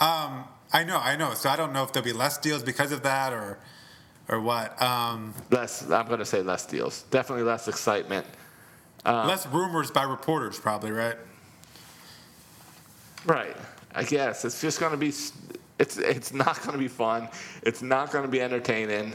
Um, 0.00 0.44
I 0.72 0.82
know. 0.84 0.98
I 0.98 1.16
know. 1.16 1.34
So 1.34 1.48
I 1.50 1.56
don't 1.56 1.72
know 1.72 1.84
if 1.84 1.92
there'll 1.92 2.04
be 2.04 2.12
less 2.12 2.38
deals 2.38 2.62
because 2.62 2.90
of 2.90 3.02
that 3.02 3.32
or 3.32 3.58
or 4.28 4.40
what. 4.40 4.80
Um, 4.80 5.34
Less 5.50 5.88
I'm 5.90 6.08
gonna 6.08 6.24
say 6.24 6.42
less 6.42 6.66
deals. 6.66 7.02
Definitely 7.10 7.44
less 7.44 7.68
excitement. 7.68 8.26
Uh. 9.04 9.26
less 9.26 9.46
rumors 9.46 9.90
by 9.90 10.04
reporters, 10.04 10.58
probably, 10.58 10.90
right? 10.90 11.16
Right. 13.26 13.56
I 13.94 14.02
guess 14.02 14.44
it's 14.44 14.60
just 14.60 14.80
going 14.80 14.92
to 14.92 14.98
be. 14.98 15.12
It's 15.78 15.96
it's 15.98 16.32
not 16.32 16.60
going 16.62 16.72
to 16.72 16.78
be 16.78 16.88
fun. 16.88 17.28
It's 17.62 17.82
not 17.82 18.10
going 18.10 18.24
to 18.24 18.30
be 18.30 18.40
entertaining 18.40 19.14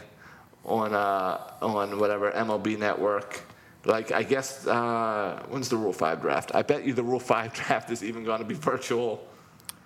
on 0.65 0.93
uh 0.93 1.53
on 1.61 1.99
whatever 1.99 2.31
MLB 2.31 2.77
network. 2.77 3.41
Like 3.85 4.11
I 4.11 4.23
guess 4.23 4.67
uh, 4.67 5.41
when's 5.49 5.69
the 5.69 5.77
Rule 5.77 5.93
Five 5.93 6.21
draft? 6.21 6.53
I 6.53 6.61
bet 6.63 6.85
you 6.85 6.93
the 6.93 7.03
Rule 7.03 7.19
Five 7.19 7.53
draft 7.59 7.89
is 7.91 8.03
even 8.03 8.23
going 8.23 8.39
to 8.39 8.45
be 8.45 8.55
virtual. 8.55 9.25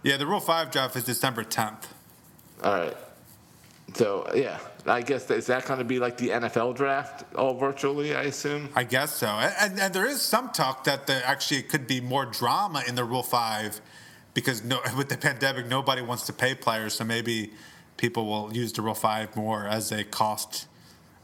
Yeah, 0.03 0.17
the 0.17 0.27
Rule 0.27 0.41
5 0.41 0.69
draft 0.69 0.97
is 0.97 1.05
December 1.05 1.45
10th. 1.45 1.85
All 2.61 2.73
right. 2.73 2.97
So 3.95 4.29
yeah, 4.35 4.59
I 4.85 5.01
guess 5.01 5.29
is 5.31 5.47
that 5.47 5.65
going 5.65 5.79
to 5.79 5.85
be 5.85 5.99
like 5.99 6.17
the 6.17 6.29
NFL 6.29 6.75
draft 6.75 7.23
all 7.35 7.53
virtually? 7.53 8.15
I 8.15 8.23
assume. 8.23 8.69
I 8.75 8.83
guess 8.83 9.13
so. 9.13 9.27
And, 9.27 9.79
and, 9.79 9.93
there 9.93 10.05
is 10.05 10.21
some 10.21 10.49
talk 10.49 10.83
that 10.85 11.05
there 11.05 11.21
actually 11.25 11.63
could 11.63 11.85
be 11.85 12.01
more 12.01 12.25
drama 12.25 12.83
in 12.87 12.95
the 12.95 13.03
Rule 13.03 13.23
5 13.23 13.81
because 14.33 14.63
no, 14.63 14.79
with 14.97 15.09
the 15.09 15.17
pandemic, 15.17 15.67
nobody 15.67 16.01
wants 16.01 16.25
to 16.25 16.33
pay 16.33 16.55
players. 16.55 16.95
So 16.95 17.03
maybe 17.03 17.51
people 17.97 18.25
will 18.25 18.53
use 18.53 18.73
the 18.73 18.81
Rule 18.81 18.93
5 18.93 19.35
more 19.35 19.65
as 19.65 19.91
a 19.91 20.03
cost 20.03 20.67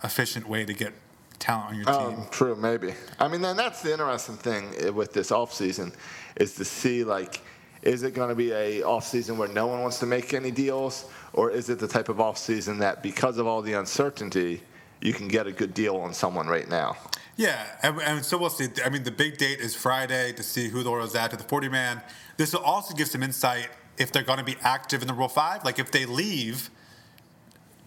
efficient 0.04 0.48
way 0.48 0.66
to 0.66 0.74
get 0.74 0.94
talent 1.40 1.70
on 1.70 1.76
your 1.76 1.86
oh, 1.88 2.10
team. 2.10 2.20
Oh, 2.22 2.28
true, 2.32 2.56
maybe. 2.56 2.94
I 3.20 3.28
mean, 3.28 3.42
then 3.42 3.58
that's 3.58 3.82
the 3.82 3.92
interesting 3.92 4.36
thing 4.36 4.94
with 4.94 5.14
this 5.14 5.32
off 5.32 5.54
season 5.54 5.94
is 6.36 6.56
to 6.56 6.66
see 6.66 7.04
like, 7.04 7.42
is 7.82 8.04
it 8.04 8.14
going 8.14 8.30
to 8.30 8.36
be 8.36 8.52
a 8.52 8.84
off 8.84 9.06
season 9.06 9.38
where 9.38 9.48
no 9.48 9.68
one 9.68 9.82
wants 9.82 10.00
to 10.00 10.06
make 10.06 10.34
any 10.34 10.52
deals, 10.52 11.06
or 11.34 11.50
is 11.50 11.70
it 11.70 11.80
the 11.80 11.88
type 11.88 12.10
of 12.10 12.20
off 12.20 12.38
season 12.38 12.80
that 12.80 13.02
because 13.02 13.38
of 13.38 13.48
all 13.48 13.62
the 13.62 13.74
uncertainty, 13.74 14.62
you 15.02 15.14
can 15.14 15.30
get 15.30 15.48
a 15.48 15.52
good 15.52 15.74
deal 15.74 15.96
on 15.96 16.14
someone 16.14 16.48
right 16.48 16.70
now? 16.70 16.98
Yeah, 17.38 17.66
and, 17.84 18.02
and 18.02 18.26
so 18.26 18.38
we'll 18.38 18.50
see. 18.50 18.68
I 18.84 18.90
mean, 18.90 19.04
the 19.04 19.12
big 19.12 19.38
date 19.38 19.62
is 19.62 19.74
Friday 19.74 20.34
to 20.34 20.44
see 20.44 20.68
who 20.68 20.84
the 20.84 20.90
Orioles 20.90 21.16
add 21.16 21.32
to 21.32 21.38
the 21.38 21.44
40 21.46 21.70
man. 21.70 22.02
This 22.36 22.52
will 22.52 22.60
also 22.62 22.94
give 22.94 23.08
some 23.08 23.24
insight 23.24 23.70
if 24.00 24.12
they're 24.12 24.24
going 24.24 24.40
to 24.40 24.46
be 24.46 24.56
active 24.62 25.02
in 25.02 25.08
the 25.08 25.14
Rule 25.14 25.28
5. 25.28 25.64
Like, 25.64 25.78
if 25.78 25.92
they 25.92 26.06
leave 26.06 26.72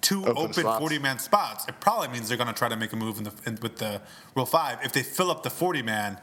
two 0.02 0.24
Open 0.26 0.64
open, 0.64 0.64
40 0.64 0.98
man 0.98 1.18
spots, 1.18 1.66
it 1.66 1.80
probably 1.80 2.08
means 2.08 2.28
they're 2.28 2.36
going 2.36 2.48
to 2.48 2.54
try 2.54 2.68
to 2.68 2.76
make 2.76 2.92
a 2.92 2.96
move 2.96 3.18
in 3.18 3.24
the, 3.24 3.32
in, 3.46 3.58
with 3.62 3.78
the 3.78 4.00
Rule 4.34 4.46
5. 4.46 4.78
If 4.84 4.92
they 4.92 5.02
fill 5.02 5.30
up 5.30 5.42
the 5.42 5.50
40 5.50 5.82
man, 5.82 6.18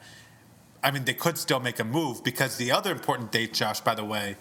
I 0.84 0.92
mean, 0.92 1.06
they 1.06 1.14
could 1.14 1.38
still 1.38 1.60
make 1.60 1.80
a 1.80 1.84
move 1.84 2.24
because 2.24 2.58
the 2.58 2.72
other 2.72 2.92
important 2.92 3.32
date, 3.32 3.54
Josh, 3.54 3.82
by 3.82 3.96
the 3.96 4.06
way, 4.06 4.38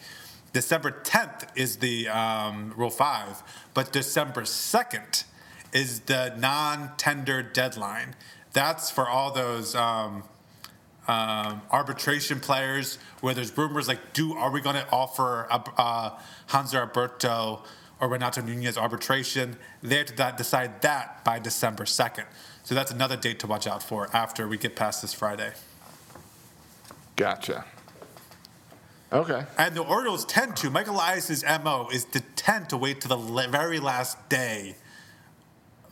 December 0.52 0.90
10th 0.90 1.48
is 1.56 1.76
the 1.76 2.08
um, 2.08 2.72
Rule 2.76 2.90
5, 2.90 3.42
but 3.74 3.92
December 3.92 4.42
2nd 4.42 5.24
is 5.72 6.00
the 6.00 6.34
non 6.38 6.92
tender 6.96 7.42
deadline. 7.42 8.14
That's 8.52 8.90
for 8.90 9.08
all 9.08 9.32
those 9.32 9.74
um, 9.74 10.24
um, 11.08 11.62
arbitration 11.70 12.38
players 12.38 12.98
where 13.20 13.34
there's 13.34 13.56
rumors 13.56 13.88
like, 13.88 14.12
do 14.12 14.34
are 14.34 14.50
we 14.50 14.60
going 14.60 14.76
to 14.76 14.86
offer 14.90 15.46
uh, 15.50 15.62
uh, 15.76 16.18
Hanser 16.48 16.80
Alberto 16.80 17.62
or 18.00 18.08
Renato 18.08 18.42
Nunez 18.42 18.76
arbitration? 18.76 19.56
They 19.82 19.96
have 19.96 20.14
to 20.14 20.34
decide 20.36 20.82
that 20.82 21.24
by 21.24 21.38
December 21.38 21.84
2nd. 21.84 22.26
So 22.62 22.74
that's 22.74 22.90
another 22.90 23.16
date 23.16 23.40
to 23.40 23.46
watch 23.46 23.66
out 23.66 23.82
for 23.82 24.14
after 24.14 24.46
we 24.46 24.58
get 24.58 24.76
past 24.76 25.00
this 25.00 25.14
Friday. 25.14 25.52
Gotcha. 27.16 27.64
Okay. 29.10 29.44
And 29.56 29.74
the 29.74 29.82
Orioles 29.82 30.26
tend 30.26 30.56
to, 30.58 30.68
Michael 30.68 30.94
Elias's 30.96 31.42
MO 31.64 31.88
is 31.90 32.04
to 32.04 32.20
tend 32.36 32.68
to 32.68 32.76
wait 32.76 33.00
to 33.00 33.08
the 33.08 33.16
very 33.16 33.80
last 33.80 34.28
day 34.28 34.76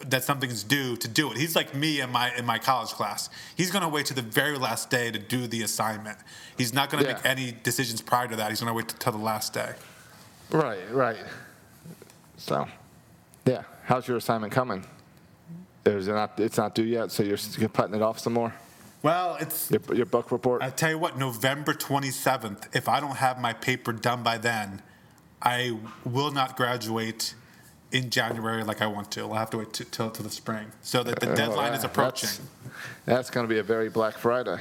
that 0.00 0.24
something's 0.24 0.62
due 0.62 0.96
to 0.96 1.08
do 1.08 1.30
it. 1.30 1.36
He's 1.36 1.56
like 1.56 1.74
me 1.74 2.00
in 2.00 2.10
my 2.10 2.34
in 2.36 2.44
my 2.44 2.58
college 2.58 2.90
class. 2.90 3.30
He's 3.56 3.70
going 3.70 3.82
to 3.82 3.88
wait 3.88 4.06
to 4.06 4.14
the 4.14 4.22
very 4.22 4.58
last 4.58 4.90
day 4.90 5.10
to 5.10 5.18
do 5.18 5.46
the 5.46 5.62
assignment. 5.62 6.18
He's 6.58 6.72
not 6.74 6.90
going 6.90 7.02
to 7.04 7.08
Yeah. 7.10 7.16
make 7.16 7.24
any 7.26 7.52
decisions 7.62 8.00
prior 8.02 8.28
to 8.28 8.36
that. 8.36 8.50
He's 8.50 8.60
going 8.60 8.68
to 8.70 8.74
wait 8.74 8.88
till 8.98 9.12
the 9.12 9.18
last 9.18 9.52
day. 9.54 9.72
Right. 10.50 10.78
Right. 10.92 11.16
So, 12.36 12.66
yeah. 13.46 13.62
How's 13.84 14.06
your 14.06 14.16
assignment 14.18 14.52
coming? 14.52 14.84
Is 15.84 16.08
it 16.08 16.12
not? 16.12 16.38
It's 16.38 16.56
not 16.58 16.74
due 16.74 16.84
yet, 16.84 17.10
so 17.12 17.22
you're 17.22 17.38
putting 17.68 17.94
it 17.94 18.02
off 18.02 18.18
some 18.18 18.32
more. 18.34 18.52
Well, 19.02 19.36
it's 19.40 19.70
Your, 19.70 19.80
your 19.94 20.06
book 20.06 20.32
report. 20.32 20.62
I 20.62 20.70
tell 20.70 20.90
you 20.90 20.98
what, 20.98 21.16
November 21.16 21.72
27th, 21.74 22.74
if 22.74 22.88
I 22.88 22.98
don't 22.98 23.16
have 23.16 23.38
my 23.40 23.52
paper 23.52 23.92
done 23.92 24.24
by 24.24 24.36
then, 24.38 24.82
I 25.40 25.78
will 26.04 26.32
not 26.32 26.56
graduate 26.56 27.34
in 27.96 28.10
January 28.10 28.62
like 28.62 28.82
I 28.82 28.86
want 28.86 29.10
to. 29.12 29.22
I'll 29.22 29.34
have 29.34 29.50
to 29.50 29.58
wait 29.58 29.72
till 29.72 30.10
till 30.10 30.24
the 30.24 30.30
spring. 30.30 30.66
So 30.82 31.02
that 31.02 31.20
the 31.20 31.30
Oh, 31.32 31.34
deadline 31.34 31.72
is 31.72 31.84
approaching. 31.84 32.28
That's, 32.28 32.40
that's 33.06 33.30
going 33.30 33.46
to 33.46 33.52
be 33.52 33.58
a 33.58 33.62
very 33.62 33.88
Black 33.88 34.14
Friday. 34.18 34.58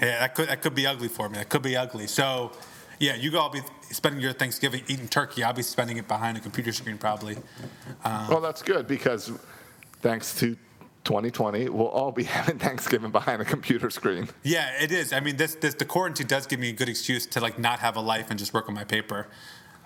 Yeah, 0.00 0.20
that 0.20 0.34
could 0.34 0.48
that 0.48 0.62
could 0.62 0.74
be 0.74 0.86
ugly 0.86 1.08
for 1.08 1.28
me. 1.28 1.38
That 1.38 1.48
could 1.50 1.62
be 1.62 1.76
ugly. 1.76 2.06
So, 2.06 2.52
yeah, 2.98 3.16
you 3.16 3.36
all 3.38 3.50
be 3.50 3.60
spending 3.90 4.20
your 4.22 4.32
Thanksgiving 4.32 4.82
eating 4.88 5.08
turkey. 5.08 5.44
I'll 5.44 5.52
be 5.52 5.62
spending 5.62 5.98
it 5.98 6.08
behind 6.08 6.38
a 6.38 6.40
computer 6.40 6.72
screen 6.72 6.96
probably. 6.96 7.36
Um, 8.04 8.28
well, 8.28 8.40
that's 8.40 8.62
good 8.62 8.86
because 8.86 9.30
thanks 10.00 10.34
to 10.40 10.56
2020, 11.04 11.68
we'll 11.68 11.88
all 11.88 12.12
be 12.12 12.24
having 12.38 12.58
Thanksgiving 12.58 13.10
behind 13.10 13.42
a 13.42 13.44
computer 13.44 13.90
screen. 13.90 14.28
Yeah, 14.42 14.70
it 14.80 14.90
is. 14.90 15.12
I 15.12 15.20
mean, 15.20 15.36
this 15.36 15.54
this 15.54 15.74
the 15.74 15.84
quarantine 15.84 16.26
does 16.26 16.46
give 16.46 16.60
me 16.60 16.70
a 16.70 16.72
good 16.72 16.88
excuse 16.88 17.26
to 17.26 17.40
like 17.40 17.58
not 17.58 17.80
have 17.80 17.96
a 17.96 18.00
life 18.00 18.30
and 18.30 18.38
just 18.38 18.54
work 18.54 18.68
on 18.68 18.74
my 18.74 18.84
paper. 18.84 19.26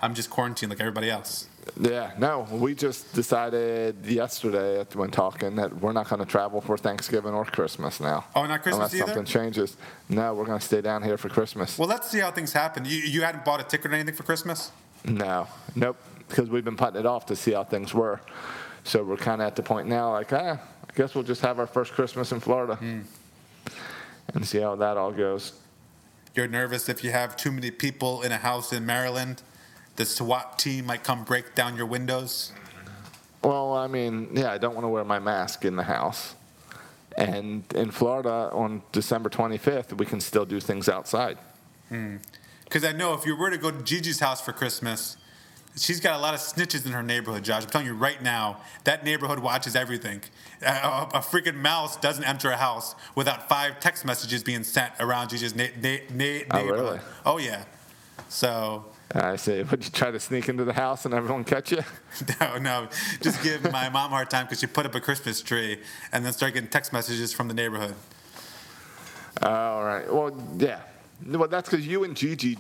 I'm 0.05 0.15
just 0.15 0.29
quarantined 0.29 0.69
like 0.71 0.81
everybody 0.81 1.11
else. 1.11 1.49
Yeah, 1.81 2.13
no, 2.19 2.47
we 2.51 2.75
just 2.75 3.15
decided 3.15 4.05
yesterday 4.05 4.85
when 4.93 5.11
talking 5.11 5.57
that 5.57 5.81
we're 5.81 5.93
not 5.93 6.11
going 6.11 6.21
to 6.21 6.27
travel 6.27 6.61
for 6.61 6.77
Thanksgiving 6.77 7.33
or 7.33 7.47
Christmas 7.47 8.01
now. 8.01 8.27
Oh, 8.37 8.45
not 8.45 8.63
Christmas 8.63 8.93
Unless 8.93 8.95
either? 8.97 9.07
something 9.07 9.25
changes. 9.25 9.79
No, 10.11 10.35
we're 10.35 10.45
going 10.45 10.59
to 10.59 10.65
stay 10.65 10.83
down 10.83 11.03
here 11.03 11.17
for 11.17 11.31
Christmas. 11.31 11.79
Well, 11.79 11.89
let's 11.89 12.11
see 12.11 12.21
how 12.21 12.31
things 12.31 12.53
happen. 12.53 12.85
You 12.85 12.99
you 12.99 13.23
hadn't 13.23 13.47
bought 13.47 13.61
a 13.61 13.65
ticket 13.65 13.91
or 13.91 13.95
anything 13.95 14.15
for 14.15 14.25
Christmas? 14.25 14.73
No, 15.07 15.49
nope, 15.75 15.97
because 16.29 16.51
we've 16.51 16.65
been 16.67 16.77
putting 16.77 17.01
it 17.01 17.07
off 17.07 17.25
to 17.27 17.37
see 17.37 17.53
how 17.53 17.65
things 17.65 17.95
were. 17.95 18.21
So 18.85 19.03
we're 19.03 19.17
kind 19.17 19.41
of 19.41 19.47
at 19.47 19.57
the 19.57 19.63
point 19.63 19.89
now, 19.89 20.13
like, 20.13 20.35
ah, 20.35 20.59
I 20.61 20.93
guess 20.95 21.15
we'll 21.15 21.25
just 21.25 21.41
have 21.41 21.59
our 21.59 21.67
first 21.67 21.93
Christmas 21.95 22.31
in 22.31 22.41
Florida 22.41 22.75
Hmm. 22.77 23.01
and 24.35 24.47
see 24.47 24.61
how 24.61 24.77
that 24.77 24.99
all 24.99 25.13
goes. 25.13 25.55
You're 26.35 26.47
nervous 26.49 26.91
if 26.91 27.03
you 27.03 27.11
have 27.11 27.37
too 27.37 27.51
many 27.53 27.71
people 27.71 28.21
in 28.23 28.33
a 28.33 28.39
house 28.39 28.71
in 28.71 28.85
Maryland. 28.85 29.43
The 29.97 30.05
SWAT 30.05 30.59
team 30.59 30.87
might 30.87 31.05
come 31.05 31.25
break 31.25 31.55
down 31.55 31.77
your 31.77 31.87
windows. 31.87 32.53
Well, 33.43 33.75
I 33.75 33.87
mean, 33.87 34.31
yeah, 34.33 34.51
I 34.51 34.59
don't 34.59 34.75
want 34.75 34.85
to 34.85 34.89
wear 34.89 35.05
my 35.05 35.19
mask 35.19 35.65
in 35.65 35.77
the 35.77 35.83
house. 35.83 36.35
And 37.17 37.65
in 37.75 37.91
Florida 37.91 38.51
on 38.53 38.83
December 38.91 39.29
25th, 39.29 39.93
we 39.93 40.07
can 40.07 40.21
still 40.21 40.45
do 40.45 40.59
things 40.59 40.89
outside. 40.89 41.39
Hmm. 41.89 42.17
Because 42.65 42.85
I 42.85 42.93
know 42.93 43.15
if 43.15 43.25
you 43.25 43.37
were 43.37 43.51
to 43.51 43.59
go 43.59 43.71
to 43.71 43.79
Gigi's 43.79 44.19
house 44.19 44.41
for 44.41 44.53
Christmas, 44.53 45.17
She's 45.77 45.99
got 45.99 46.15
a 46.15 46.23
lot 46.23 46.35
of 46.35 46.41
snitches 46.41 46.87
in 46.87 46.93
her 46.93 47.03
neighborhood, 47.03 47.43
Josh. 47.43 47.65
I'm 47.65 47.71
telling 47.71 47.89
you 47.89 47.95
right 47.95 48.23
now, 48.23 48.59
that 48.85 49.05
neighborhood 49.05 49.41
watches 49.41 49.75
everything. 49.75 50.23
A, 50.63 50.71
a, 50.71 51.09
a 51.15 51.19
freaking 51.19 51.57
mouse 51.57 51.97
doesn't 51.97 52.23
enter 52.23 52.51
a 52.51 52.57
house 52.57 52.95
without 53.17 53.49
five 53.49 53.81
text 53.81 54.05
messages 54.05 54.45
being 54.45 54.63
sent 54.63 54.93
around 55.01 55.31
Gigi's 55.31 55.57
na- 55.57 55.67
na- 55.81 55.99
na- 56.13 56.43
Oh, 56.53 56.65
really? 56.65 57.01
Oh, 57.27 57.39
yeah. 57.39 57.65
So, 58.29 58.85
Uh, 59.15 59.27
I 59.27 59.37
say, 59.37 59.63
would 59.63 59.85
you 59.85 59.91
try 59.91 60.11
to 60.11 60.19
sneak 60.19 60.49
into 60.49 60.65
the 60.65 60.73
house 60.73 61.05
and 61.05 61.15
everyone 61.15 61.45
catch 61.45 61.71
you? 61.71 61.83
no, 62.41 62.59
no. 62.59 62.89
Just 63.21 63.43
give 63.43 63.63
my 63.71 63.89
mom 63.89 64.13
a 64.13 64.17
hard 64.17 64.31
time 64.31 64.47
because 64.47 64.61
she 64.61 64.67
put 64.67 64.87
up 64.87 64.95
a 64.95 65.01
Christmas 65.01 65.41
tree 65.41 65.79
and 66.13 66.25
then 66.25 66.33
start 66.33 66.55
getting 66.55 66.69
text 66.69 66.93
messages 66.93 67.33
from 67.33 67.47
the 67.47 67.55
neighborhood. 67.55 67.95
Uh, 69.41 69.49
all 69.49 69.85
right. 69.85 70.13
Well, 70.13 70.37
yeah. 70.59 70.81
Well, 71.27 71.49
that's 71.49 71.71
because 71.71 71.87
you 71.87 72.03
and 72.05 72.17
Gigi 72.17 72.59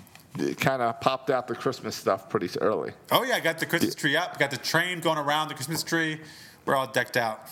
kind 0.59 0.81
of 0.81 1.01
popped 1.01 1.31
out 1.31 1.49
the 1.49 1.55
Christmas 1.55 1.97
stuff 1.97 2.29
pretty 2.29 2.49
early. 2.61 2.93
Oh, 3.11 3.25
yeah. 3.25 3.37
I 3.37 3.41
got 3.41 3.59
the 3.59 3.67
Christmas 3.67 3.95
tree 3.95 4.17
up, 4.17 4.39
got 4.39 4.51
the 4.51 4.57
train 4.57 5.01
going 5.01 5.19
around 5.19 5.49
the 5.49 5.55
Christmas 5.55 5.83
tree. 5.83 6.21
We're 6.67 6.77
all 6.77 6.87
decked 6.87 7.17
out. 7.17 7.49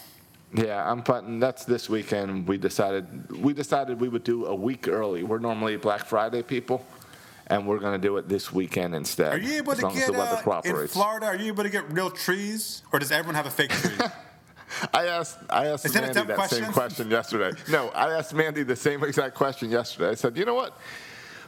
Yeah, 0.54 0.90
I'm 0.90 1.02
putting. 1.02 1.40
That's 1.40 1.64
this 1.64 1.88
weekend. 1.88 2.46
We 2.46 2.58
decided 2.58 3.32
we 3.42 3.54
decided 3.54 3.98
we 3.98 4.08
would 4.08 4.24
do 4.24 4.46
a 4.46 4.54
week 4.54 4.86
early. 4.86 5.22
We're 5.22 5.38
normally 5.38 5.76
Black 5.76 6.04
Friday 6.04 6.42
people, 6.42 6.84
and 7.48 7.66
we're 7.66 7.78
going 7.78 8.00
to 8.00 8.06
do 8.08 8.16
it 8.16 8.28
this 8.28 8.52
weekend 8.52 8.94
instead. 8.94 9.32
Are 9.32 9.38
you 9.38 9.56
able 9.58 9.74
to 9.74 9.82
get 9.82 9.96
as 9.96 10.06
the 10.06 10.12
weather 10.12 10.50
uh, 10.50 10.60
in. 10.64 10.88
Florida? 10.88 11.26
Are 11.26 11.36
you 11.36 11.46
able 11.48 11.64
to 11.64 11.70
get 11.70 11.90
real 11.92 12.10
trees, 12.10 12.82
or 12.92 12.98
does 12.98 13.12
everyone 13.12 13.34
have 13.34 13.46
a 13.46 13.50
fake 13.50 13.70
tree? 13.70 13.96
I 14.94 15.06
asked 15.06 15.38
I 15.50 15.66
asked 15.66 15.84
Is 15.84 15.94
Mandy 15.94 16.14
dumb 16.14 16.26
that 16.28 16.50
same 16.50 16.72
question? 16.72 17.10
yesterday. 17.10 17.56
No, 17.70 17.88
I 17.90 18.10
asked 18.16 18.32
Mandy 18.34 18.62
the 18.62 18.76
same 18.76 19.04
exact 19.04 19.34
question 19.34 19.70
yesterday. 19.70 20.10
I 20.10 20.14
said, 20.14 20.36
you 20.36 20.44
know 20.44 20.54
what? 20.54 20.78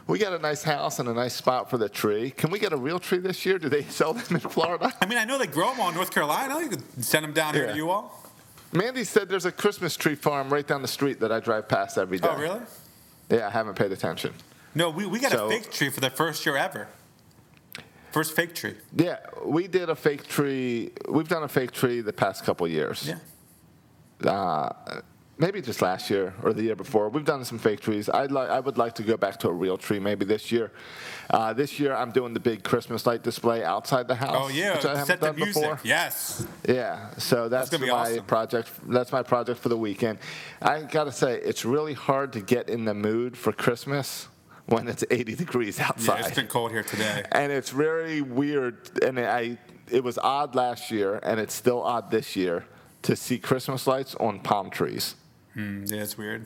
We 0.07 0.19
got 0.19 0.33
a 0.33 0.39
nice 0.39 0.61
house 0.61 0.99
and 0.99 1.09
a 1.09 1.13
nice 1.13 1.33
spot 1.33 1.69
for 1.69 1.79
the 1.79 1.89
tree. 1.89 2.29
Can 2.29 2.51
we 2.51 2.59
get 2.59 2.73
a 2.73 2.77
real 2.77 2.99
tree 2.99 3.17
this 3.17 3.43
year? 3.43 3.57
Do 3.57 3.69
they 3.69 3.81
sell 3.83 4.13
them 4.13 4.35
in 4.35 4.39
Florida? 4.39 4.93
I 5.01 5.07
mean, 5.07 5.17
I 5.17 5.25
know 5.25 5.39
they 5.39 5.47
grow 5.47 5.71
them 5.71 5.79
all 5.79 5.89
in 5.89 5.95
North 5.95 6.11
Carolina. 6.11 6.59
You 6.61 6.69
could 6.69 7.03
send 7.03 7.23
them 7.25 7.33
down 7.33 7.55
here 7.55 7.65
Yeah. 7.65 7.71
to 7.71 7.75
you 7.77 7.89
all. 7.89 8.21
Mandy 8.71 9.03
said 9.03 9.29
there's 9.29 9.45
a 9.45 9.51
Christmas 9.51 9.97
tree 9.97 10.15
farm 10.15 10.49
right 10.49 10.67
down 10.67 10.83
the 10.83 10.87
street 10.87 11.19
that 11.21 11.31
I 11.31 11.39
drive 11.39 11.67
past 11.67 11.97
every 11.97 12.19
day. 12.19 12.27
Oh, 12.29 12.37
really? 12.37 12.61
Yeah, 13.29 13.47
I 13.47 13.49
haven't 13.49 13.75
paid 13.75 13.91
attention. 13.91 14.33
No, 14.75 14.89
we, 14.89 15.05
we 15.05 15.19
got 15.19 15.31
So- 15.31 15.47
a 15.47 15.49
fake 15.49 15.71
tree 15.71 15.89
for 15.89 16.01
the 16.01 16.09
first 16.09 16.45
year 16.45 16.57
ever. 16.57 16.87
First 18.11 18.33
fake 18.35 18.55
tree. 18.55 18.75
Yeah, 18.95 19.17
we 19.43 19.67
did 19.67 19.89
a 19.89 19.95
fake 19.95 20.25
tree. 20.27 20.91
We've 21.09 21.27
done 21.27 21.43
a 21.43 21.49
fake 21.49 21.71
tree 21.71 21.99
the 22.01 22.13
past 22.13 22.45
couple 22.45 22.65
years. 22.67 23.11
Yeah. 24.23 24.31
Uh, 24.31 25.01
maybe 25.37 25.61
just 25.61 25.81
last 25.81 26.09
year 26.09 26.33
or 26.41 26.53
the 26.53 26.63
year 26.63 26.77
before. 26.77 27.09
We've 27.09 27.25
done 27.25 27.43
some 27.43 27.59
fake 27.59 27.81
trees. 27.81 28.07
I'd 28.07 28.31
like. 28.31 28.49
I 28.49 28.61
would 28.61 28.77
like 28.77 28.95
to 28.95 29.03
go 29.03 29.17
back 29.17 29.37
to 29.39 29.49
a 29.49 29.51
real 29.51 29.77
tree 29.77 29.99
maybe 29.99 30.23
this 30.23 30.49
year. 30.49 30.71
Uh, 31.29 31.51
this 31.51 31.77
year, 31.77 31.93
I'm 31.93 32.11
doing 32.11 32.33
the 32.33 32.39
big 32.39 32.63
Christmas 32.63 33.05
light 33.05 33.21
display 33.21 33.65
outside 33.65 34.07
the 34.07 34.15
house. 34.15 34.33
Oh, 34.33 34.47
yeah. 34.47 34.75
which 34.75 34.85
I 34.85 34.89
haven't 34.91 35.07
Set 35.07 35.19
the 35.19 35.25
done 35.27 35.35
music. 35.35 35.55
before. 35.55 35.79
Yes. 35.83 36.47
Yeah, 36.69 37.09
so 37.17 37.49
that's, 37.49 37.69
gonna 37.69 37.85
my 37.87 37.91
awesome. 37.91 38.23
project. 38.23 38.69
That's 38.87 39.11
my 39.11 39.23
project 39.23 39.59
for 39.59 39.67
the 39.67 39.77
weekend. 39.77 40.19
I 40.61 40.83
gotta 40.83 41.11
say, 41.11 41.33
it's 41.41 41.65
really 41.65 41.93
hard 41.95 42.31
to 42.31 42.39
get 42.39 42.69
in 42.69 42.85
the 42.85 42.93
mood 42.93 43.35
for 43.35 43.51
Christmas 43.51 44.29
when 44.67 44.87
it's 44.87 45.03
80 45.09 45.35
degrees 45.35 45.79
outside. 45.79 46.19
Yeah, 46.19 46.25
it's 46.27 46.35
been 46.35 46.47
cold 46.47 46.71
here 46.71 46.83
today. 46.83 47.23
and 47.31 47.51
it's 47.51 47.69
very 47.69 48.21
weird. 48.21 49.03
And 49.03 49.19
I, 49.19 49.57
it 49.89 50.03
was 50.03 50.17
odd 50.17 50.55
last 50.55 50.91
year, 50.91 51.19
and 51.23 51.39
it's 51.39 51.53
still 51.53 51.81
odd 51.81 52.11
this 52.11 52.35
year 52.35 52.65
to 53.03 53.15
see 53.15 53.37
Christmas 53.37 53.85
lights 53.85 54.15
on 54.15 54.39
palm 54.39 54.69
trees. 54.69 55.15
Mm, 55.55 55.89
yeah, 55.89 56.01
it's 56.01 56.17
weird. 56.17 56.45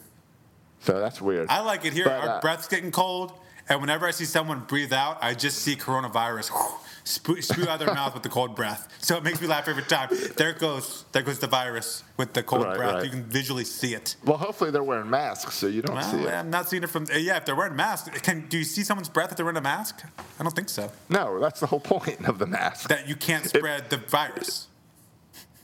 So 0.82 1.00
that's 1.00 1.22
weird. 1.22 1.50
I 1.50 1.62
like 1.62 1.86
it 1.86 1.94
here. 1.94 2.06
But, 2.06 2.22
Our 2.22 2.30
uh, 2.38 2.42
breath's 2.42 2.68
getting 2.68 2.92
cold, 2.92 3.34
and 3.70 3.82
whenever 3.82 4.06
I 4.08 4.12
see 4.12 4.26
someone 4.26 4.62
breathe 4.62 4.92
out, 4.94 5.18
I 5.22 5.34
just 5.34 5.60
see 5.60 5.76
coronavirus 5.76 6.52
spew, 7.04 7.42
spew 7.42 7.68
out 7.68 7.80
their 7.80 7.94
mouth 7.94 8.14
with 8.14 8.24
the 8.24 8.30
cold 8.30 8.56
breath. 8.56 8.88
So 9.00 9.16
it 9.18 9.24
makes 9.24 9.40
me 9.42 9.48
laugh 9.48 9.68
every 9.68 9.84
time. 9.84 10.10
There 10.36 10.54
goes. 10.54 11.06
There 11.12 11.22
goes 11.22 11.40
the 11.40 11.48
virus 11.48 12.04
with 12.18 12.34
the 12.34 12.44
cold 12.44 12.66
Right, 12.66 12.78
breath. 12.78 12.94
right. 12.96 13.04
You 13.06 13.10
can 13.12 13.24
visually 13.24 13.64
see 13.64 13.94
it. 13.94 14.16
Well, 14.26 14.38
hopefully 14.38 14.72
they're 14.72 14.84
wearing 14.84 15.10
masks, 15.10 15.56
so 15.56 15.68
you 15.68 15.82
don't 15.82 16.02
see 16.04 16.18
it. 16.24 16.30
I'm 16.34 16.50
not 16.50 16.68
seeing 16.70 16.84
it 16.84 16.90
from. 16.90 17.06
Yeah, 17.14 17.38
if 17.38 17.46
they're 17.46 17.56
wearing 17.56 17.76
masks, 17.76 18.10
can 18.22 18.48
do 18.50 18.58
you 18.58 18.64
see 18.64 18.84
someone's 18.84 19.10
breath 19.10 19.32
if 19.32 19.38
they're 19.38 19.46
wearing 19.46 19.58
a 19.58 19.62
mask? 19.62 20.02
I 20.40 20.44
don't 20.44 20.56
think 20.56 20.70
so. 20.70 20.92
No, 21.10 21.40
that's 21.40 21.60
the 21.60 21.68
whole 21.68 21.80
point 21.96 22.28
of 22.28 22.40
the 22.40 22.46
mask. 22.48 22.90
That 22.90 23.08
you 23.08 23.16
can't 23.16 23.46
spread 23.46 23.90
the 23.90 23.98
virus. 23.98 24.68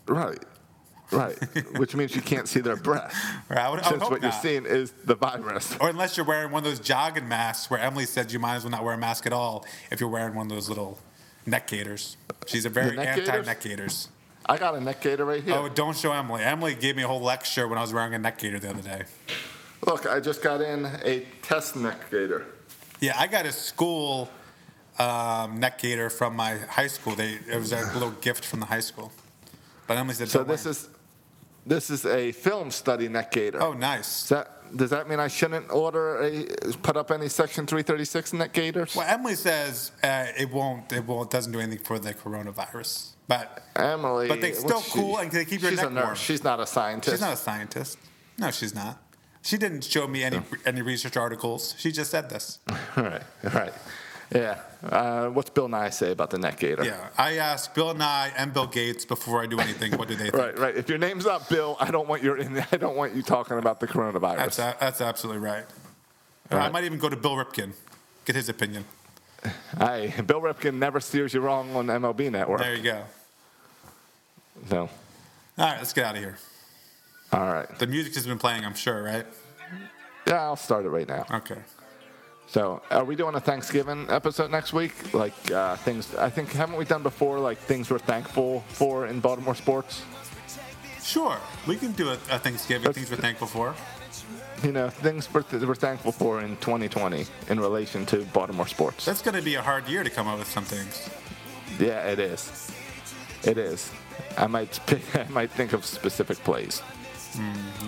right, 0.07 0.43
right. 1.15 1.37
Which 1.77 1.95
means 1.95 2.15
you 2.15 2.21
can't 2.21 2.47
see 2.47 2.59
their 2.59 2.75
breath. 2.75 3.15
Right, 3.49 3.59
I 3.59 3.69
would, 3.69 3.79
I 3.79 3.83
would 3.83 3.89
Since 3.89 4.03
hope 4.03 4.11
what 4.11 4.21
you're 4.21 4.31
seeing 4.31 4.65
is 4.65 4.91
the 5.03 5.15
virus. 5.15 5.75
Or 5.79 5.89
unless 5.89 6.17
you're 6.17 6.25
wearing 6.25 6.51
one 6.51 6.63
of 6.63 6.69
those 6.69 6.79
jogging 6.79 7.27
masks 7.27 7.69
where 7.69 7.79
Emily 7.79 8.05
said 8.05 8.31
you 8.31 8.39
might 8.39 8.55
as 8.55 8.63
well 8.63 8.71
not 8.71 8.83
wear 8.83 8.93
a 8.93 8.97
mask 8.97 9.25
at 9.25 9.33
all 9.33 9.65
if 9.91 9.99
you're 9.99 10.09
wearing 10.09 10.35
one 10.35 10.47
of 10.47 10.51
those 10.51 10.69
little 10.69 10.99
neck 11.45 11.67
gaiters. 11.67 12.17
She's 12.45 12.65
a 12.65 12.69
very 12.69 12.95
neck 12.95 13.17
anti 13.17 13.41
neck 13.41 13.61
gaiters. 13.61 14.09
I 14.47 14.57
got 14.57 14.75
a 14.75 14.81
neck 14.81 15.01
gaiter 15.01 15.25
right 15.25 15.43
here. 15.43 15.55
Oh, 15.55 15.69
don't 15.69 15.97
show 15.97 16.11
Emily. 16.11 16.43
Emily 16.43 16.75
gave 16.75 16.95
me 16.95 17.03
a 17.03 17.07
whole 17.07 17.21
lecture 17.21 17.67
when 17.67 17.77
I 17.77 17.81
was 17.81 17.93
wearing 17.93 18.13
a 18.13 18.19
neck 18.19 18.37
gaiter 18.37 18.59
the 18.59 18.69
other 18.69 18.81
day. 18.81 19.03
Look, 19.85 20.07
I 20.07 20.19
just 20.19 20.41
got 20.43 20.61
in 20.61 20.85
a 21.03 21.25
test 21.41 21.75
neck 21.75 22.11
gaiter. 22.11 22.45
Yeah, 22.99 23.15
I 23.17 23.27
got 23.27 23.45
a 23.45 23.51
school 23.51 24.29
um, 24.99 25.59
neck 25.59 25.79
gaiter 25.79 26.09
from 26.09 26.35
my 26.35 26.57
high 26.57 26.87
school. 26.87 27.15
They 27.15 27.39
it 27.51 27.57
was 27.57 27.71
a 27.73 27.81
little 27.93 28.11
gift 28.11 28.45
from 28.45 28.59
the 28.59 28.67
high 28.67 28.79
school. 28.79 29.11
But 29.87 29.97
Emily 29.97 30.15
said, 30.15 30.29
So 30.29 30.39
"Don't 30.39 30.47
this 30.47 30.65
wear 30.65 30.71
it." 30.71 30.77
is 30.77 30.89
this 31.65 31.89
is 31.89 32.05
a 32.05 32.31
film 32.31 32.71
study 32.71 33.07
neck 33.07 33.31
gaiter. 33.31 33.61
oh 33.61 33.73
nice. 33.73 34.21
Does 34.27 34.29
that, 34.29 34.77
does 34.77 34.89
that 34.91 35.07
mean 35.09 35.19
I 35.19 35.27
shouldn't 35.27 35.71
order 35.71 36.21
a 36.23 36.45
put 36.81 36.97
up 36.97 37.11
any 37.11 37.29
Section 37.29 37.65
336 37.65 38.33
neck 38.33 38.53
gators? 38.53 38.95
Well, 38.95 39.07
Emily 39.07 39.35
says 39.35 39.91
uh, 40.03 40.25
it 40.37 40.49
won't. 40.51 40.91
It 40.91 41.05
won't. 41.05 41.29
Doesn't 41.31 41.51
do 41.51 41.59
anything 41.59 41.83
for 41.83 41.99
the 41.99 42.13
coronavirus. 42.13 43.11
But 43.27 43.63
Emily, 43.75 44.27
But 44.27 44.41
they 44.41 44.51
still 44.53 44.81
she? 44.81 44.91
cool 44.91 45.17
and 45.17 45.31
they 45.31 45.45
keep 45.45 45.61
your 45.61 45.71
she's 45.71 45.79
neck 45.81 45.89
a 45.89 45.93
nurse. 45.93 46.03
warm. 46.05 46.15
She's 46.15 46.43
not 46.43 46.59
a 46.59 46.67
scientist. 46.67 47.13
she's 47.15 47.21
not 47.21 47.33
a 47.33 47.37
scientist. 47.37 47.97
No, 48.37 48.51
she's 48.51 48.75
not. 48.75 49.01
She 49.41 49.57
didn't 49.57 49.83
show 49.83 50.07
me 50.07 50.23
any 50.23 50.41
any 50.65 50.81
research 50.81 51.17
articles. 51.17 51.75
She 51.77 51.91
just 51.91 52.11
said 52.11 52.29
this. 52.29 52.59
right, 52.97 53.21
right. 53.53 53.73
Yeah. 54.33 54.59
Uh, 54.83 55.29
what's 55.29 55.49
Bill 55.49 55.67
Nye 55.67 55.89
say 55.89 56.11
about 56.11 56.29
the 56.29 56.37
neck 56.37 56.59
gaiter? 56.59 56.83
Yeah, 56.83 57.07
I 57.17 57.33
ask 57.37 57.73
Bill 57.73 57.93
Nye 57.93 58.31
and 58.37 58.53
Bill 58.53 58.67
Gates 58.67 59.05
before 59.05 59.41
I 59.41 59.45
do 59.45 59.59
anything. 59.59 59.97
What 59.97 60.07
do 60.07 60.15
they 60.15 60.29
think? 60.29 60.35
Right, 60.35 60.57
right. 60.57 60.75
If 60.75 60.89
your 60.89 60.97
name's 60.97 61.25
not 61.25 61.47
Bill, 61.49 61.77
I 61.79 61.91
don't 61.91 62.07
want 62.07 62.23
your 62.23 62.39
I 62.71 62.77
don't 62.77 62.95
want 62.95 63.15
you 63.15 63.21
talking 63.21 63.57
about 63.57 63.79
the 63.79 63.87
coronavirus. 63.87 64.37
That's 64.37 64.59
a, 64.59 64.75
that's 64.79 65.01
absolutely 65.01 65.41
right. 65.41 65.65
I 66.51 66.69
might 66.69 66.83
even 66.83 66.99
go 66.99 67.09
to 67.09 67.15
Bill 67.15 67.35
Ripken, 67.35 67.73
get 68.25 68.35
his 68.35 68.49
opinion. 68.49 68.85
Hey, 69.77 70.11
Bill 70.25 70.41
Ripken 70.41 70.75
never 70.75 70.99
steers 70.99 71.31
you 71.35 71.39
wrong 71.39 71.75
on 71.75 71.85
MLB 71.85 72.31
Network. 72.31 72.61
There 72.61 72.73
you 72.75 72.81
go. 72.81 73.03
No. 74.71 74.79
All 74.81 74.89
right, 75.57 75.77
let's 75.77 75.93
get 75.93 76.03
out 76.05 76.15
of 76.15 76.21
here. 76.21 76.37
all 77.31 77.45
right. 77.53 77.67
The 77.77 77.85
music 77.85 78.15
has 78.15 78.25
been 78.25 78.39
playing, 78.39 78.65
I'm 78.65 78.73
sure, 78.73 79.03
right? 79.03 79.25
Yeah, 80.25 80.41
I'll 80.41 80.55
start 80.55 80.85
it 80.85 80.89
right 80.89 81.07
now. 81.07 81.25
Okay. 81.31 81.57
So, 82.47 82.81
are 82.91 83.03
we 83.03 83.15
doing 83.15 83.35
a 83.35 83.39
Thanksgiving 83.39 84.05
episode 84.09 84.51
next 84.51 84.71
week? 84.71 85.13
Like 85.13 85.33
uh, 85.51 85.75
things, 85.77 86.15
I 86.15 86.29
think 86.29 86.51
haven't 86.51 86.77
we 86.77 86.85
done 86.85 87.03
before? 87.03 87.39
Like 87.39 87.57
things 87.57 87.89
we're 87.89 87.97
thankful 87.99 88.61
for 88.69 89.07
in 89.07 89.19
Baltimore 89.19 89.55
sports. 89.55 90.03
Sure, 91.03 91.37
we 91.67 91.75
can 91.75 91.91
do 91.93 92.09
a, 92.09 92.13
a 92.13 92.39
Thanksgiving. 92.39 92.85
Let's- 92.85 92.97
things 92.97 93.11
we're 93.11 93.17
thankful 93.17 93.47
for. 93.47 93.75
You 94.63 94.71
know, 94.71 94.89
things 94.89 95.31
we're, 95.33 95.43
we're 95.67 95.75
thankful 95.75 96.11
for 96.13 96.39
in 96.41 96.55
2020 96.57 97.25
in 97.49 97.59
relation 97.59 98.05
to 98.07 98.23
Baltimore 98.25 98.65
sports. 98.67 99.03
That's 99.05 99.21
going 99.21 99.35
to 99.35 99.41
be 99.41 99.55
a 99.55 99.61
hard 99.61 99.87
year 99.89 100.03
to 100.03 100.09
come 100.09 100.27
up 100.27 100.39
with 100.39 100.47
some 100.49 100.63
things. 100.63 101.09
Yeah, 101.77 102.05
it 102.07 102.19
is. 102.19 102.71
It 103.43 103.57
is. 103.57 103.91
I 104.37 104.47
might 104.47 104.79
pick, 104.87 105.01
I 105.15 105.25
might 105.29 105.51
think 105.51 105.73
of 105.73 105.83
specific 105.85 106.37
plays. 106.43 106.81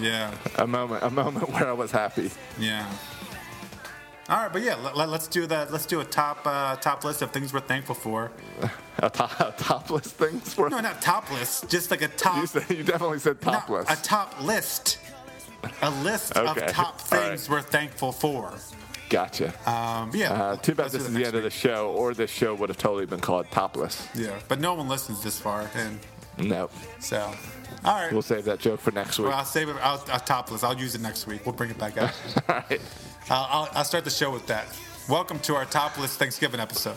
Yeah, 0.02 0.34
A 0.58 0.68
moment, 0.68 1.04
a 1.04 1.10
moment 1.10 1.50
where 1.54 1.70
I 1.70 1.72
was 1.74 1.90
happy. 1.92 2.32
yeah. 2.60 2.86
All 4.30 4.36
right, 4.44 4.52
but 4.52 4.62
yeah, 4.62 4.76
let, 4.94 5.08
us 5.10 5.28
do 5.28 5.46
that. 5.48 5.72
Let's 5.72 5.86
do 5.86 6.02
a 6.02 6.06
top 6.06 6.40
uh, 6.46 6.76
top 6.78 7.04
list 7.06 7.22
of 7.22 7.32
things 7.32 7.54
we're 7.54 7.62
thankful 7.62 7.96
for. 7.96 8.32
A, 9.00 9.12
top, 9.12 9.40
a 9.40 9.54
topless 9.60 10.08
things 10.12 10.56
for. 10.56 10.72
No, 10.72 10.80
not 10.80 11.00
top 11.04 11.32
list, 11.32 11.70
just 11.70 11.92
like 11.92 12.02
a 12.02 12.08
top. 12.26 12.38
You, 12.38 12.48
said, 12.48 12.70
you 12.70 12.84
definitely 12.84 13.20
said 13.20 13.38
no, 13.46 13.52
topless. 13.52 13.88
a 13.92 13.96
top 14.04 14.42
list. 14.44 14.98
A 15.84 15.92
list 16.02 16.36
Okay, 16.36 16.66
of 16.66 16.72
top 16.72 17.00
all 17.12 17.20
right. 17.20 17.30
things 17.30 17.48
we're 17.48 17.62
thankful 17.62 18.12
for. 18.12 18.56
Gotcha. 19.10 19.50
Um, 19.70 20.10
yeah. 20.16 20.34
Uh, 20.34 20.56
too 20.56 20.74
bad 20.74 20.90
this 20.90 21.04
is 21.04 21.14
the 21.14 21.24
end 21.26 21.36
of 21.36 21.44
the 21.44 21.52
show, 21.52 21.92
or 21.92 22.16
this 22.16 22.32
show 22.32 22.56
would 22.56 22.70
have 22.70 22.78
totally 22.80 23.06
been 23.06 23.20
called 23.20 23.52
topless. 23.52 24.08
Yeah, 24.16 24.32
but 24.48 24.60
no 24.60 24.74
one 24.74 24.90
listens 24.90 25.22
this 25.24 25.40
far, 25.40 25.70
and 25.76 26.00
No, 26.40 26.72
so. 27.00 27.32
All 27.86 27.94
right. 28.02 28.12
we'll 28.12 28.24
save 28.24 28.46
that 28.46 28.60
joke 28.60 28.80
for 28.80 28.90
next 28.92 29.20
week. 29.20 29.28
Well, 29.28 29.38
I'll 29.38 29.46
save 29.46 29.70
it. 29.70 29.76
I'll, 29.82 30.04
I'll 30.08 30.20
topless. 30.20 30.64
I'll 30.64 30.76
use 30.76 30.96
it 30.96 31.02
next 31.02 31.28
week. 31.28 31.46
We'll 31.46 31.54
bring 31.54 31.70
it 31.70 31.78
back 31.78 32.02
up. 32.02 32.12
All 32.50 32.56
right. 32.68 32.82
I'll, 33.30 33.48
I'll, 33.50 33.70
I'll 33.74 33.84
start 33.84 34.06
the 34.06 34.10
show 34.10 34.32
with 34.32 34.48
that. 34.48 34.68
Welcome 35.10 35.40
to 35.40 35.56
our 35.56 35.66
topless 35.66 36.16
Thanksgiving 36.16 36.62
episode. 36.62 36.96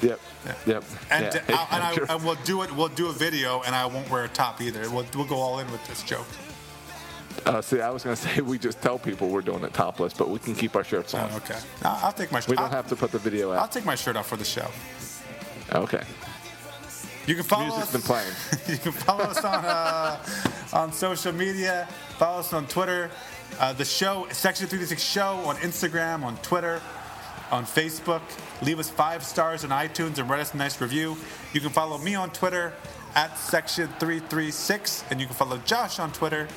Yep. 0.00 0.20
Yep. 0.66 0.84
And, 1.10 1.24
yeah. 1.24 1.40
uh, 1.48 1.66
and, 1.72 1.82
I, 1.82 2.06
and 2.14 2.24
we'll 2.24 2.36
do 2.44 2.62
it. 2.62 2.74
We'll 2.74 2.88
do 2.88 3.08
a 3.08 3.12
video, 3.12 3.60
and 3.62 3.74
I 3.74 3.84
won't 3.86 4.08
wear 4.10 4.24
a 4.24 4.28
top 4.28 4.60
either. 4.60 4.88
We'll, 4.90 5.06
we'll 5.14 5.26
go 5.26 5.36
all 5.36 5.58
in 5.58 5.70
with 5.72 5.84
this 5.88 6.04
joke. 6.04 6.26
Uh, 7.46 7.60
see, 7.60 7.80
I 7.80 7.90
was 7.90 8.04
going 8.04 8.14
to 8.16 8.22
say 8.22 8.40
we 8.42 8.58
just 8.58 8.80
tell 8.80 8.98
people 8.98 9.28
we're 9.28 9.40
doing 9.40 9.64
it 9.64 9.74
topless, 9.74 10.14
but 10.14 10.30
we 10.30 10.38
can 10.38 10.54
keep 10.54 10.76
our 10.76 10.84
shirts 10.84 11.14
on. 11.14 11.28
Oh, 11.32 11.36
okay. 11.38 11.58
I'll, 11.82 12.06
I'll 12.06 12.12
take 12.12 12.30
my. 12.30 12.40
We 12.48 12.54
don't 12.54 12.66
I'll, 12.66 12.70
have 12.70 12.86
to 12.88 12.96
put 12.96 13.10
the 13.10 13.18
video 13.18 13.52
out. 13.52 13.58
I'll 13.58 13.68
take 13.68 13.84
my 13.84 13.96
shirt 13.96 14.16
off 14.16 14.28
for 14.28 14.36
the 14.36 14.44
show. 14.44 14.68
Okay. 15.72 16.02
You 17.26 17.34
can 17.34 17.44
follow 17.44 17.66
Music's 17.66 17.86
us. 17.86 17.92
been 17.92 18.02
playing. 18.02 18.32
you 18.68 18.78
can 18.78 18.92
follow 18.92 19.24
us 19.24 19.44
on 19.44 19.64
uh, 19.64 20.24
on 20.72 20.92
social 20.92 21.32
media. 21.32 21.88
Follow 22.18 22.38
us 22.38 22.52
on 22.52 22.66
Twitter. 22.66 23.10
Uh, 23.58 23.72
the 23.74 23.84
show, 23.84 24.26
Section 24.30 24.66
336 24.68 25.02
Show, 25.02 25.34
on 25.46 25.56
Instagram, 25.56 26.22
on 26.22 26.36
Twitter, 26.38 26.80
on 27.50 27.64
Facebook. 27.64 28.22
Leave 28.62 28.78
us 28.78 28.88
five 28.88 29.22
stars 29.22 29.64
on 29.64 29.70
iTunes 29.70 30.18
and 30.18 30.30
write 30.30 30.40
us 30.40 30.54
a 30.54 30.56
nice 30.56 30.80
review. 30.80 31.16
You 31.52 31.60
can 31.60 31.68
follow 31.70 31.98
me 31.98 32.14
on 32.14 32.30
Twitter 32.30 32.72
at 33.14 33.36
Section 33.36 33.88
336, 33.98 35.04
and 35.10 35.20
you 35.20 35.26
can 35.26 35.34
follow 35.34 35.58
Josh 35.58 35.98
on 35.98 36.10
Twitter. 36.12 36.48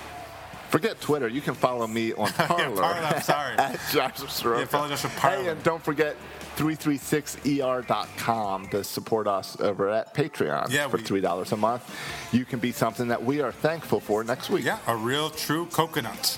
Forget 0.70 1.02
Twitter. 1.02 1.28
You 1.28 1.42
can 1.42 1.54
follow 1.56 1.86
me 1.88 2.14
on 2.14 2.28
Parler. 2.32 2.76
Parler, 2.76 3.08
I'm 3.08 3.22
sorry. 3.22 3.56
at 3.58 3.80
Josh 3.92 4.18
Soroka. 4.32 4.62
Yeah, 4.62 4.66
follow 4.68 4.88
Josh 4.90 5.06
on 5.06 5.12
Parler. 5.12 5.44
Hey, 5.44 5.50
and 5.50 5.62
don't 5.64 5.84
forget 5.84 6.16
336er.com 6.56 8.68
to 8.70 8.84
support 8.84 9.28
us 9.28 9.60
over 9.60 9.90
at 9.90 10.14
Patreon 10.16 10.72
Yeah, 10.72 10.88
for 10.88 10.98
we- 10.98 11.04
$3 11.04 11.52
a 11.52 11.58
month. 11.58 11.84
You 12.32 12.46
can 12.46 12.58
be 12.60 12.72
something 12.72 13.08
that 13.10 13.24
we 13.24 13.42
are 13.42 13.52
thankful 13.52 14.00
for 14.00 14.24
next 14.24 14.50
week. 14.50 14.66
Yeah, 14.66 14.80
a 14.88 14.96
real 14.96 15.30
true 15.30 15.66
coconut. 15.68 16.38